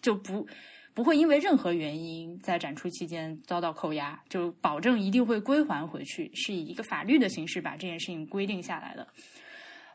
[0.01, 0.47] 就不
[0.93, 9.07] 不会因为任何原因在展出期间遭到扣押，就保证一定会归还回去，是以一个法律的形式把这件事情规定下来的。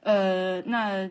[0.02, 1.10] 呃，那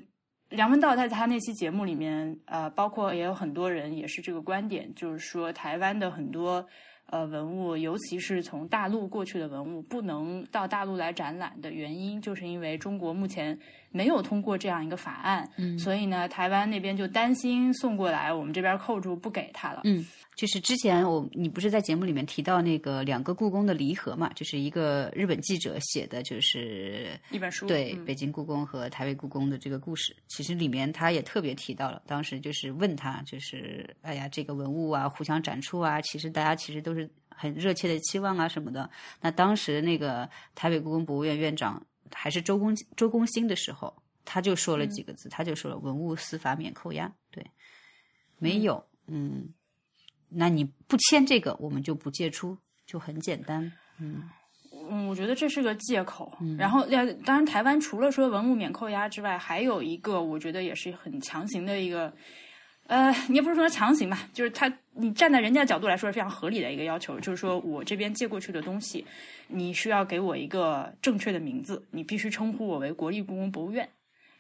[0.49, 6.65] 梁文道在他那期节目里面，呃，包括也有很多人也是这个观点，就是说台湾的很多
[7.05, 13.57] 呃文物，尤其是从大陆过去的文物，不能到大陆来展览的原因，就是因为中国目前
[13.91, 19.81] 没有通过这样一个法案，嗯所以呢，台湾那边就担心送过来，我们这边扣住不给他了。
[19.83, 20.03] 嗯，
[20.39, 24.31] 就是之前我你不是在节目里面提到那个两个故宫的离合嘛？
[24.31, 30.15] 就是一个日本记者写的，就是一本书对、嗯北京故宫和台北故宫的这个故事。
[30.29, 38.89] 其实里面他也特别提到了，当时就是问他，就是哎呀，这个文物啊，互相展出啊，其实大家其实都是很热切的期望啊什么的。
[39.19, 43.93] 那当时那个台北故宫博物院院长还是周公周公兴的时候，
[44.23, 47.45] 他就说了几个字，他就说了“文物司法免扣押”，对，
[48.37, 49.49] 没有，嗯
[50.29, 53.71] 那你不签这个，我们就不借出，就很简单。
[53.99, 54.23] 嗯
[54.89, 56.31] 嗯，我觉得这是个借口。
[56.57, 62.13] 然后，呃，当然，台湾除了说文物免扣押之外，还有一个我觉得也是很强行的一个，
[62.87, 69.05] 呃，你也不是说强行吧，就是他你站在人家角度来说是非常合理的一个要求，就是说我这边借过去的东西，
[69.47, 73.87] 你需要给我一个正确的名字，你必须称呼我为国立故宫博物院。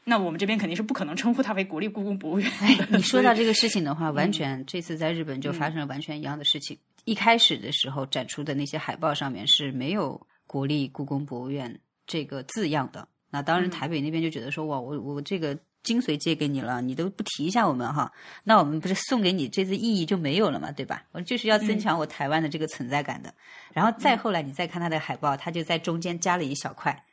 [0.09, 2.97] 那我们这边肯定是不可能称呼它为国立故宫博物院的。
[2.97, 6.77] 你说到这个事情的话，完全这次在日本就发生了完全一样的事情。
[7.05, 13.07] 一开始的时候展出的那些海报上面是没有“国立故宫博物院”这个字样的。
[13.29, 18.11] 那当然，嗯台北那边就觉得说，哇，我我这个精髓借给你了，你都不提一下我们哈，
[18.43, 21.03] 那我们不是送给你这次意义就没有了嘛，对吧？
[21.11, 23.33] 我就是要增强我台湾的这个存在感的。
[23.71, 27.03] 然后再后来，你再看他的海报，他就在中间加了一小块，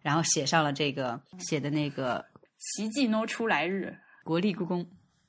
[0.00, 2.24] 然后写上了这个写的那个
[2.64, 3.94] 奇迹 no 出来日。
[4.24, 4.86] 国立故宫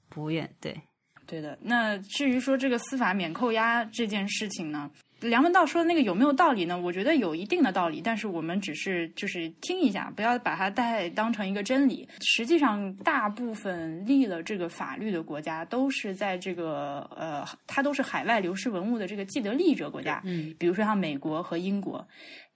[0.10, 0.80] 博物院，对。
[1.28, 4.88] 对的，那至于说这个司法免扣押这件事情呢，
[5.22, 6.80] 梁文道说的那个有没有道理呢？
[6.80, 12.08] 我觉得有一定的道理，但是我们只是就是听一下，不要把它太当成一个真理。
[12.22, 22.08] 实际上，大部分立了这个法律的国家都是在这个呃，它都是海外流失文物的这个既得利益者国家，嗯，比如说像美国和英国。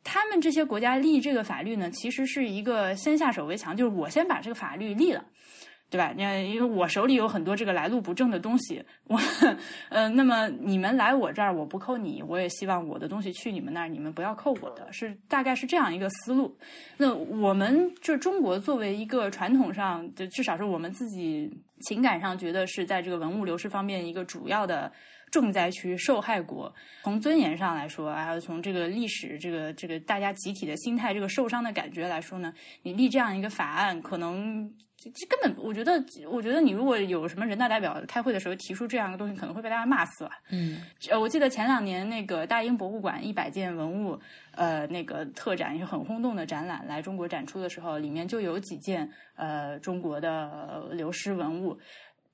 [0.04, 5.24] 他们这些国家立这个法律呢，其实是一个先下手为强，就是我先把这个法律立了，
[5.90, 6.14] 对吧？
[6.18, 9.20] 那因为我手里有很多这个来路不正的东西，我
[9.90, 16.58] 呃，那么你们来我这儿，我不扣你，我也希望我的东西去你们那儿，你们不要扣我的，是大概是这样一个思路。
[16.98, 21.52] 那我们就中国作为一个传统上就，至少是我们自己
[21.82, 24.92] 情感上觉得是在这个文物流失方面一个主要的。
[25.32, 26.74] 重灾区、受害国，
[27.04, 32.54] 从尊严上来说，还有从这个历史、这个这个大家集体的心态、这个受伤的感觉来说呢，
[32.84, 40.32] 你立这样一个法案，可能这这根本，我觉得，我觉得你如果有什么人大代表开会的时候提出这样一个东西，可能会被大家骂死了。
[40.52, 44.20] 嗯呃，我记得前两年那个大英博物馆一百件文物，
[44.56, 51.80] 呃，那个特展也是很轰动的展览来中国展出的时候，里面就有几件呃中国的呃流失文物。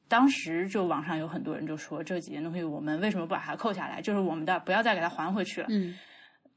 [0.07, 4.01] 当时就网上有很多人就说这几件东西我们为什么不把它扣下来？
[4.01, 5.67] 就是我们的，不要再给它还回去了。
[5.69, 5.95] 嗯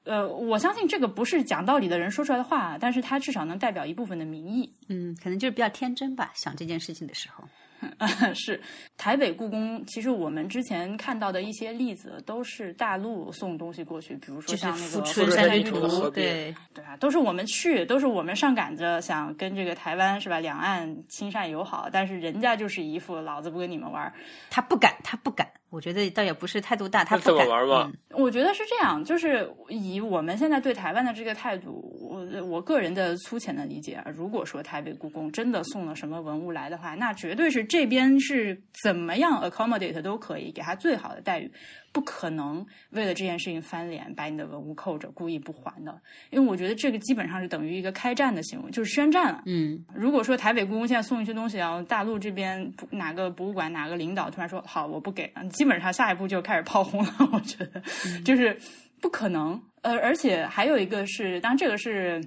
[0.05, 4.73] 呃，我相信这个不是讲道理的人说出来的话，但是它至少能代表一部分的民意。
[4.89, 7.45] 嗯，可能就是比较天真吧，想这件事情的时候。
[8.35, 8.61] 是
[8.97, 24.13] 台北故宫，其实我们之前看到的一些例子都是大陆送东西过去，比如说就像那个富春春山居图对，对啊，都是我们去，都是我们上赶着想跟这个台湾是吧，两岸亲善友好，但是人家就是一副老子不跟你们玩儿。
[24.51, 25.49] 他不敢，他不敢。
[25.71, 27.49] 我觉得倒也不是态度大，他那怎么不敢。
[27.49, 31.88] 玩嘛嗯我觉得是这样，就是以我们现在对台湾的这个态度，
[32.33, 41.51] 我我个人的粗浅的理解啊，如果说台北故宫真的送了什么文物来的话，那绝对是这边是怎么样 accommodate 都可以给他最好的待遇，
[41.93, 46.01] 不可能为了这件事情翻脸，把你的文物扣着，故意不还的。
[46.31, 49.43] 因为我觉得这个基本上是等于一个开战的行为，就是宣战了。
[49.47, 57.13] 嗯，如果说台北故宫现在送一些东西，然后大陆这边哪个博物馆哪个领导突然说好我不给了，基本上下一步就开始炮轰了。
[57.33, 57.83] 我觉得
[58.25, 58.59] 就是
[59.01, 59.61] 不可能。
[59.83, 62.21] 呃，而且还有一个是，当然这个是，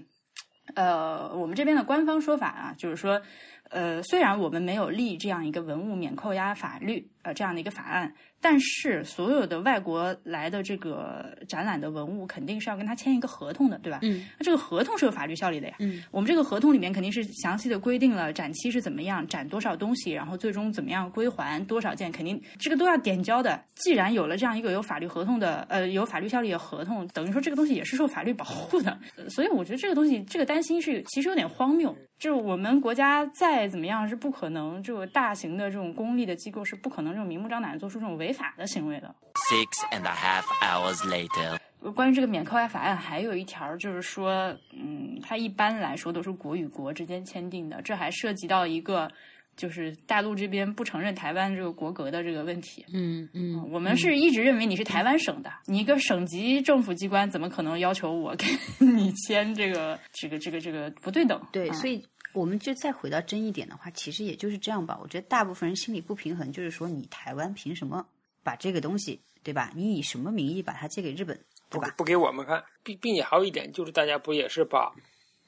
[0.75, 3.21] 呃，我们这边的官方说法啊，就是说，
[3.69, 8.13] 呃，虽然我们没有立这样一个文物免扣押法律，呃，这样的一个法案。
[8.43, 13.99] 但是所有的外国来的这个展览的文物，肯定是要跟他签一个合同的，对吧？
[14.01, 15.75] 嗯，那这个合同是有法律效力的呀。
[15.77, 23.63] 嗯，我们这个合同里面肯定是详细的规定了展期是怎么样，展多少东西，然后最终怎么样归还多少件，肯定这个都要点交的。
[23.75, 28.97] 既然有了这样一个有法律合同的，呃，有法律效力的合同，等于说这个东西也是受法律保护的。
[29.29, 31.95] 所以我觉得这个东西，这个担心是其实有点荒谬。
[32.17, 39.13] 就是我们国家再怎么样是不可能，这个大型的这种公立的机构是不可能这种明目张胆的做出这种违法的行为的。
[39.49, 41.57] Six and a half hours later，
[41.93, 49.09] 关于这个免扣押法案，还有一条就是说，嗯，它一般来说都是国与国之间签订的，这还涉及到一个
[49.57, 52.85] 就是大陆这边不承认台湾这个国格的这个问题。
[52.93, 58.35] 嗯嗯，我们是一直认为你是台湾省的，你一个省级政府机关怎么可能要求我
[58.79, 61.41] 跟你签这个这个这个这个不对等？
[61.51, 64.97] 对，啊所以我们就再回到争议点的话，其实也就是这样吧。
[65.01, 68.07] 我觉得大部分人心里不平衡，就是说你台湾凭什么
[68.43, 69.71] 把这个东西，对吧？
[69.75, 71.39] 你以什么名义把它借给日本，
[71.69, 71.93] 不吧？
[71.97, 74.93] 不给我们看，并并且还有一点就是，大家不也是把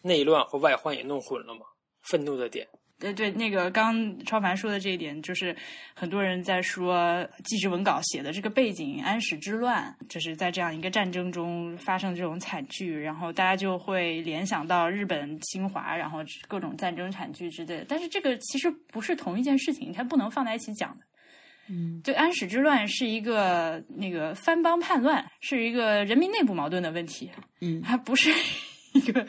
[0.01, 1.61] 内乱和外患也弄混了吗？
[2.01, 2.67] 愤怒的点，
[3.03, 5.53] 对对，那个刚超凡说的这一点，就是
[5.93, 17.85] 很多人在说纪实文稿写的这个背景，安史之乱，就是在这样一个战争中发生这种惨剧，然后大家就会联想到日本侵华，然后各种战争惨剧之类的。
[17.89, 21.05] 但是这个其实不是同一件事情，它不能放在一起讲的。
[21.67, 28.29] 嗯，就安史之乱是一个那个藩邦叛乱，是一个人民内部矛盾的问题，嗯它不是
[28.93, 29.25] 一个，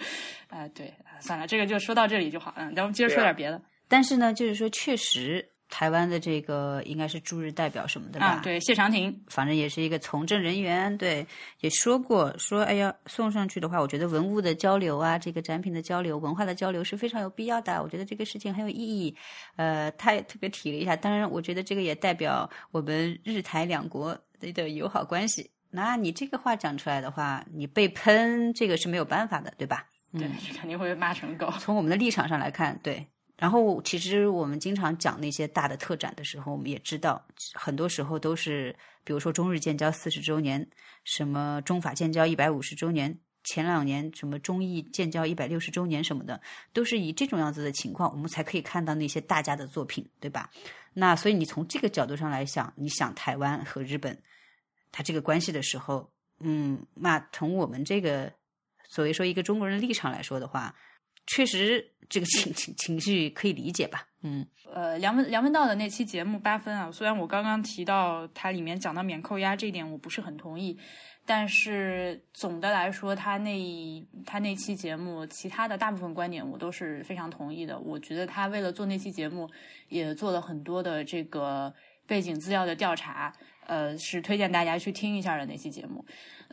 [0.48, 3.60] 啊、对，啊算了，这个就说到这里就好，嗯，咱们接着说点别的。
[3.88, 8.26] 但是呢，就是说确实台湾的这个应该是驻日代表什么的吧？
[8.26, 11.26] 啊，对，谢长廷，反正也是一个从政人员，对，
[11.60, 17.82] 也说过说，哎呀，送上去的话，我觉得文物的交流啊，这个展品的交流、文化的交流是非常有必要的。
[17.82, 19.14] 我觉得这个事情很有意义。
[19.56, 25.50] 呃，他也特别提了一下，当然，我觉得这个也代表我们日台两国的的友好关系。
[25.70, 29.84] 那你这个话讲出来的话，你被喷，这个是没有办法的，对吧？
[30.18, 31.50] 对，肯定会被骂成狗。
[31.60, 33.06] 从我们的立场上来看，对。
[33.36, 37.20] 然后，其实我们经常讲那些大的特展的时候，我们也知道，
[37.52, 40.64] 很多时候都是，比如说中日建交四十周年，
[41.02, 46.40] 什么中法建交一百五十周年，前两年什么中意建交一百六十周年什么的，
[46.72, 50.48] 都是以这种样子的情况，我们才可以看到那些大家的作品，对吧？
[50.92, 54.16] 那所以你从这个角度上来想，你想台湾和日本，
[54.92, 56.08] 它这个关系的时候，
[56.38, 58.32] 嗯，那从我们这个
[58.88, 60.74] 所谓说一个中国人的立场来说的话，
[61.26, 64.06] 确实这个情 情情绪可以理解吧？
[64.22, 70.76] 嗯呃，梁文梁文道的那期节目八分啊，虽然我刚刚提到它里面讲到免扣押这一点，我不是很同意，
[71.26, 77.78] 但是总的来说，他那他那期节目其他的大部分观点我都是非常同意的。
[77.78, 79.48] 我觉得他为了做那期节目，
[79.90, 81.72] 也做了很多的这个
[82.06, 83.32] 背景资料的调查，
[83.66, 86.04] 呃，是推荐大家去听一下的那期节目。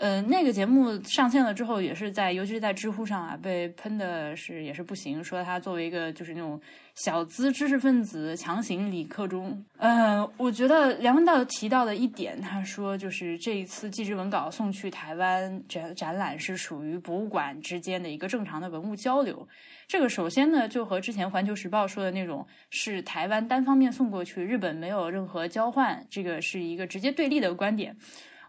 [0.01, 6.59] 呃，那个节目上线了之后，也是在，尤其是在知乎上啊，被喷的是也是不行，说他作为一个就是那种
[6.95, 9.63] 小资知识分子强行理克中。
[9.77, 19.47] 呃，我觉得梁文道提到的一点，他说就是这一次纪实文稿送去台湾展展览是属于博物馆之间的一个正常的文物交流。
[19.87, 27.95] 这个首先呢，就和之前《环球时报》说的那种是台湾单方面送过去，日本没有任何交换，这个是一个直接对立的观点。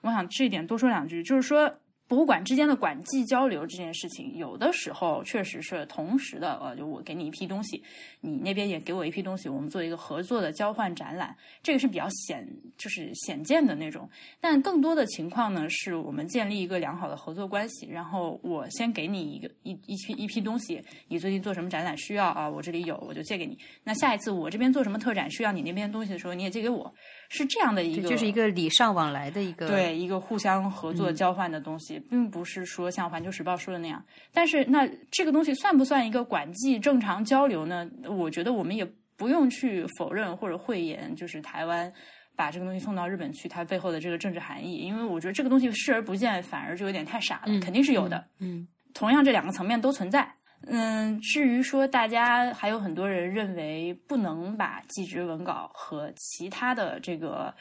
[0.03, 1.73] 我想这一点多说两句，就是说
[2.09, 7.83] 博物馆之间的馆际交流这件事情，有的时候确实是同时的，呃，就我给你一批东西，
[8.21, 12.47] 你那边也给我一批东西，我们做一个合作的交换展览，这个是比较显
[12.77, 14.07] 就是显见的那种。
[14.41, 22.47] 但更多的情况呢，是我们建立一个良好的合作关系，然后我先给你一个一一批一批东西，你最近做什么展览需要啊？
[22.47, 23.57] 我这里有，我就借给你。
[23.85, 26.93] 那下一次我这边做什么特展需要你那边东西的时候，你也借给我，
[27.35, 34.05] 是这样的一个，就是一个礼尚往来的一个对一个互相合作交换的东西，并不是说像《环球时报》说的那样。
[34.35, 37.89] 但是，那这个东西算不算一个馆际正常交流呢？
[38.07, 38.87] 我觉得我们也
[39.17, 41.91] 不用去否认或者讳言，就是台湾
[42.37, 44.77] 把这个东西送到日本去，它背后的这个政治含义。
[44.77, 48.23] 因为我觉得这个东西视而不见，反而就有点太傻了，肯定是有的。
[48.41, 50.31] 嗯同样这两个层面都存在。
[50.67, 57.55] 嗯，至于说大家还有很多人认为不能把纪实文稿和其他的这个。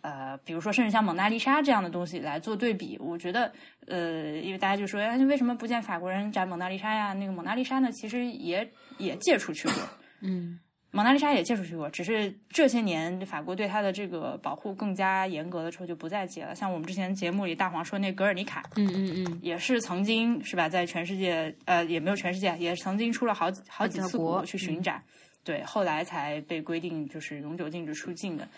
[0.00, 3.52] 呃，比如说，甚至像蒙娜丽莎这样的东西来做对比，我觉得，
[3.88, 7.12] 呃，因为大家就说，哎，为什么不见法国人展蒙娜丽莎呀？
[7.14, 9.74] 那个蒙娜丽莎呢，其实也也借出去过，
[10.22, 16.54] 嗯，蒙娜丽莎也借出去过，只是这些年法国对它的这个保护更加严格的时候，就不再借了。
[16.54, 25.02] 像我们之前节目里大黄说那格尔尼卡，嗯嗯嗯，也是曾经是吧，在全世界，呃，也没有全世界，也曾经出了好几好几次国去巡展，
[25.44, 28.48] 对，后来才被规定就是永久禁止出境的。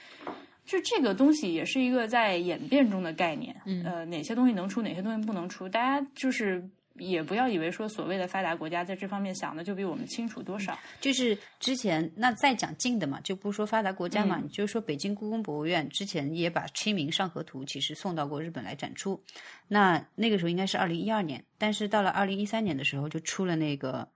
[0.64, 6.62] 就这个东西也是一个在演变中的概念，呃，哪些东西能出，哪些东西不能出，大家就是
[7.00, 10.78] 也不要以为说所谓的发达国家在这方面想的就比我们清楚多少。
[11.00, 19.20] 就是之前那再讲近的嘛，就不说发达国家嘛，你就说北京故宫博物院之前也把《清明上河图》其实送到过日本来展出，
[19.66, 24.06] 那那个时候应该是二零一二年，但是到了二零一三年的时候就出了那个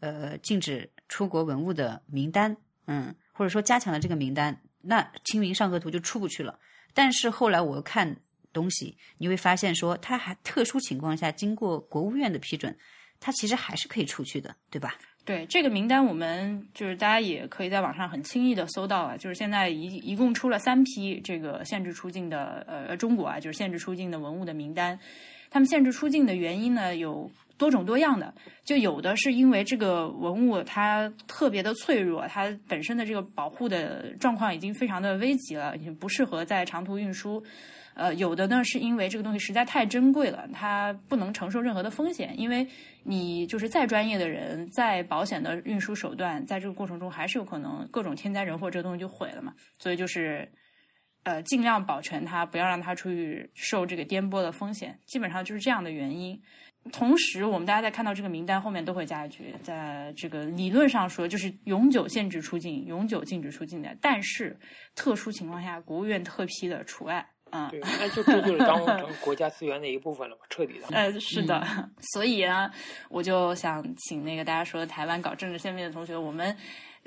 [0.00, 2.56] 呃禁止出国文物的名单，
[2.86, 4.60] 嗯，或者说加强了这个名单。
[4.88, 6.58] 那《清明上河图》就出不去了，
[6.94, 8.16] 但是后来我看
[8.56, 12.74] 东西，你会发现说，它还特殊情况下经过国务院的批准，
[13.20, 14.96] 它其实还是可以出去的，对吧？
[15.26, 24.98] 对这个名单，我们就是大家也可以在网上很轻易的搜到啊，就是现在一一共出了三批这个限制出境的呃中国啊，就是限制出境的文物的名单，
[25.50, 27.30] 他们限制出境的原因呢有。
[27.58, 28.34] 多种多样的，
[28.66, 37.42] 就有的是因为这个文物它特别的脆弱，它本身的这个保护的状况已经非常的危急了，已经不适合在长途运输。
[37.96, 42.68] 呃，有的呢是因为这个东西实在太珍贵了，它不能承受任何的风险，因为
[43.02, 49.54] 你就是再专业的人，再保险的运输手段，在这个过程中还是有可能各种天灾人祸，这个东西就毁了嘛。
[49.78, 50.46] 所以就是
[51.22, 56.38] 呃，尽量保全它，不要让它出去受这个颠簸的风险，基本上就是这样的原因。
[56.92, 64.54] 同时，我们大家在看到这个名单后面都会加一句，在这个理论上说，就是永久限制出境、永久禁止出境的，但是
[64.94, 67.26] 特殊情况下，国务院特批的除外。
[67.50, 70.86] 嗯，对，那就这就是当成国家资源的一部分了嘛，彻底的。
[70.90, 71.64] 呃，是的，
[72.14, 72.70] 所以呢，
[73.08, 76.56] 我就想请那个大家说台湾搞政治献媚的同学，我们。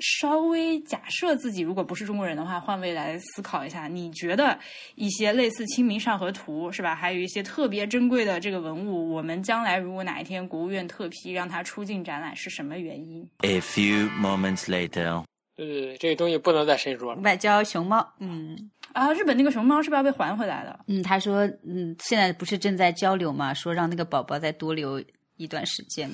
[0.02, 4.58] 稍微假设自己如果不是中国人的话，换位来思考一下，你觉得
[4.94, 6.94] 一些类似《清明上河图》是吧？
[6.94, 15.22] 还有一些特别珍贵的这个文物，我们将来如果哪一天国务院特批让它出境展览，是什么原因？A few moments later，
[15.66, 17.20] 对对对，这个东西不能再深说了。
[17.20, 20.80] 外交熊猫，嗯啊，日本那个熊猫是不是要被还回来了？
[20.86, 25.02] 嗯，他说，嗯，现在不是正在交流嘛，说让那个宝宝再多留
[25.36, 26.10] 一段时间。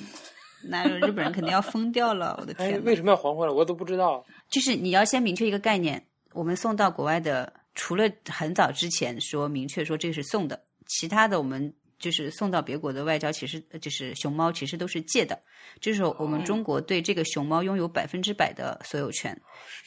[0.67, 2.35] 那日本人肯定要疯掉了！
[2.41, 3.53] 我的天，为什么要还回来？
[3.53, 4.25] 我都不知道。
[4.49, 6.03] 就是你要先明确一个概念，
[6.33, 15.37] 我们送到国外的，除了很早之前说明确说这个是送的，其他的我们就是送到别国的外交，其实就是熊猫，其实都是借的。
[15.79, 19.39] 就是我们中国对这个熊猫拥有百分之百的所有权。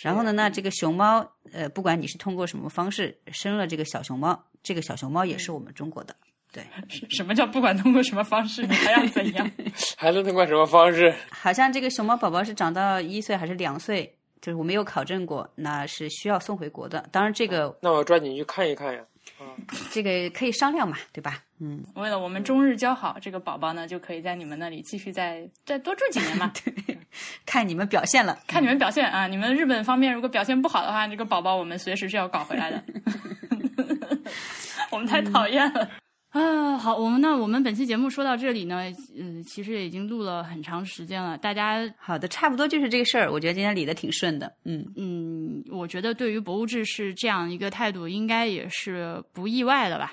[0.03, 6.15] 然后呢，那这个熊猫，呃，不管你是通过什么方式生了这个小熊猫，这个小熊猫也是我们中国的。
[6.53, 6.65] 对，
[7.11, 9.51] 什么叫不管通过什么方式，你还要怎样？
[9.97, 11.15] 还能通过什么方式？
[11.31, 17.09] 好像这个熊猫宝宝是长到一岁还是两岁，就是我没有考证过，那是需要送回国的。
[17.13, 19.01] 当然这个，那我抓紧去看一看呀。
[19.69, 21.43] 啊，这个可以商量嘛，对吧？
[21.61, 26.51] 嗯，为了我们中日交好，这个宝宝呢就可以在你们那里继续再再多住几年嘛。
[26.65, 26.99] 对，
[27.45, 29.27] 看你们表现了，看你们表现啊！
[29.27, 32.83] 你们日本方面如果表现不好的话，这个宝宝我们随时是要搞回来的。
[34.91, 35.89] 我们太讨厌了。
[36.31, 38.85] 啊，好，我们那我们本期节目说到这里呢，
[39.19, 41.37] 嗯，其实已经录了很长时间了。
[41.37, 43.33] 大家好的，差不多就是这个事儿。
[43.33, 50.13] 我觉得今天理的挺顺的，嗯嗯，我觉得对于博物志是这样一个态度，应该也是不意外的吧。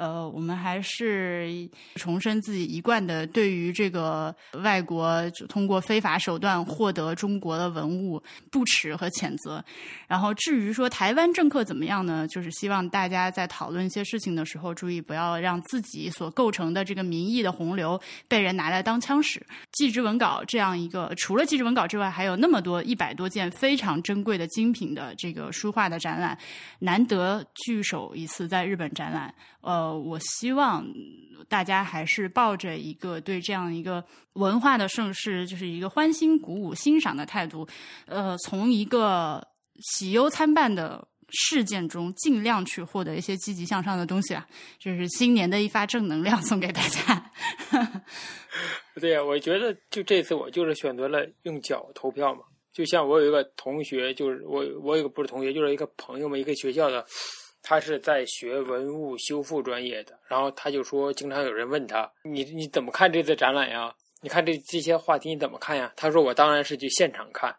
[0.00, 8.18] 呃，我们还是重申自己一贯的对于这个外国通过非法手段获得中国的文物
[8.50, 9.62] 不耻和谴责。
[10.08, 12.26] 然后至于说台湾政客怎么样呢？
[12.28, 19.46] 就是希望大家在讨论一些事情的时候，注意不要让自己所构成的这个民意的洪流被人拿来当枪使。
[19.72, 26.38] 祭侄文稿这样一个，除了祭侄文稿之外，还有那么多一百多件非常珍贵的精品的这个书画的展览，
[26.78, 29.34] 难得聚首一次在日本展览。
[29.60, 30.86] 呃，我希望
[31.48, 34.04] 大家还是抱着一个对这样一个
[34.34, 37.66] 文化的盛世，就是一个欢欣鼓舞、欣赏的态度。
[38.06, 39.46] 呃，从一个
[39.80, 44.46] 喜忧参半的事件中，尽量去获得一些积极向上的东西啊！
[44.78, 47.30] 就是新年的一发正能量送给大家。
[49.00, 52.40] 对呀，我觉得就这次我就是选择了用脚投票嘛。
[52.72, 57.04] 就像我有一个同学，就是我我有个不是同学，就是一个朋友嘛，一个学校的。
[57.62, 63.94] 他是在学文物修复专业的，然后他就说，经常有人问他，你你怎么看这次展览呀？
[64.22, 65.92] 你看这这些话题你怎么看呀？
[65.96, 67.54] 他说我当然是去现场看。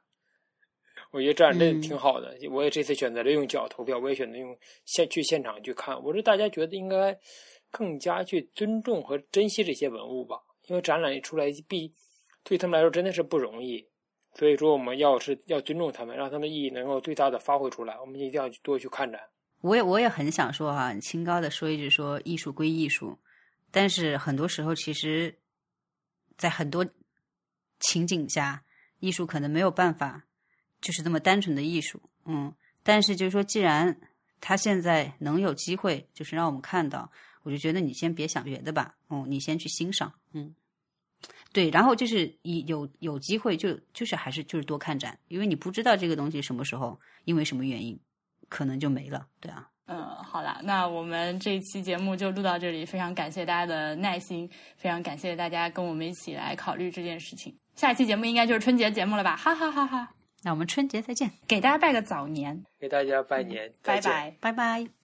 [1.11, 2.37] 我觉得这样真的挺好的。
[2.49, 6.01] 我也这次选择了用脚投票，我也选择用现去现场去看。
[6.03, 7.17] 我说大家觉得应该
[7.69, 11.91] 更加去尊重和珍惜这些文物吧，因为展览一出来必
[12.43, 13.85] 对他们来说真的是不容易。
[14.35, 19.19] 所以说我们要是要尊重他们，让他们意义能够最大的发挥出来，我们一定要多去看展。
[19.61, 23.17] 我也我也很想说哈，清高的说一句说艺术归艺术，
[23.71, 25.37] 但是很多时候其实，
[26.37, 26.85] 在很多
[27.79, 28.63] 情景下，
[28.99, 30.23] 艺术可能没有办法
[30.81, 32.53] 就是这么单纯的艺术，嗯。
[32.83, 33.95] 但是就是说，既然
[34.39, 37.11] 他现在能有机会，就是让我们看到，
[37.43, 40.55] 我就觉得你先别想别的吧，嗯，你先去欣赏，嗯。
[41.53, 47.99] 对，然后就是有有机会就就是还是就是多看展，因为你不知道这个东西什么时候因为什么原因
[48.51, 49.67] 可能就没了，对啊。
[49.87, 57.57] 嗯，好啦，那我们这一期节目就录到这里，非常感谢大家的耐心，非常感谢大家跟我们一起来考虑这件事情。
[57.75, 59.35] 下一期节目应该就是春节节目了吧？
[59.35, 60.13] 哈哈哈哈！
[60.43, 65.00] 那我们春节再见，给大家拜个早年，给大家拜年，拜拜，拜拜。